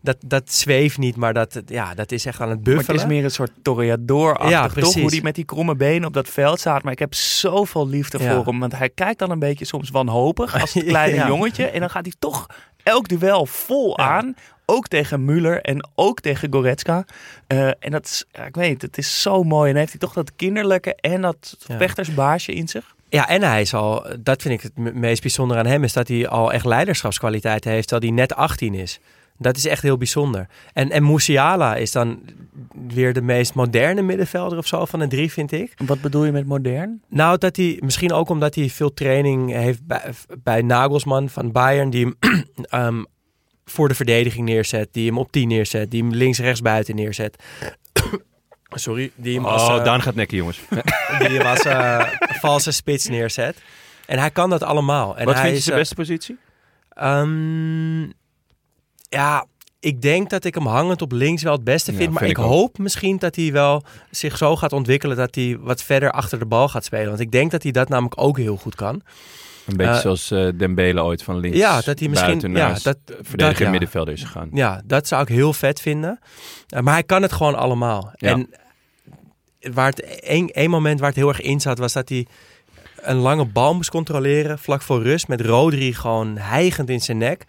dat, 0.02 0.16
dat 0.26 0.52
zweeft 0.52 0.98
niet, 0.98 1.16
maar 1.16 1.34
dat, 1.34 1.62
ja, 1.66 1.94
dat 1.94 2.12
is 2.12 2.26
echt 2.26 2.40
aan 2.40 2.48
het 2.50 2.64
Maar 2.64 2.74
buffelen. 2.74 3.00
het 3.00 3.06
is 3.10 3.14
meer 3.14 3.24
een 3.24 3.30
soort 3.30 3.50
toreador-achtig, 3.62 4.50
Ja, 4.50 4.62
toch? 4.62 4.72
precies. 4.72 5.00
Hoe 5.00 5.10
die 5.10 5.22
met 5.22 5.34
die 5.34 5.44
kromme 5.44 5.74
benen 5.76 6.06
op 6.08 6.12
dat 6.12 6.28
veld 6.28 6.60
staat. 6.60 6.82
Maar 6.82 6.92
ik 6.92 6.98
heb 6.98 7.14
zoveel 7.14 7.88
liefde 7.88 8.22
Ja. 8.22 8.34
voor 8.34 8.44
hem. 8.46 8.60
Want 8.60 8.76
hij 8.76 8.88
kijkt 8.88 9.18
dan 9.18 9.30
een 9.30 9.38
beetje 9.38 9.64
soms 9.64 9.90
wanhopig 9.90 10.60
als 10.60 10.72
het 10.74 10.84
kleine 10.84 11.14
Ja. 11.16 11.26
jongetje. 11.26 11.66
En 11.66 11.80
dan 11.80 11.90
gaat 11.90 12.04
hij 12.04 12.14
toch 12.18 12.46
elk 12.82 13.08
duel 13.08 13.46
vol 13.46 13.98
aan. 13.98 14.34
Ook 14.66 14.88
tegen 14.88 15.24
Müller 15.24 15.60
en 15.60 15.88
ook 15.94 16.20
tegen 16.20 16.52
Goretzka. 16.52 17.04
Eh, 17.46 17.66
en 17.66 17.90
dat 17.90 18.04
is, 18.04 18.24
ik 18.46 18.54
weet 18.54 18.82
het, 18.82 18.98
is 18.98 19.22
zo 19.22 19.42
mooi. 19.42 19.70
En 19.70 19.76
heeft 19.76 19.90
hij 19.90 19.98
toch 20.00 20.12
dat 20.12 20.32
kinderlijke 20.36 20.94
en 20.94 21.20
dat 21.20 21.56
vechtersbaasje 21.58 22.52
in 22.52 22.68
zich. 22.68 22.94
Ja, 23.08 23.28
en 23.28 23.42
hij 23.42 23.60
is 23.60 23.74
al, 23.74 24.06
dat 24.20 24.42
vind 24.42 24.54
ik 24.54 24.62
het 24.62 24.78
me- 24.78 24.92
meest 24.92 25.20
bijzonder 25.22 25.56
aan 25.58 25.66
hem, 25.66 25.84
is 25.84 25.92
dat 25.92 26.08
hij 26.08 26.28
al 26.28 26.52
echt 26.52 26.64
leiderschapskwaliteit 26.64 27.64
heeft, 27.64 27.88
terwijl 27.88 28.12
hij 28.12 28.20
net 28.20 28.34
18 28.34 28.74
is. 28.74 29.00
Dat 29.42 29.57
is 29.57 29.66
echt 29.66 29.83
heel 29.83 29.96
bijzonder. 29.96 30.46
En, 30.72 30.90
en 30.90 31.07
Musiala 31.07 31.76
is 31.76 31.92
dan 31.92 32.22
weer 32.88 33.12
de 33.12 33.22
meest 33.22 33.55
moderne 33.55 34.03
middenvelder 34.03 34.59
of 34.59 34.66
zo 34.66 34.85
van 34.85 34.98
de 34.98 35.07
drie, 35.07 35.33
vind 35.33 35.53
ik. 35.53 35.72
Wat 35.87 36.00
bedoel 36.00 36.24
je 36.24 36.33
met 36.33 36.46
modern? 36.46 37.03
Nou, 37.09 37.38
dat 37.38 37.57
hij, 37.57 37.79
misschien 37.81 38.12
ook 38.12 38.29
omdat 38.29 38.55
hij 38.55 38.68
veel 38.68 38.94
training 38.94 39.53
heeft 39.53 39.87
bij, 39.87 40.12
bij 40.42 40.62
Nagelsman 40.62 41.29
van 41.29 41.53
Bayern, 41.53 41.90
die 41.90 42.05
hem 42.05 42.16
ehm, 42.62 43.03
voor 43.64 43.88
de 43.88 43.94
verdediging 43.94 44.48
neerzet, 44.48 44.88
die 44.92 45.07
hem 45.07 45.18
op 45.18 45.33
10 45.33 45.48
neerzet, 45.48 45.90
die 45.90 46.03
hem 46.03 46.12
links-rechts 46.12 46.61
buiten 46.62 46.94
neerzet. 46.94 47.42
Sorry, 48.70 49.11
die 49.14 49.35
hem 49.35 49.44
als, 49.44 49.62
Oh, 49.62 49.76
eh, 49.76 49.85
Daan 49.85 50.03
gaat 50.03 50.14
nekken, 50.14 50.37
jongens. 50.37 50.61
die 51.18 51.29
hem 51.29 51.46
als 51.46 51.62
eh, 51.62 52.07
valse 52.18 52.72
spits 52.72 53.09
neerzet. 53.09 53.57
En 54.07 54.18
hij 54.18 54.31
kan 54.31 54.50
dat 54.50 54.62
allemaal. 54.62 55.16
En 55.16 55.24
Wat 55.24 55.35
hij 55.35 55.42
vind 55.42 55.53
je 55.53 55.59
is, 55.59 55.64
zijn 55.64 55.74
eh, 55.76 55.81
beste 55.83 55.94
positie? 55.94 56.38
Ehm, 56.88 58.03
ja, 59.11 59.46
ik 59.81 60.03
denk 60.03 60.31
dat 60.31 60.44
ik 60.44 60.55
hem 60.55 60.66
hangend 60.66 61.03
op 61.03 61.12
links 61.12 61.42
wel 61.42 61.53
het 61.53 61.64
beste 61.64 61.90
Ja, 61.92 61.96
vind. 61.99 62.11
Maar 62.11 62.23
vind 62.23 62.37
ik, 62.38 62.44
hoop 62.44 62.79
misschien 62.79 63.16
dat 63.18 63.37
hij 63.37 63.53
wel 63.53 63.83
zich 64.11 64.37
zo 64.37 64.57
gaat 64.57 64.73
ontwikkelen 64.73 65.16
dat 65.16 65.35
hij 65.35 65.57
wat 65.61 65.83
verder 65.83 66.11
achter 66.11 66.38
de 66.38 66.46
bal 66.46 66.68
gaat 66.68 66.85
spelen. 66.85 67.09
Want 67.09 67.20
ik 67.20 67.31
denk 67.33 67.51
dat 67.51 67.62
hij 67.62 67.73
dat 67.73 67.88
namelijk 67.88 68.20
ook 68.20 68.37
heel 68.38 68.57
goed 68.57 68.75
kan. 68.75 69.03
Een 69.66 69.77
beetje 69.77 69.92
eh, 69.92 69.99
zoals 70.01 70.31
eh 70.31 70.49
Dembele 70.55 71.03
ooit 71.03 71.23
van 71.23 71.37
links 71.38 71.57
Ja, 71.57 71.81
dat 71.81 71.99
hij 71.99 72.09
misschien- 72.09 72.53
ja, 72.55 72.68
dat- 72.83 72.99
verdediger 73.05 73.37
dat, 73.37 73.59
ja. 73.59 73.70
middenvelder 73.70 74.14
is 74.14 74.23
gegaan. 74.23 74.49
Ja, 74.53 74.83
dat 74.85 75.07
zou 75.09 75.23
ik 75.23 75.29
heel 75.29 75.53
vet 75.53 75.81
vinden. 75.81 76.18
Eh, 76.68 76.81
maar 76.81 76.92
hij 76.94 77.03
kan 77.03 77.23
het 77.23 77.33
gewoon 77.33 77.55
allemaal. 77.55 78.12
Ja. 78.16 78.29
En 78.31 78.51
waar 79.73 79.87
het 79.88 80.01
één, 80.20 80.49
één 80.49 80.70
moment 80.70 80.99
waar 81.01 81.09
het 81.09 81.18
heel 81.18 81.29
erg 81.29 81.40
in 81.40 81.61
zat, 81.61 81.79
was 81.79 81.92
dat 81.92 82.09
hij 82.09 82.27
een 83.01 83.16
lange 83.16 83.44
bal 83.44 83.75
moest 83.75 83.90
controleren 83.90 84.59
vlak 84.59 84.83
voor 84.83 85.03
rust 85.03 85.29
met 85.29 85.40
Rodri 85.40 85.94
gewoon 85.94 86.37
hijgend 86.37 86.90
in 86.90 87.01
zijn 87.01 87.18
nek. 87.18 87.44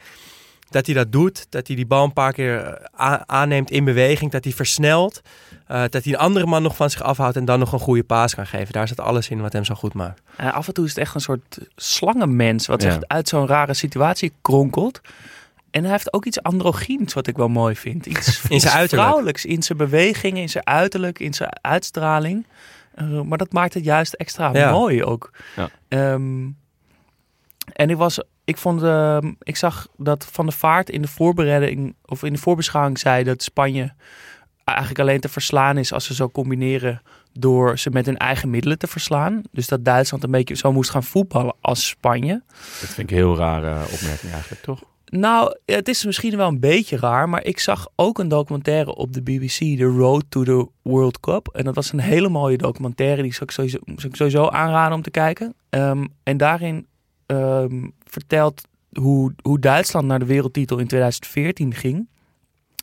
Dat 0.72 0.86
hij 0.86 0.96
dat 0.96 1.12
doet, 1.12 1.46
dat 1.50 1.68
hij 1.68 1.76
die 1.76 1.86
bal 1.86 2.04
een 2.04 2.14
paar 2.14 2.34
keer 2.34 2.78
eh, 2.98 3.14
aanneemt 3.26 3.72
in 3.72 3.84
beweging, 3.84 4.32
dat 4.32 4.44
hij 4.44 4.54
versnelt, 4.54 5.22
eh, 5.68 5.82
dat 5.90 6.04
hij 6.04 6.14
een 6.14 6.20
andere 6.20 6.46
man 6.46 6.62
nog 6.62 6.76
van 6.76 6.90
zich 6.90 7.02
afhoudt 7.04 7.36
en 7.38 7.46
dan 7.46 7.60
nog 7.60 7.72
een 7.74 7.80
goede 7.80 8.04
paas 8.04 8.36
kan 8.36 8.48
geven. 8.48 8.74
Daar 8.74 8.88
zit 8.88 9.00
alles 9.00 9.30
in 9.30 9.42
wat 9.42 9.54
hem 9.54 9.66
zo 9.66 9.76
goed 9.76 9.94
maakt. 9.94 10.22
Eh, 10.38 10.54
af 10.54 10.68
en 10.68 10.74
toe 10.74 10.84
is 10.86 10.90
het 10.90 11.00
echt 11.00 11.16
een 11.16 11.22
soort 11.22 11.58
slangenmens 11.76 12.68
wat 12.68 12.82
Ja. 12.82 12.92
zich 12.92 13.02
uit 13.08 13.28
zo'n 13.30 13.48
rare 13.48 13.74
situatie 13.74 14.32
kronkelt. 14.42 15.02
en 15.72 15.82
hij 15.84 15.92
heeft 15.92 16.14
ook 16.14 16.26
iets 16.26 16.42
androgyns 16.44 17.14
wat 17.14 17.28
ik 17.28 17.38
wel 17.38 17.48
mooi 17.48 17.76
vind. 17.76 18.06
Iets, 18.06 18.42
In 18.50 18.60
zijn 18.60 18.74
uiterlijk. 18.74 18.90
vrouwelijks, 19.08 19.46
in 19.46 19.64
zijn 19.64 19.78
bewegingen, 19.78 20.42
in 20.42 20.50
zijn 20.50 20.66
uiterlijk, 20.68 21.20
in 21.20 21.34
zijn 21.34 21.50
uitstraling. 21.62 22.46
Eh, 22.96 23.22
maar 23.22 23.38
dat 23.38 23.52
maakt 23.54 23.74
het 23.74 23.84
juist 23.84 24.14
extra 24.14 24.50
Ja. 24.54 24.72
mooi 24.72 25.04
ook. 25.04 25.32
Ja. 25.56 25.70
Ehm, 25.88 26.48
en 27.74 27.90
ik 27.90 27.96
was, 27.98 28.20
ik 28.44 28.58
vond, 28.58 28.84
ehm, 28.84 29.32
ik 29.40 29.56
zag 29.56 29.88
dat 29.98 30.28
Van 30.32 30.46
de 30.46 30.52
Vaart 30.52 30.90
in 30.90 31.02
de 31.02 31.08
voorbereiding 31.08 31.96
of 32.06 32.24
in 32.24 32.34
de 32.34 32.40
voorbeschouwing 32.40 33.00
zei 33.00 33.24
dat 33.24 33.44
Spanje 33.44 33.94
eigenlijk 34.64 35.00
alleen 35.00 35.20
te 35.20 35.30
verslaan 35.30 35.78
is 35.78 35.94
als 35.94 36.06
ze 36.06 36.14
zo 36.14 36.30
combineren 36.30 37.02
door 37.34 37.80
ze 37.80 37.90
met 37.90 38.06
hun 38.06 38.18
eigen 38.18 38.50
middelen 38.50 38.78
te 38.78 38.88
verslaan. 38.88 39.42
Dus 39.52 39.68
dat 39.68 39.86
Duitsland 39.86 40.24
een 40.24 40.32
beetje 40.32 40.56
zo 40.56 40.72
moest 40.72 40.90
gaan 40.90 41.04
voetballen 41.04 41.56
als 41.62 41.88
Spanje. 41.88 42.42
Dat 42.80 42.90
vind 42.90 42.98
ik 42.98 43.12
een 43.12 43.24
heel 43.24 43.36
rare 43.36 43.84
opmerking 43.94 44.32
eigenlijk, 44.32 44.62
toch? 44.62 44.84
Nou, 45.06 45.58
het 45.66 45.88
is 45.88 46.06
misschien 46.06 46.38
wel 46.38 46.48
een 46.48 46.60
beetje 46.60 46.98
raar, 46.98 47.30
maar 47.30 47.44
ik 47.44 47.60
zag 47.60 47.88
ook 47.96 48.20
een 48.20 48.28
documentaire 48.28 48.96
op 48.96 49.14
de 49.14 49.22
BBC, 49.22 49.58
The 49.58 49.96
Road 49.98 50.24
to 50.30 50.44
the 50.44 50.68
World 50.82 51.20
Cup. 51.20 51.48
En 51.48 51.64
dat 51.64 51.76
was 51.76 51.92
een 51.92 52.00
hele 52.00 52.30
mooie 52.30 52.58
documentaire, 52.58 53.22
die 53.22 53.34
zou 53.34 53.44
ik 53.44 53.52
sowieso, 53.52 53.78
zou 53.86 54.08
ik 54.08 54.16
sowieso 54.16 54.48
aanraden 54.48 54.96
om 54.96 55.02
te 55.02 55.12
kijken. 55.12 55.54
Ehm, 55.70 56.06
en 56.24 56.38
daarin 56.38 56.88
ehm, 57.32 57.88
vertelt 58.04 58.62
hoe, 58.92 59.34
hoe 59.42 59.60
Duitsland 59.60 60.08
naar 60.08 60.20
de 60.20 60.26
wereldtitel 60.26 60.78
in 60.78 60.88
2014 60.88 61.74
ging. 61.74 62.08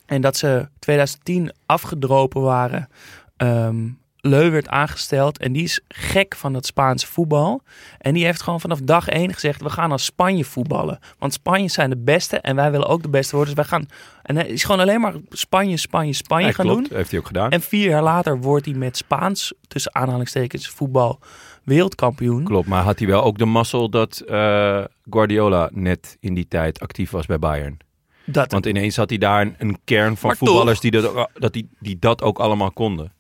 En 0.07 0.21
dat 0.21 0.37
ze 0.37 0.69
2010 0.79 1.53
afgedropen 1.67 2.43
waren. 2.43 2.89
Ehm 3.37 3.87
Leu 4.21 4.51
werd 4.51 4.69
aangesteld 4.69 5.39
en 5.39 5.53
die 5.53 5.63
is 5.63 5.81
gek 5.89 6.35
van 6.37 6.55
het 6.55 6.67
Spaanse 6.67 7.07
voetbal. 7.07 7.63
En 7.99 8.15
die 8.15 8.25
heeft 8.25 8.43
gewoon 8.43 8.61
vanaf 8.61 8.81
dag 8.81 9.09
één 9.09 9.35
gezegd: 9.35 9.63
we 9.63 9.71
gaan 9.71 9.93
als 9.93 10.05
Spanje 10.05 10.45
voetballen. 10.45 10.99
Want 11.19 11.33
Spanje 11.33 11.69
zijn 11.69 11.91
de 11.91 11.97
beste 11.97 12.39
en 12.39 12.57
wij 12.57 12.71
willen 12.71 12.87
ook 12.87 13.03
de 13.03 13.09
beste 13.09 13.37
worden. 13.37 13.55
Dus 13.55 13.69
wij 13.69 13.79
gaan. 13.79 13.89
En 14.23 14.37
hij 14.37 14.47
is 14.47 14.65
gewoon 14.65 14.81
alleen 14.81 15.01
maar 15.01 15.15
Spanje, 15.29 15.77
Spanje, 15.77 16.13
Spanje 16.13 16.47
Ja, 16.47 16.53
gaan 16.53 16.67
klopt, 16.67 16.89
doen. 16.89 16.97
heeft 16.97 17.11
hij 17.11 17.19
ook 17.19 17.27
gedaan. 17.27 17.51
En 17.51 17.61
vier 17.61 17.89
jaar 17.89 18.03
later 18.03 18.41
wordt 18.41 18.65
hij 18.65 18.75
met 18.75 18.97
Spaans, 18.97 19.55
tussen 19.67 19.95
aanhalingstekens, 19.95 20.69
voetbal 20.69 21.19
wereldkampioen. 21.69 22.45
Klopt, 22.45 22.69
maar 22.69 22.83
had 22.83 22.99
hij 22.99 23.09
wel 23.09 23.23
ook 23.25 23.39
de 23.39 23.45
mazzel 23.45 23.89
dat 23.91 24.19
eh, 24.21 24.85
Guardiola 25.11 25.71
net 25.73 26.17
in 26.21 26.35
die 26.35 26.49
tijd 26.49 26.81
actief 26.81 27.11
was 27.11 27.27
bij 27.27 27.39
Bayern? 27.39 27.77
Dat, 28.25 28.53
Want 28.53 28.67
ineens 28.67 28.97
had 28.97 29.09
hij 29.09 29.19
daar 29.19 29.41
een, 29.41 29.55
een 29.59 29.79
kern 29.85 30.17
van 30.17 30.29
Maar 30.29 30.39
voetballers 30.39 30.81
die 30.81 30.91
dat, 30.91 31.15
ook- 31.15 31.31
dat, 31.35 31.53
die, 31.53 31.69
die 31.81 31.97
dat 31.99 32.23
ook 32.23 32.39
allemaal 32.39 32.71
konden. 32.71 33.13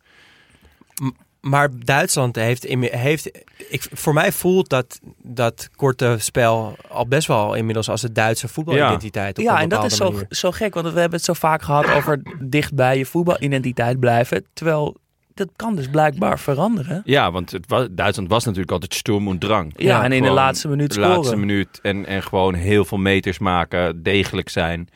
Maar 1.41 1.69
Duitsland 1.85 2.37
heeft, 2.37 2.65
heeft 2.81 3.27
ik, 3.69 3.87
voor 3.93 4.13
mij 4.15 4.33
voelt 4.33 4.69
dat, 4.69 5.01
dat 5.23 5.69
korte 5.77 6.17
spel 6.19 6.77
al 6.89 7.07
best 7.09 7.27
wel 7.27 7.55
inmiddels 7.55 7.89
als 7.89 8.01
de 8.01 8.13
Duitse 8.13 8.49
voetbalidentiteit. 8.49 9.39
Op 9.39 9.45
ja, 9.45 9.55
een 9.55 9.63
en 9.63 9.69
dat 9.69 9.85
is 9.85 9.97
zo, 9.97 10.11
manier. 10.11 10.27
zo 10.31 10.51
gek, 10.51 10.75
want 10.75 10.87
we 10.93 11.01
hebben 11.01 11.17
het 11.19 11.27
zo 11.27 11.33
vaak 11.33 11.63
gehad 11.63 11.91
over 11.91 12.23
dicht 12.41 12.75
bij 12.75 12.99
je 12.99 13.07
voetbalidentiteit 13.07 14.01
blijven. 14.01 14.47
Terwijl 14.53 14.97
dat 15.39 15.49
kan 15.57 15.77
dus 15.77 15.89
blijkbaar 15.89 16.39
veranderen. 16.39 17.03
Ja, 17.05 17.31
want 17.31 17.51
het 17.51 17.65
was, 17.69 17.87
Duitsland 17.91 18.29
was 18.29 18.45
natuurlijk 18.45 18.73
altijd 18.73 18.95
sturm 18.95 19.29
en 19.29 19.39
drang. 19.39 19.73
Ja, 19.77 19.99
en 19.99 20.05
in 20.05 20.11
de 20.11 20.17
Gewoon 20.17 20.35
laatste 20.35 20.69
minuut 20.69 20.89
de 20.89 20.95
scoren. 20.95 21.17
laatste 21.17 21.37
minuut 21.37 21.79
en, 21.83 22.07
en 22.07 22.23
gewoon 22.23 22.55
heel 22.55 22.85
veel 22.85 22.99
meters 22.99 23.39
maken, 23.39 24.03
degelijk 24.03 24.49
zijn. 24.49 24.89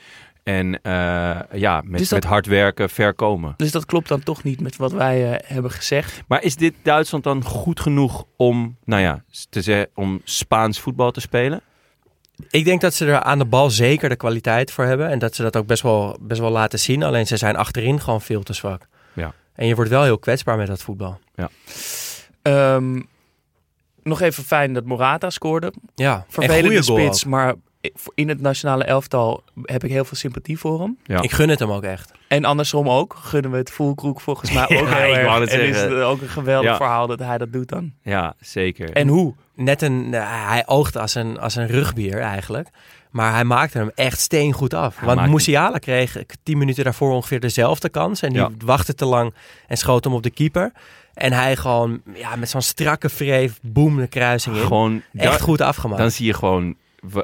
En 0.43 0.83
eh, 0.83 1.39
ja, 1.53 1.81
met, 1.85 1.99
Dus 1.99 2.09
dat- 2.09 2.21
met 2.21 2.29
hard 2.31 2.47
werken 2.47 2.91
ver 2.91 3.15
komen. 3.15 3.55
Dus 3.57 3.71
dat 3.71 3.87
klopt 3.87 4.09
dan 4.09 4.23
toch 4.23 4.43
niet 4.43 4.61
met 4.61 4.77
wat 4.77 4.93
wij 4.93 5.33
eh, 5.33 5.55
hebben 5.55 5.71
gezegd. 5.71 6.23
Maar 6.29 6.43
is 6.43 6.57
dit 6.57 6.75
Duitsland 6.83 7.25
dan 7.25 7.45
goed 7.45 7.81
genoeg 7.81 8.25
om, 8.37 8.77
nou 8.85 9.03
ja, 9.03 9.23
te 9.51 9.63
zeggen, 9.63 9.89
om 9.95 10.21
Spaans 10.25 10.81
voetbal 10.81 11.11
te 11.11 11.21
spelen? 11.21 11.61
Ik 12.51 12.65
denk 12.65 12.81
dat 12.81 12.95
ze 12.95 13.07
er 13.07 13.21
aan 13.21 13.39
de 13.39 13.45
bal 13.45 13.71
zeker 13.71 14.09
de 14.09 14.17
kwaliteit 14.17 14.71
voor 14.73 14.85
hebben. 14.85 15.09
En 15.09 15.19
dat 15.19 15.35
ze 15.35 15.43
dat 15.43 15.57
ook 15.57 15.67
best 15.67 15.83
wel, 15.83 16.17
best 16.21 16.41
wel 16.41 16.51
laten 16.51 16.79
zien. 16.79 17.03
Alleen 17.03 17.27
ze 17.27 17.37
zijn 17.37 17.57
achterin 17.57 18.01
gewoon 18.01 18.21
veel 18.21 18.43
te 18.43 18.53
zwak. 18.53 18.87
Ja. 19.55 19.63
En 19.63 19.67
je 19.67 19.75
wordt 19.75 19.91
wel 19.91 20.03
heel 20.03 20.19
kwetsbaar 20.19 20.57
met 20.57 20.67
dat 20.67 20.83
voetbal. 20.83 21.19
Ehm, 22.43 23.01
nog 24.03 24.21
even 24.21 24.45
fijn 24.45 24.73
dat 24.75 24.85
Morata 24.85 25.31
scoorde. 25.31 25.73
Ja, 25.95 26.15
en 26.15 26.25
Vervelende 26.29 26.83
spits, 26.83 27.25
ook. 27.25 27.31
maar 27.31 27.55
in 28.15 28.29
het 28.29 28.41
nationale 28.41 28.85
elftal 28.85 29.43
heb 29.63 29.85
ik 29.85 29.91
heel 29.91 30.05
veel 30.05 30.17
sympathie 30.17 30.59
voor 30.59 30.81
hem. 30.81 30.99
Ja. 31.05 31.23
Ik 31.23 31.31
gun 31.31 31.49
het 31.49 31.59
hem 31.59 31.71
ook 31.71 31.83
echt. 31.83 32.13
En 32.29 32.45
andersom 32.45 32.89
ook. 32.89 33.15
Gunnen 33.21 33.51
we 33.51 33.57
het 33.57 33.71
Voelkroek 33.71 34.21
volgens 34.21 34.53
mij 34.53 34.63
ook 34.81 34.89
Ja, 34.89 34.95
heel 34.97 35.15
erg. 35.15 35.39
het 35.39 35.49
en 35.51 35.61
is 35.61 35.77
zeggen. 35.77 35.97
het 35.97 36.05
ook 36.05 36.21
een 36.21 36.29
geweldig 36.29 36.71
Ja. 36.71 36.77
verhaal 36.77 37.07
dat 37.07 37.19
hij 37.19 37.39
dat 37.39 37.53
doet 37.53 37.69
dan. 37.69 37.93
Ja, 38.03 38.35
zeker. 38.41 38.91
En 38.93 39.09
hoe? 39.09 39.35
Net 39.55 39.83
een, 39.83 40.11
nou, 40.11 40.25
hij 40.49 40.63
oogt 40.67 40.97
als 40.97 41.15
een, 41.15 41.39
als 41.39 41.55
een 41.57 41.67
rugbier 41.67 42.19
eigenlijk. 42.21 42.69
Maar 43.13 43.33
hij 43.33 43.45
maakte 43.45 43.79
hem 43.79 43.91
echt 43.95 44.21
steengoed 44.21 44.75
af. 44.75 44.97
Hij 44.99 45.15
Want 45.15 45.31
Musiala 45.31 45.79
kreeg 45.79 46.17
tien 46.43 46.59
minuten 46.59 46.85
daarvoor 46.85 47.13
ongeveer 47.13 47.41
dezelfde 47.41 47.89
kans. 47.89 48.23
En 48.23 48.29
die 48.29 48.39
Ja. 48.41 48.51
wachtte 48.65 48.95
te 48.95 49.05
lang 49.05 49.35
en 49.67 49.77
schoot 49.77 50.05
hem 50.05 50.13
op 50.15 50.23
de 50.23 50.31
keeper. 50.31 50.73
En 51.15 51.33
hij 51.33 51.57
gewoon 51.57 52.01
ja, 52.15 52.37
met 52.37 52.49
zo'n 52.51 52.63
strakke 52.63 53.09
vreef, 53.09 53.59
boem 53.63 53.97
de 53.97 54.07
kruising 54.07 54.57
in. 54.57 54.63
gewoon, 54.63 55.03
echt 55.15 55.41
goed 55.41 55.61
afgemaakt. 55.61 56.01
dan 56.01 56.11
zie 56.11 56.27
je 56.27 56.35
gewoon 56.35 56.75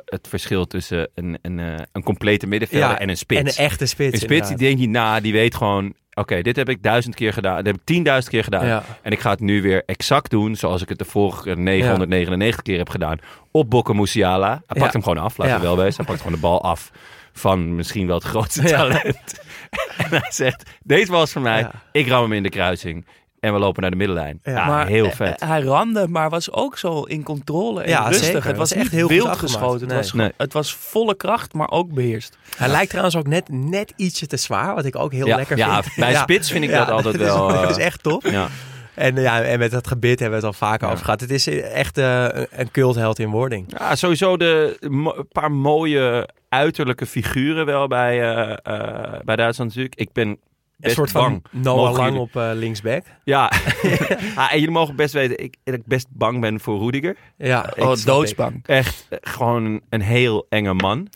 het 0.04 0.28
verschil 0.28 0.66
tussen 0.66 1.08
een, 1.14 1.38
een, 1.42 1.58
eh, 1.58 1.74
een 1.92 2.02
complete 2.02 2.46
middenvelder 2.46 2.88
Ja, 2.88 2.98
en 2.98 3.08
een 3.08 3.16
spits. 3.16 3.40
En 3.40 3.46
een 3.46 3.70
echte 3.70 3.86
spits. 3.86 4.12
Een 4.12 4.18
spits 4.18 4.48
die 4.48 4.56
denkt 4.56 4.78
niet 4.80 4.90
na, 4.90 5.20
die 5.20 5.32
weet 5.32 5.54
gewoon... 5.54 5.94
Oké, 6.14 6.42
dit 6.42 6.56
heb 6.56 6.68
ik 6.68 6.82
duizend 6.82 7.14
keer 7.14 7.32
gedaan. 7.32 7.56
Dit 7.56 7.66
heb 7.66 7.74
ik 7.74 7.80
tienduizend 7.84 8.32
keer 8.32 8.44
gedaan. 8.44 8.66
Ja. 8.66 8.84
En 9.02 9.12
ik 9.12 9.20
ga 9.20 9.30
het 9.30 9.40
nu 9.40 9.62
weer 9.62 9.82
exact 9.86 10.30
doen 10.30 10.56
zoals 10.56 10.82
ik 10.82 10.88
het 10.88 10.98
de 10.98 11.04
vorige 11.04 11.54
999 11.56 12.62
keer 12.62 12.78
heb 12.78 12.88
gedaan. 12.88 13.18
Op 13.50 13.70
Bokke 13.70 13.94
Musiala. 13.94 14.62
Hij 14.66 14.80
pakt 14.80 14.92
hem 14.92 15.02
gewoon 15.02 15.18
af, 15.18 15.36
laten 15.36 15.54
we 15.54 15.60
Ja. 15.60 15.66
wel 15.66 15.76
wezen. 15.76 15.96
Hij 15.96 16.04
pakt 16.04 16.18
gewoon 16.18 16.34
de 16.34 16.40
bal 16.40 16.62
af 16.62 16.90
van 17.32 17.74
misschien 17.74 18.06
wel 18.06 18.14
het 18.16 18.24
grootste 18.24 18.62
talent. 18.62 19.40
en 19.96 20.08
hij 20.08 20.30
zegt, 20.30 20.70
deze 20.82 21.12
was 21.12 21.32
voor 21.32 21.42
mij. 21.42 21.70
Ik 21.92 22.08
ram 22.08 22.22
hem 22.22 22.32
in 22.32 22.42
de 22.42 22.48
kruising. 22.48 23.06
En 23.40 23.52
we 23.52 23.58
lopen 23.58 23.82
naar 23.82 23.90
de 23.90 23.96
middenlijn. 23.96 24.40
Ja, 24.42 24.52
Ja. 24.52 24.86
heel 24.86 25.06
eh, 25.06 25.12
vet. 25.12 25.40
eh, 25.40 25.48
Hij 25.48 25.60
ramde, 25.60 26.08
maar 26.08 26.30
was 26.30 26.52
ook 26.52 26.78
zo 26.78 27.02
in 27.02 27.22
controle 27.22 27.82
en 27.82 27.88
Ja, 27.88 28.06
rustig. 28.08 28.24
zeker. 28.26 28.44
Het 28.46 28.56
was 28.56 28.72
echt 28.72 28.90
heel 28.90 29.08
wild 29.08 29.28
afgemaakt. 29.28 29.52
geschoten. 29.52 29.86
Het, 29.88 29.96
was, 29.96 30.12
Nee. 30.12 30.32
het 30.36 30.52
was 30.52 30.74
volle 30.74 31.14
kracht, 31.16 31.52
maar 31.52 31.70
ook 31.70 31.92
beheerst. 31.94 32.38
Hij 32.56 32.68
lijkt 32.68 32.88
trouwens 32.88 33.16
ook 33.16 33.26
net, 33.26 33.48
net 33.48 33.92
ietsje 33.96 34.26
te 34.26 34.36
zwaar, 34.36 34.74
wat 34.74 34.84
ik 34.84 34.96
ook 34.96 35.12
heel 35.12 35.26
Ja, 35.26 35.36
lekker 35.36 35.56
ja, 35.56 35.82
vind. 35.82 35.96
bij 35.96 36.14
spits 36.24 36.50
vind 36.50 36.64
ik 36.64 36.70
dat 36.70 36.90
altijd 36.90 37.16
wel, 37.16 37.48
eh, 37.52 37.60
Dat 37.60 37.70
is 37.70 37.76
echt 37.84 38.02
tof. 38.02 38.30
Ja. 38.30 38.46
En, 38.94 39.16
ja, 39.20 39.42
en 39.42 39.58
met 39.58 39.70
dat 39.70 39.86
gebit 39.86 40.20
hebben 40.20 40.40
we 40.40 40.46
het 40.46 40.54
al 40.60 40.68
vaker 40.68 40.86
Ja. 40.86 40.92
over 40.92 41.04
gehad. 41.04 41.20
Het 41.20 41.30
is 41.30 41.46
echt 41.60 41.98
eh, 41.98 42.22
een- 42.28 42.46
een 42.50 42.70
cultheld 42.70 43.18
in 43.18 43.30
wording. 43.30 43.64
Ja, 43.78 43.94
sowieso 43.96 44.36
de 44.36 44.76
mo- 44.88 45.24
paar 45.32 45.52
mooie 45.52 46.28
uiterlijke 46.48 47.06
figuren 47.06 47.66
wel 47.66 47.86
bij, 47.88 48.20
eh, 48.34 48.50
eh, 48.62 49.20
bij 49.24 49.36
Duitsland 49.36 49.70
natuurlijk. 49.70 49.94
Ik 50.00 50.12
ben 50.12 50.38
Een 50.80 50.90
soort 50.90 51.12
bang. 51.12 51.40
van 51.50 51.60
Noah 51.62 51.76
Mogen 51.76 51.92
Lang 51.92 52.04
jullie- 52.06 52.20
op 52.20 52.36
eh, 52.36 52.50
linksback. 52.54 53.04
Ja, 53.24 53.52
Ah, 54.34 54.52
en 54.52 54.58
jullie 54.58 54.70
mogen 54.70 54.96
best 54.96 55.12
weten 55.14 55.38
ik, 55.44 55.56
dat 55.64 55.74
ik 55.74 55.86
best 55.86 56.06
bang 56.10 56.40
ben 56.40 56.60
voor 56.60 56.78
Rudiger. 56.80 57.16
Ja, 57.38 57.60
Oh, 57.78 57.90
ik 57.90 57.98
snap 57.98 58.14
doodsbang. 58.14 58.60
Echt 58.66 59.06
eh, 59.08 59.18
gewoon 59.20 59.80
een 59.88 60.00
heel 60.00 60.46
enge 60.48 60.74
man. 60.74 61.08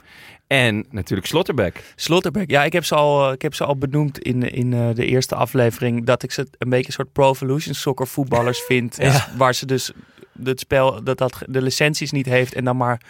En 0.46 0.87
natuurlijk 0.90 1.29
Slotterbeck. 1.29 1.92
Slotterbeck. 1.96 2.51
Ja, 2.51 2.64
ik 2.64 2.72
heb 2.72 2.85
ze 2.85 2.94
al, 2.94 3.27
eh, 3.27 3.33
ik 3.33 3.42
heb 3.42 3.55
ze 3.55 3.64
al 3.64 3.77
benoemd 3.77 4.18
in, 4.18 4.42
in 4.53 4.72
eh, 4.72 4.88
de 4.94 5.07
eerste 5.07 5.35
aflevering. 5.35 6.05
Dat 6.07 6.22
ik 6.22 6.33
ze 6.33 6.46
een 6.59 6.70
beetje 6.70 6.87
een 6.87 6.92
soort 6.92 7.12
Pro 7.12 7.31
Evolution 7.31 7.75
Soccer 7.75 8.07
voetballers 8.07 8.61
vind. 8.61 8.96
Ja. 9.03 9.29
Waar 9.37 9.55
ze 9.55 9.66
dus 9.66 9.92
het 10.44 10.61
spel, 10.61 11.05
dat 11.05 11.18
dat 11.18 11.38
de 11.46 11.62
licenties 11.62 12.11
niet 12.12 12.27
heeft. 12.27 12.55
En 12.55 12.64
dan 12.64 12.77
maar 12.77 13.01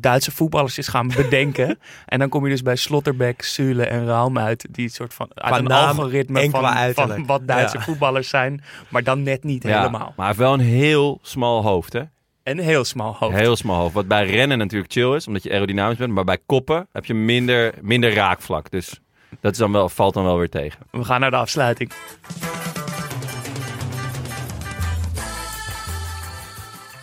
Duitse 0.00 0.30
voetballers 0.30 0.78
is 0.78 0.88
gaan 0.88 1.08
bedenken. 1.16 1.78
en 2.06 2.18
dan 2.18 2.28
kom 2.28 2.44
je 2.44 2.50
dus 2.50 2.62
bij 2.62 2.76
Slotterbeck, 2.76 3.42
Sule 3.42 3.84
en 3.86 4.06
Raum 4.06 4.38
uit. 4.38 4.66
Die 4.70 4.88
soort 4.88 5.14
van 5.14 5.28
uit 5.34 5.46
Qua 5.46 5.58
een 5.58 5.64
naam 5.64 5.98
algoritme 5.98 6.40
en 6.40 6.50
van, 6.94 7.26
wat 7.26 7.46
Duitse 7.46 7.76
Ja. 7.78 7.82
voetballers 7.84 8.28
zijn. 8.28 8.62
Maar 8.88 9.02
dan 9.04 9.22
net 9.22 9.44
niet 9.44 9.62
Ja, 9.62 9.76
helemaal. 9.76 10.00
maar 10.00 10.12
hij 10.16 10.26
heeft 10.26 10.38
wel 10.38 10.52
een 10.52 10.60
heel 10.60 11.18
smal 11.22 11.62
hoofd, 11.62 11.92
hè? 11.92 12.02
En 12.42 12.58
een 12.58 12.64
heel 12.64 12.84
smal 12.84 13.14
hoofd. 13.18 13.36
Heel 13.36 13.56
smal 13.56 13.80
hoofd. 13.80 13.94
Wat 13.94 14.08
bij 14.08 14.26
rennen 14.26 14.58
natuurlijk 14.58 14.92
chill 14.92 15.14
is, 15.14 15.26
omdat 15.26 15.42
je 15.42 15.50
aerodynamisch 15.50 15.96
bent. 15.98 16.12
Maar 16.12 16.24
bij 16.24 16.38
koppen 16.46 16.86
heb 16.92 17.04
je 17.04 17.14
minder, 17.14 17.74
minder 17.80 18.14
raakvlak. 18.14 18.70
Dus 18.70 19.00
dat 19.40 19.52
is 19.52 19.58
dan 19.58 19.72
wel, 19.72 19.88
valt 19.88 20.14
dan 20.14 20.24
wel 20.24 20.38
weer 20.38 20.48
tegen. 20.50 20.80
We 20.90 21.04
gaan 21.04 21.20
naar 21.20 21.30
de 21.30 21.36
afsluiting. 21.36 21.92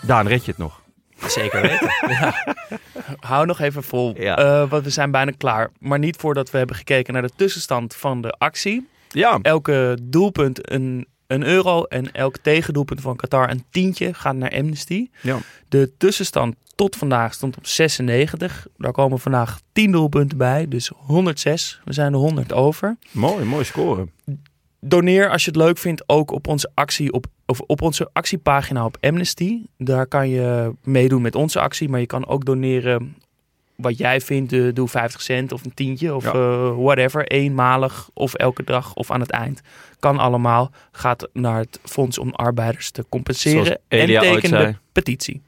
Daan, 0.01 0.27
red 0.27 0.45
je 0.45 0.51
het 0.51 0.59
nog? 0.59 0.81
Zeker 1.28 1.61
weten. 1.61 1.89
Hou 3.19 3.45
nog 3.45 3.59
even 3.59 3.84
vol, 3.84 4.15
Ja. 4.17 4.38
Eh, 4.38 4.69
want 4.69 4.84
we 4.84 4.89
zijn 4.89 5.11
bijna 5.11 5.32
klaar. 5.38 5.69
Maar 5.80 5.99
niet 5.99 6.15
voordat 6.15 6.49
we 6.51 6.57
hebben 6.57 6.76
gekeken 6.76 7.13
naar 7.13 7.21
de 7.21 7.32
tussenstand 7.36 7.95
van 7.95 8.21
de 8.21 8.32
actie. 8.32 8.88
Ja. 9.09 9.39
Elke 9.41 9.97
doelpunt 10.03 10.71
een, 10.71 11.07
een 11.28 11.43
euro 11.43 11.84
en 11.84 12.11
elk 12.11 12.38
tegendoelpunt 12.38 13.01
van 13.01 13.15
Qatar 13.15 13.49
een 13.49 13.63
tientje 13.69 14.13
gaat 14.13 14.36
naar 14.36 14.51
Amnesty. 14.51 15.07
Ja. 15.21 15.38
De 15.69 15.91
tussenstand 15.97 16.55
tot 16.76 16.95
vandaag 16.95 17.34
stond 17.34 17.57
op 17.57 17.67
96. 17.67 18.67
Daar 18.78 18.91
komen 18.91 19.19
vandaag 19.19 19.59
10 19.73 19.91
doelpunten 19.91 20.38
bij, 20.38 20.67
dus 20.67 20.91
106. 20.95 21.82
We 21.86 21.93
zijn 21.93 22.13
er 22.13 22.19
100 22.19 22.53
over. 22.53 22.97
Mooi, 23.11 23.45
mooi 23.45 23.63
scoren. 23.63 24.11
Doneer 24.80 25.30
als 25.30 25.43
je 25.45 25.51
het 25.51 25.59
leuk 25.59 25.78
vindt 25.78 26.03
ook 26.09 26.32
op 26.32 26.47
onze 26.47 26.71
actie 26.73 27.11
op, 27.11 27.26
of 27.45 27.59
op 27.59 27.81
onze 27.81 28.09
actiepagina 28.13 28.85
op 28.85 28.97
Amnesty. 29.01 29.61
Daar 29.77 30.07
kan 30.07 30.29
je 30.29 30.73
meedoen 30.83 31.21
met 31.21 31.35
onze 31.35 31.59
actie, 31.59 31.89
maar 31.89 31.99
je 31.99 32.05
kan 32.05 32.27
ook 32.27 32.45
doneren 32.45 33.15
wat 33.75 33.97
jij 33.97 34.21
vindt, 34.21 34.53
eh, 34.53 34.67
doe 34.73 34.87
50 34.87 35.21
cent 35.21 35.51
of 35.51 35.63
een 35.65 35.73
tientje 35.73 36.15
of 36.15 36.23
Ja. 36.23 36.31
eh, 36.33 36.75
whatever. 36.77 37.27
Eenmalig 37.27 38.09
of 38.13 38.33
elke 38.33 38.63
dag 38.63 38.93
of 38.93 39.11
aan 39.11 39.19
het 39.19 39.31
eind. 39.31 39.61
Kan 39.99 40.17
allemaal. 40.17 40.71
Gaat 40.91 41.27
naar 41.33 41.59
het 41.59 41.79
Fonds 41.83 42.17
om 42.17 42.31
Arbeiders 42.31 42.91
te 42.91 43.05
compenseren. 43.09 43.65
Zoals 43.65 43.79
en 43.87 44.07
teken 44.07 44.49
de 44.51 44.75
petitie. 44.91 45.41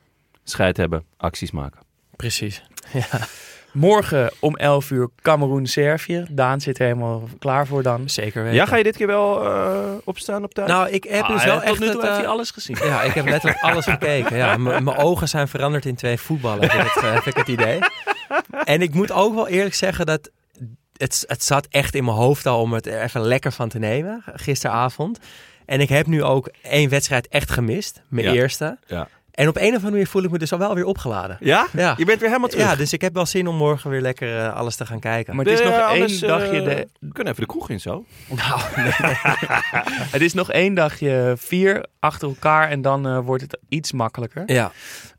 Scheid 0.44 0.78
hebben, 0.78 1.04
acties 1.18 1.52
maken. 1.52 1.82
Precies. 2.16 2.64
Morgen 3.72 4.32
om 4.40 4.56
11 4.56 4.92
uur 4.92 5.10
Cameroen-Servië. 5.22 6.26
Daan 6.30 6.62
zit 6.62 6.80
er 6.80 6.86
helemaal 6.86 7.24
klaar 7.40 7.68
voor 7.68 7.84
dan. 7.84 8.10
Zeker 8.10 8.42
weten. 8.44 8.58
Ja, 8.58 8.66
ga 8.66 8.76
je 8.76 8.84
dit 8.84 8.98
keer 8.98 9.08
wel 9.08 9.46
eh, 9.46 9.80
opstaan 10.04 10.44
op 10.44 10.54
tijd? 10.54 10.68
Nou, 10.68 10.90
ik 10.90 11.04
heb 11.04 11.28
dus 11.28 11.40
Ah, 11.40 11.46
wel 11.46 11.56
tot 11.56 11.64
echt 11.64 11.80
nu 11.80 11.86
toe 11.86 11.96
het, 11.96 12.02
heeft 12.02 12.12
eh, 12.14 12.18
hij 12.18 12.28
alles 12.28 12.52
gezien. 12.52 12.78
Ja, 12.84 13.02
ik 13.02 13.14
heb 13.14 13.26
letterlijk 13.26 13.62
alles 13.64 13.86
gekeken. 13.96 14.38
Ja, 14.38 14.58
m- 14.58 14.64
mijn 14.64 14.98
ogen 14.98 15.28
zijn 15.30 15.48
veranderd 15.48 15.86
in 15.86 15.96
twee 15.96 16.18
voetballen, 16.18 16.62
heb 16.72 16.86
ik 16.86 16.92
het, 16.94 17.04
eh, 17.04 17.14
heb 17.14 17.24
ik 17.26 17.36
het 17.36 17.48
idee. 17.48 17.80
En 18.64 18.82
ik 18.82 18.94
moet 18.94 19.12
ook 19.12 19.36
wel 19.36 19.48
eerlijk 19.48 19.76
zeggen 19.76 20.06
dat 20.06 20.30
het, 20.98 21.24
het 21.28 21.44
zat 21.44 21.68
echt 21.70 21.96
in 21.96 22.04
mijn 22.06 22.18
hoofd 22.18 22.46
al 22.46 22.62
om 22.62 22.74
het 22.74 22.88
er 22.88 23.02
even 23.02 23.22
lekker 23.22 23.52
van 23.52 23.70
te 23.70 23.80
nemen, 23.80 24.24
gisteravond. 24.26 25.20
En 25.66 25.82
ik 25.82 25.90
heb 25.90 26.06
nu 26.06 26.24
ook 26.24 26.50
één 26.62 26.90
wedstrijd 26.90 27.28
echt 27.28 27.52
gemist, 27.52 28.02
mijn 28.08 28.26
Ja. 28.26 28.34
eerste. 28.34 28.78
Ja. 28.88 29.08
En 29.38 29.48
op 29.48 29.56
een 29.56 29.62
of 29.68 29.74
andere 29.74 29.92
manier 29.92 30.08
voel 30.08 30.24
ik 30.24 30.32
me 30.32 30.38
dus 30.38 30.52
al 30.52 30.58
wel 30.60 30.76
weer 30.76 30.86
opgeladen. 30.86 31.38
Ja? 31.40 31.68
Ja. 31.74 31.94
Je 31.98 32.06
bent 32.06 32.20
weer 32.20 32.28
helemaal 32.30 32.50
terug. 32.50 32.66
Ja, 32.66 32.76
dus 32.76 32.94
ik 32.94 33.02
heb 33.02 33.14
wel 33.14 33.26
zin 33.26 33.48
om 33.48 33.56
morgen 33.56 33.90
weer 33.90 34.02
lekker 34.02 34.38
eh, 34.40 34.54
alles 34.56 34.76
te 34.76 34.86
gaan 34.86 35.00
kijken. 35.00 35.36
Maar 35.36 35.46
het 35.46 35.54
is 35.54 35.60
De- 35.60 35.66
nog 35.66 35.74
één 35.78 35.86
anders, 35.88 36.22
eh, 36.22 36.28
dagje. 36.30 36.62
De, 36.62 36.88
We 37.00 37.12
kunnen 37.14 37.34
even 37.34 37.46
de 37.46 37.50
kroeg 37.54 37.70
in 37.70 37.80
zo. 37.80 38.06
Nou, 38.28 38.60
het 40.16 40.22
is 40.22 40.34
nog 40.34 40.52
één 40.52 40.74
dagje 40.74 41.34
vier 41.38 41.86
achter 42.00 42.28
elkaar 42.28 42.70
en 42.70 42.82
dan 42.82 43.08
eh, 43.08 43.20
wordt 43.20 43.42
het 43.44 43.60
iets 43.70 43.92
makkelijker. 43.92 44.44
ja. 44.46 44.72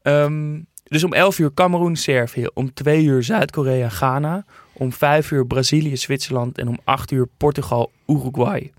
Ehm, 0.02 0.60
dus 0.84 1.04
om 1.04 1.12
11 1.12 1.38
uur 1.38 1.54
Cameroen, 1.54 1.96
Servië. 1.96 2.46
Om 2.54 2.74
2 2.74 3.04
uur 3.04 3.22
Zuid-Korea, 3.22 3.88
Ghana. 3.88 4.44
Om 4.72 4.92
5 4.92 5.30
uur 5.30 5.46
Brazilië, 5.46 5.96
Zwitserland. 5.96 6.58
En 6.58 6.68
om 6.68 6.78
8 6.84 7.10
uur 7.10 7.26
Portugal, 7.36 7.90
Uruguay. 8.06 8.72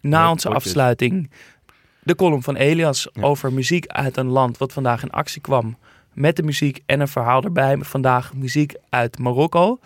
Na 0.00 0.30
onze 0.30 0.48
potjes. 0.48 0.64
afsluiting 0.66 1.30
de 2.02 2.14
column 2.14 2.42
van 2.42 2.56
Elias 2.56 3.08
Ja. 3.12 3.22
over 3.22 3.52
muziek 3.52 3.86
uit 3.86 4.16
een 4.16 4.26
land 4.28 4.58
wat 4.58 4.72
vandaag 4.72 5.02
in 5.02 5.10
actie 5.10 5.40
kwam. 5.40 5.76
Met 6.12 6.36
de 6.36 6.42
muziek 6.42 6.80
en 6.86 7.00
een 7.00 7.08
verhaal 7.08 7.42
erbij. 7.42 7.76
Vandaag 7.80 8.34
muziek 8.34 8.74
uit 8.88 9.18
Marokko. 9.18 9.78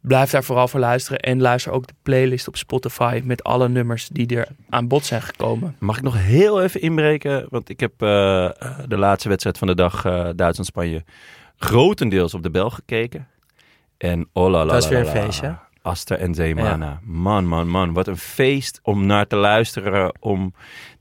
Blijf 0.00 0.30
daar 0.30 0.44
vooral 0.44 0.68
voor 0.68 0.80
luisteren. 0.80 1.20
En 1.20 1.40
luister 1.40 1.72
ook 1.72 1.86
de 1.86 1.94
playlist 2.02 2.48
op 2.48 2.56
Spotify 2.56 3.20
met 3.24 3.42
alle 3.42 3.68
nummers 3.68 4.08
die 4.08 4.36
er 4.36 4.48
aan 4.70 4.88
bod 4.88 5.04
zijn 5.04 5.22
gekomen. 5.22 5.76
Mag 5.78 5.96
ik 5.96 6.02
nog 6.02 6.16
heel 6.18 6.62
even 6.62 6.80
inbreken? 6.80 7.46
Want 7.48 7.68
ik 7.68 7.80
heb 7.80 7.92
eh, 7.92 8.08
de 8.88 8.96
laatste 8.96 9.28
wedstrijd 9.28 9.58
van 9.58 9.66
de 9.66 9.74
dag, 9.74 10.04
eh, 10.04 10.28
Duitsland-Spanje, 10.36 11.04
grotendeels 11.56 12.34
op 12.34 12.42
de 12.42 12.50
Bel 12.50 12.70
gekeken. 12.70 13.28
En 13.98 14.28
oh 14.32 14.50
la 14.50 14.64
la 14.64 14.72
Dat 14.72 14.82
is 14.82 14.88
weer 14.88 14.98
een 14.98 15.06
feestje. 15.06 15.58
Aster 15.82 16.18
en 16.18 16.34
Zeemana. 16.34 17.00
Man, 17.04 17.46
man, 17.46 17.68
man. 17.68 17.92
Wat 17.92 18.06
een 18.08 18.16
feest 18.16 18.80
om 18.82 19.06
naar 19.06 19.26
te 19.26 19.36
luisteren. 19.36 20.12
Om... 20.20 20.54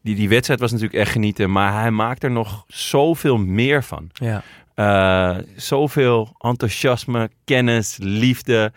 Die, 0.04 0.16
die 0.16 0.30
wedstrijd 0.30 0.60
was 0.60 0.72
natuurlijk 0.72 1.00
echt 1.00 1.12
genieten. 1.12 1.52
Maar 1.52 1.82
hij 1.82 1.92
maakt 1.92 2.24
er 2.24 2.32
nog 2.32 2.64
zoveel 2.68 3.38
meer 3.38 3.84
van. 3.84 4.10
ja. 4.14 4.44
Eh, 4.76 5.38
zoveel 5.56 6.36
enthousiasme, 6.38 7.30
kennis, 7.46 7.98
liefde, 8.00 8.72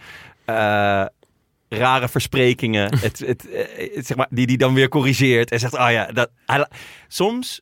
eh, 0.45 0.55
rare 1.69 2.09
versprekingen. 2.09 2.99
het, 3.01 3.19
het, 3.19 3.51
eh, 3.51 4.03
zeg 4.03 4.17
maar, 4.17 4.27
die 4.31 4.47
die 4.47 4.59
dan 4.59 4.75
weer 4.75 4.89
corrigeert 4.89 5.51
en 5.51 5.59
zegt: 5.61 5.75
Oh 5.75 5.91
ja, 5.91 6.07
dat, 6.13 6.31
hij 6.47 6.69
soms 7.09 7.61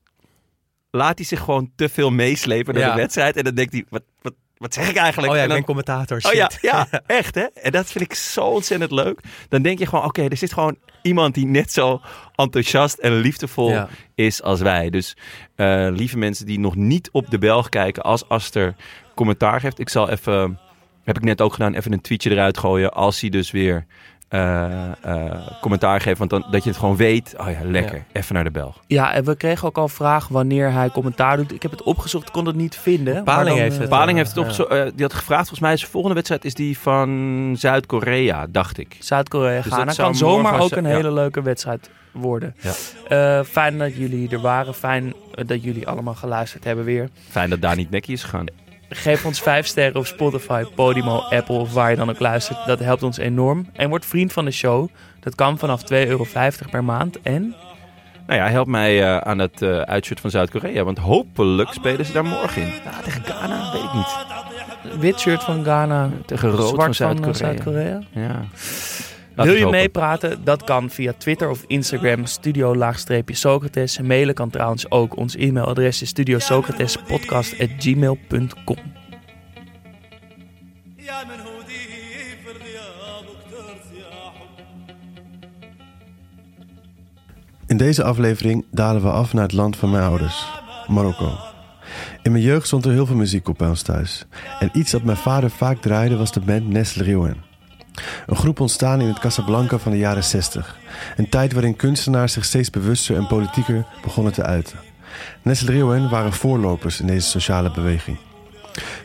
laat 0.90 1.18
hij 1.18 1.26
zich 1.26 1.40
gewoon 1.40 1.70
te 1.76 1.88
veel 1.88 2.10
meeslepen 2.10 2.74
door 2.74 2.82
Ja. 2.82 2.90
de 2.94 3.00
wedstrijd. 3.00 3.36
En 3.36 3.44
dan 3.44 3.54
denkt 3.54 3.72
hij: 3.72 3.84
Wat, 3.88 4.02
wat, 4.62 4.74
zeg 4.74 4.88
ik 4.90 4.96
eigenlijk? 4.96 5.32
Oh 5.32 5.38
ja, 5.38 5.42
En 5.44 5.48
ik 5.48 5.48
dan- 5.48 5.56
ben 5.56 5.66
commentator. 5.66 6.20
Oh 6.26 6.32
ja, 6.32 6.50
shit. 6.50 6.62
ja, 6.62 6.86
echt 7.06 7.34
hè? 7.34 7.42
En 7.42 7.72
dat 7.72 7.90
vind 7.92 8.04
ik 8.04 8.14
zo 8.14 8.40
ontzettend 8.40 8.90
leuk. 8.90 9.20
Dan 9.48 9.62
denk 9.62 9.78
je 9.78 9.86
gewoon, 9.86 10.04
oké, 10.04 10.22
er 10.28 10.36
zit 10.36 10.52
gewoon 10.52 10.76
iemand 11.02 11.34
die 11.34 11.46
net 11.46 11.72
zo 11.72 12.00
enthousiast 12.34 12.98
en 12.98 13.14
liefdevol 13.20 13.70
Ja. 13.70 13.88
is 14.14 14.42
als 14.42 14.60
wij. 14.60 14.90
Dus 14.90 15.16
eh, 15.54 15.86
lieve 15.90 16.18
mensen 16.18 16.46
die 16.46 16.58
nog 16.58 16.76
niet 16.76 17.08
op 17.12 17.30
de 17.30 17.38
Belg 17.38 17.68
kijken 17.68 18.02
als 18.02 18.28
Aster 18.28 18.74
commentaar 19.14 19.60
geeft. 19.60 19.78
Ik 19.78 19.88
zal 19.88 20.08
even, 20.10 20.58
heb 21.04 21.16
ik 21.16 21.24
net 21.24 21.40
ook 21.40 21.52
gedaan, 21.52 21.74
even 21.74 21.92
een 21.92 22.00
tweetje 22.00 22.30
eruit 22.30 22.58
gooien 22.58 22.92
als 22.92 23.20
hij 23.20 23.30
dus 23.30 23.50
weer 23.50 23.86
eh, 24.32 24.64
eh, 25.00 25.32
commentaar 25.60 26.00
geeft. 26.00 26.18
Want 26.18 26.30
dan, 26.30 26.44
dat 26.50 26.64
je 26.64 26.70
het 26.70 26.78
gewoon 26.78 26.96
weet, 26.96 27.34
oh 27.38 27.50
ja, 27.50 27.58
lekker, 27.62 28.04
even 28.12 28.34
naar 28.34 28.44
de 28.44 28.50
Belg. 28.50 28.80
Ja, 28.86 29.12
en 29.12 29.24
we 29.24 29.36
kregen 29.36 29.68
ook 29.68 29.78
al 29.78 29.88
vraag 29.88 30.28
wanneer 30.28 30.72
hij 30.72 30.90
commentaar 30.90 31.36
doet. 31.36 31.52
Ik 31.52 31.62
heb 31.62 31.70
het 31.70 31.82
opgezocht, 31.82 32.30
kon 32.30 32.46
het 32.46 32.56
niet 32.56 32.76
vinden. 32.76 33.24
Paling 33.24 33.48
dan, 33.48 33.58
heeft 33.58 33.74
eh, 33.74 33.80
het. 33.80 33.88
Paling 33.88 34.16
heeft 34.18 34.28
het 34.28 34.38
ja. 34.38 34.42
opgezo- 34.42 34.64
eh, 34.66 34.90
die 34.94 35.02
had 35.02 35.14
gevraagd, 35.14 35.40
volgens 35.40 35.60
mij 35.60 35.72
is 35.72 35.80
de 35.80 35.86
volgende 35.86 36.14
wedstrijd 36.14 36.44
is 36.44 36.54
die 36.54 36.78
van 36.78 37.54
Zuid-Korea, 37.58 38.46
dacht 38.50 38.78
ik. 38.78 38.96
Zuid-Korea 38.98 39.62
Dus 39.62 39.72
Ghana 39.72 39.84
dat 39.84 39.96
kan 39.96 40.14
zomaar 40.14 40.60
ook 40.60 40.70
een 40.70 40.84
ja. 40.84 40.88
hele 40.88 41.12
leuke 41.12 41.42
wedstrijd 41.42 41.90
worden. 42.12 42.54
Ja. 42.60 42.72
Eh, 43.38 43.44
fijn 43.44 43.78
dat 43.78 43.96
jullie 43.96 44.30
er 44.30 44.40
waren. 44.40 44.74
Fijn 44.74 45.14
eh, 45.34 45.46
dat 45.46 45.62
jullie 45.62 45.88
allemaal 45.88 46.14
geluisterd 46.14 46.64
hebben 46.64 46.84
weer. 46.84 47.08
Fijn 47.28 47.50
dat 47.50 47.60
daar 47.60 47.76
niet 47.76 47.90
nekkie 47.90 48.14
is 48.14 48.22
gegaan. 48.22 48.46
Geef 48.94 49.24
ons 49.24 49.40
5 49.40 49.66
sterren 49.66 49.96
op 49.96 50.06
Spotify, 50.06 50.64
Podimo, 50.74 51.16
Apple 51.18 51.54
of 51.56 51.72
waar 51.72 51.90
je 51.90 51.96
dan 51.96 52.10
ook 52.10 52.18
luistert. 52.20 52.66
Dat 52.66 52.78
helpt 52.78 53.02
ons 53.02 53.16
enorm. 53.18 53.66
En 53.72 53.88
word 53.88 54.06
vriend 54.06 54.32
van 54.32 54.44
de 54.44 54.50
show. 54.50 54.88
Dat 55.20 55.34
kan 55.34 55.58
vanaf 55.58 55.82
2,50 55.82 55.88
euro 55.88 56.26
per 56.70 56.84
maand. 56.84 57.20
En 57.22 57.54
Nou 58.26 58.40
ja, 58.40 58.48
help 58.48 58.66
mij 58.66 59.02
eh, 59.02 59.16
aan 59.16 59.38
het 59.38 59.62
uitshirt 59.62 60.20
van 60.20 60.30
Zuid-Korea. 60.30 60.84
Want 60.84 60.98
hopelijk 60.98 61.72
spelen 61.72 62.06
ze 62.06 62.12
daar 62.12 62.24
morgen 62.24 62.62
in. 62.62 62.72
Tegen 63.04 63.22
Ghana, 63.24 63.72
weet 63.72 63.82
ik 63.82 63.92
niet. 63.92 65.00
wit 65.00 65.20
shirt 65.20 65.44
van 65.44 65.62
Ghana, 65.62 66.10
Tegen 66.26 66.50
rood 66.50 66.68
zwart 66.68 66.96
van 66.96 67.16
eh, 67.24 67.34
Zuid-Korea. 67.34 67.34
Zuid-Korea. 67.34 68.00
ja. 68.10 68.44
Wil 69.36 69.54
je 69.54 69.66
meepraten? 69.66 70.44
Dat 70.44 70.64
kan 70.64 70.90
via 70.90 71.12
Twitter 71.18 71.50
of 71.50 71.64
Instagram 71.66 72.26
studio-socrates. 72.26 74.00
Mailen 74.00 74.34
kan 74.34 74.50
trouwens 74.50 74.90
ook. 74.90 75.16
Ons 75.16 75.36
e-mailadres 75.36 76.02
is 76.02 76.08
studiosocratespodcast.gmail.com 76.08 78.76
In 87.66 87.76
deze 87.78 88.04
aflevering 88.04 88.64
dalen 88.70 89.02
we 89.02 89.10
af 89.10 89.32
naar 89.32 89.42
het 89.42 89.52
land 89.52 89.76
van 89.76 89.90
mijn 89.90 90.04
ouders, 90.04 90.46
Marokko. 90.86 91.38
In 92.22 92.32
mijn 92.32 92.44
jeugd 92.44 92.66
stond 92.66 92.84
er 92.84 92.92
heel 92.92 93.06
veel 93.06 93.16
muziek 93.16 93.48
op 93.48 93.58
bij 93.58 93.68
ons 93.68 93.82
thuis. 93.82 94.26
En 94.58 94.70
iets 94.72 94.90
dat 94.90 95.02
mijn 95.02 95.16
vader 95.16 95.50
vaak 95.50 95.80
draaide 95.80 96.16
was 96.16 96.32
de 96.32 96.40
band 96.40 96.68
Nestle 96.68 97.04
een 98.26 98.36
groep 98.36 98.60
ontstaan 98.60 99.00
in 99.00 99.08
het 99.08 99.18
Casablanca 99.18 99.78
van 99.78 99.92
de 99.92 99.98
jaren 99.98 100.24
60. 100.24 100.76
Een 101.16 101.28
tijd 101.28 101.52
waarin 101.52 101.76
kunstenaars 101.76 102.32
zich 102.32 102.44
steeds 102.44 102.70
bewuster 102.70 103.16
en 103.16 103.26
politieker 103.26 103.86
begonnen 104.02 104.32
te 104.32 104.42
uiten. 104.42 104.78
Nestle 105.42 105.70
Rieuwen 105.70 106.10
waren 106.10 106.32
voorlopers 106.32 107.00
in 107.00 107.06
deze 107.06 107.28
sociale 107.28 107.70
beweging. 107.70 108.18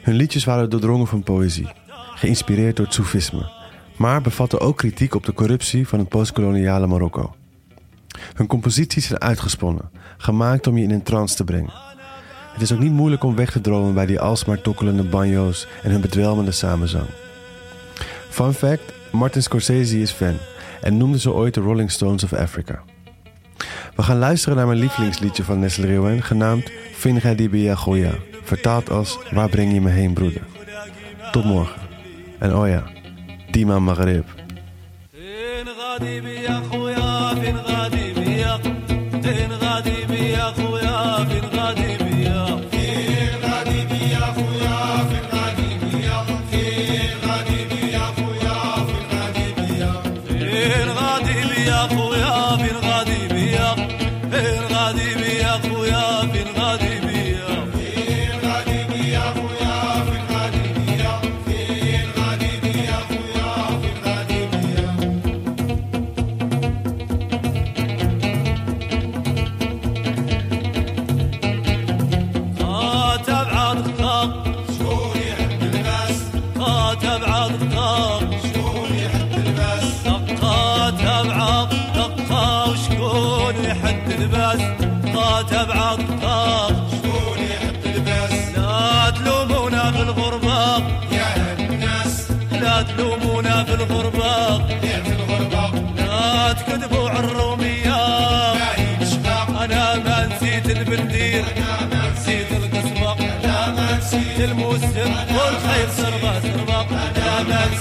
Hun 0.01 0.15
liedjes 0.15 0.43
waren 0.43 0.69
doordrongen 0.69 1.07
van 1.07 1.23
poëzie, 1.23 1.71
geïnspireerd 2.15 2.75
door 2.75 2.85
het 2.85 2.95
soefisme, 2.95 3.49
maar 3.95 4.21
bevatten 4.21 4.59
ook 4.59 4.77
kritiek 4.77 5.15
op 5.15 5.25
de 5.25 5.33
corruptie 5.33 5.87
van 5.87 5.99
het 5.99 6.09
postkoloniale 6.09 6.87
Marokko. 6.87 7.35
Hun 8.33 8.47
composities 8.47 9.07
zijn 9.07 9.21
uitgesponnen, 9.21 9.89
gemaakt 10.17 10.67
om 10.67 10.77
je 10.77 10.83
in 10.83 10.91
een 10.91 11.03
trance 11.03 11.35
te 11.35 11.43
brengen. 11.43 11.73
Het 12.53 12.61
is 12.61 12.71
ook 12.71 12.79
niet 12.79 12.91
moeilijk 12.91 13.23
om 13.23 13.35
weg 13.35 13.51
te 13.51 13.61
dromen 13.61 13.93
bij 13.93 14.05
die 14.05 14.19
alsmaar 14.19 14.61
tokkelende 14.61 15.03
banjo's 15.03 15.67
en 15.83 15.91
hun 15.91 16.01
bedwelmende 16.01 16.51
samenzang. 16.51 17.07
Fun 18.36 18.54
fact, 18.54 18.92
Martin 19.12 19.42
Scorsese 19.42 20.00
is 20.00 20.10
fan 20.10 20.38
en 20.80 20.96
noemde 20.96 21.18
ze 21.18 21.32
ooit 21.32 21.54
de 21.54 21.60
Rolling 21.60 21.90
Stones 21.90 22.24
of 22.24 22.32
Africa. 22.32 22.82
We 23.96 24.02
gaan 24.02 24.18
luisteren 24.18 24.56
naar 24.56 24.66
mijn 24.66 24.78
lievelingsliedje 24.78 25.44
van 25.44 25.58
Nestle 25.58 25.86
Rieuwen, 25.86 26.22
genaamd 26.22 26.70
Finga 26.92 27.34
Dibia 27.34 27.74
Goya, 27.74 28.12
vertaald 28.42 28.90
als 28.90 29.18
Waar 29.30 29.48
breng 29.48 29.72
je 29.72 29.80
me 29.80 29.90
heen, 29.90 30.12
broeder? 30.12 30.42
Tot 31.30 31.44
morgen. 31.44 31.80
En 32.38 32.56
oh 32.56 32.68
ja, 32.68 32.84
Dima 33.50 33.78
Maghreb. 33.78 34.24
فين 35.12 35.68
غادي 35.80 36.20
بيا 36.20 36.60
خويا 36.70 37.34
فين 37.34 37.56
غادي 37.56 37.92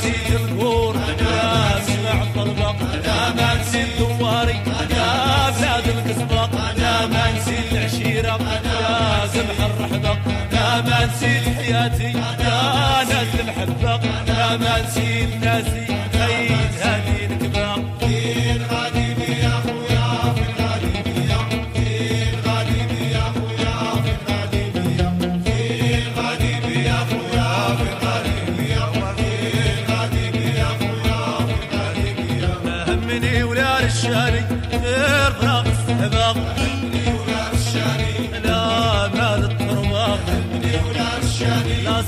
نسيت 0.07 0.31
القبور 0.41 0.95
أنا 0.95 1.81
سمع 1.87 2.23
الطربق 2.23 2.77
أنا 2.95 3.35
ما 3.35 3.55
نسيت 3.61 3.99
دواري 3.99 4.61
أنا 4.67 5.51
زاد 5.61 5.89
القصبق 5.89 6.61
أنا 6.61 7.07
ما 7.07 7.33
نسيت 7.33 7.73
العشيرة 7.73 8.37
أنا 8.37 9.27
سمح 9.27 9.65
الرحبق 9.65 10.19
أنا 10.53 10.81
ما 10.83 11.07
نسيت 11.07 11.43
حياتي 11.57 12.11
أنا 12.11 13.05
ناس 13.05 13.35
المحبق 13.41 14.01
أنا 14.29 14.57
ما 14.57 14.81
نسيت 14.83 15.45
ناسي 15.45 15.95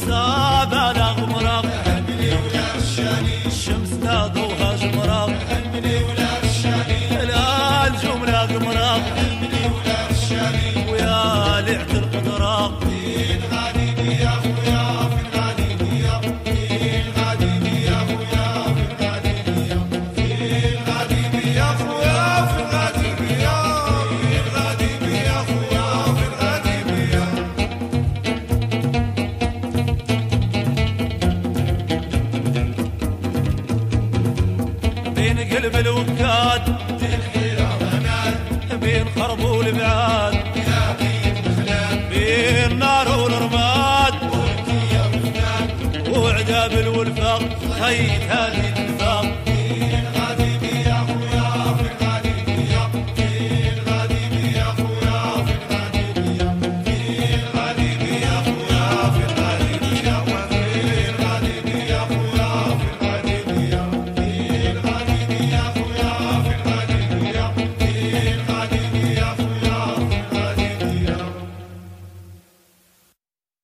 pasada 0.06 0.97
النار 47.42 47.82
هيت 47.84 48.67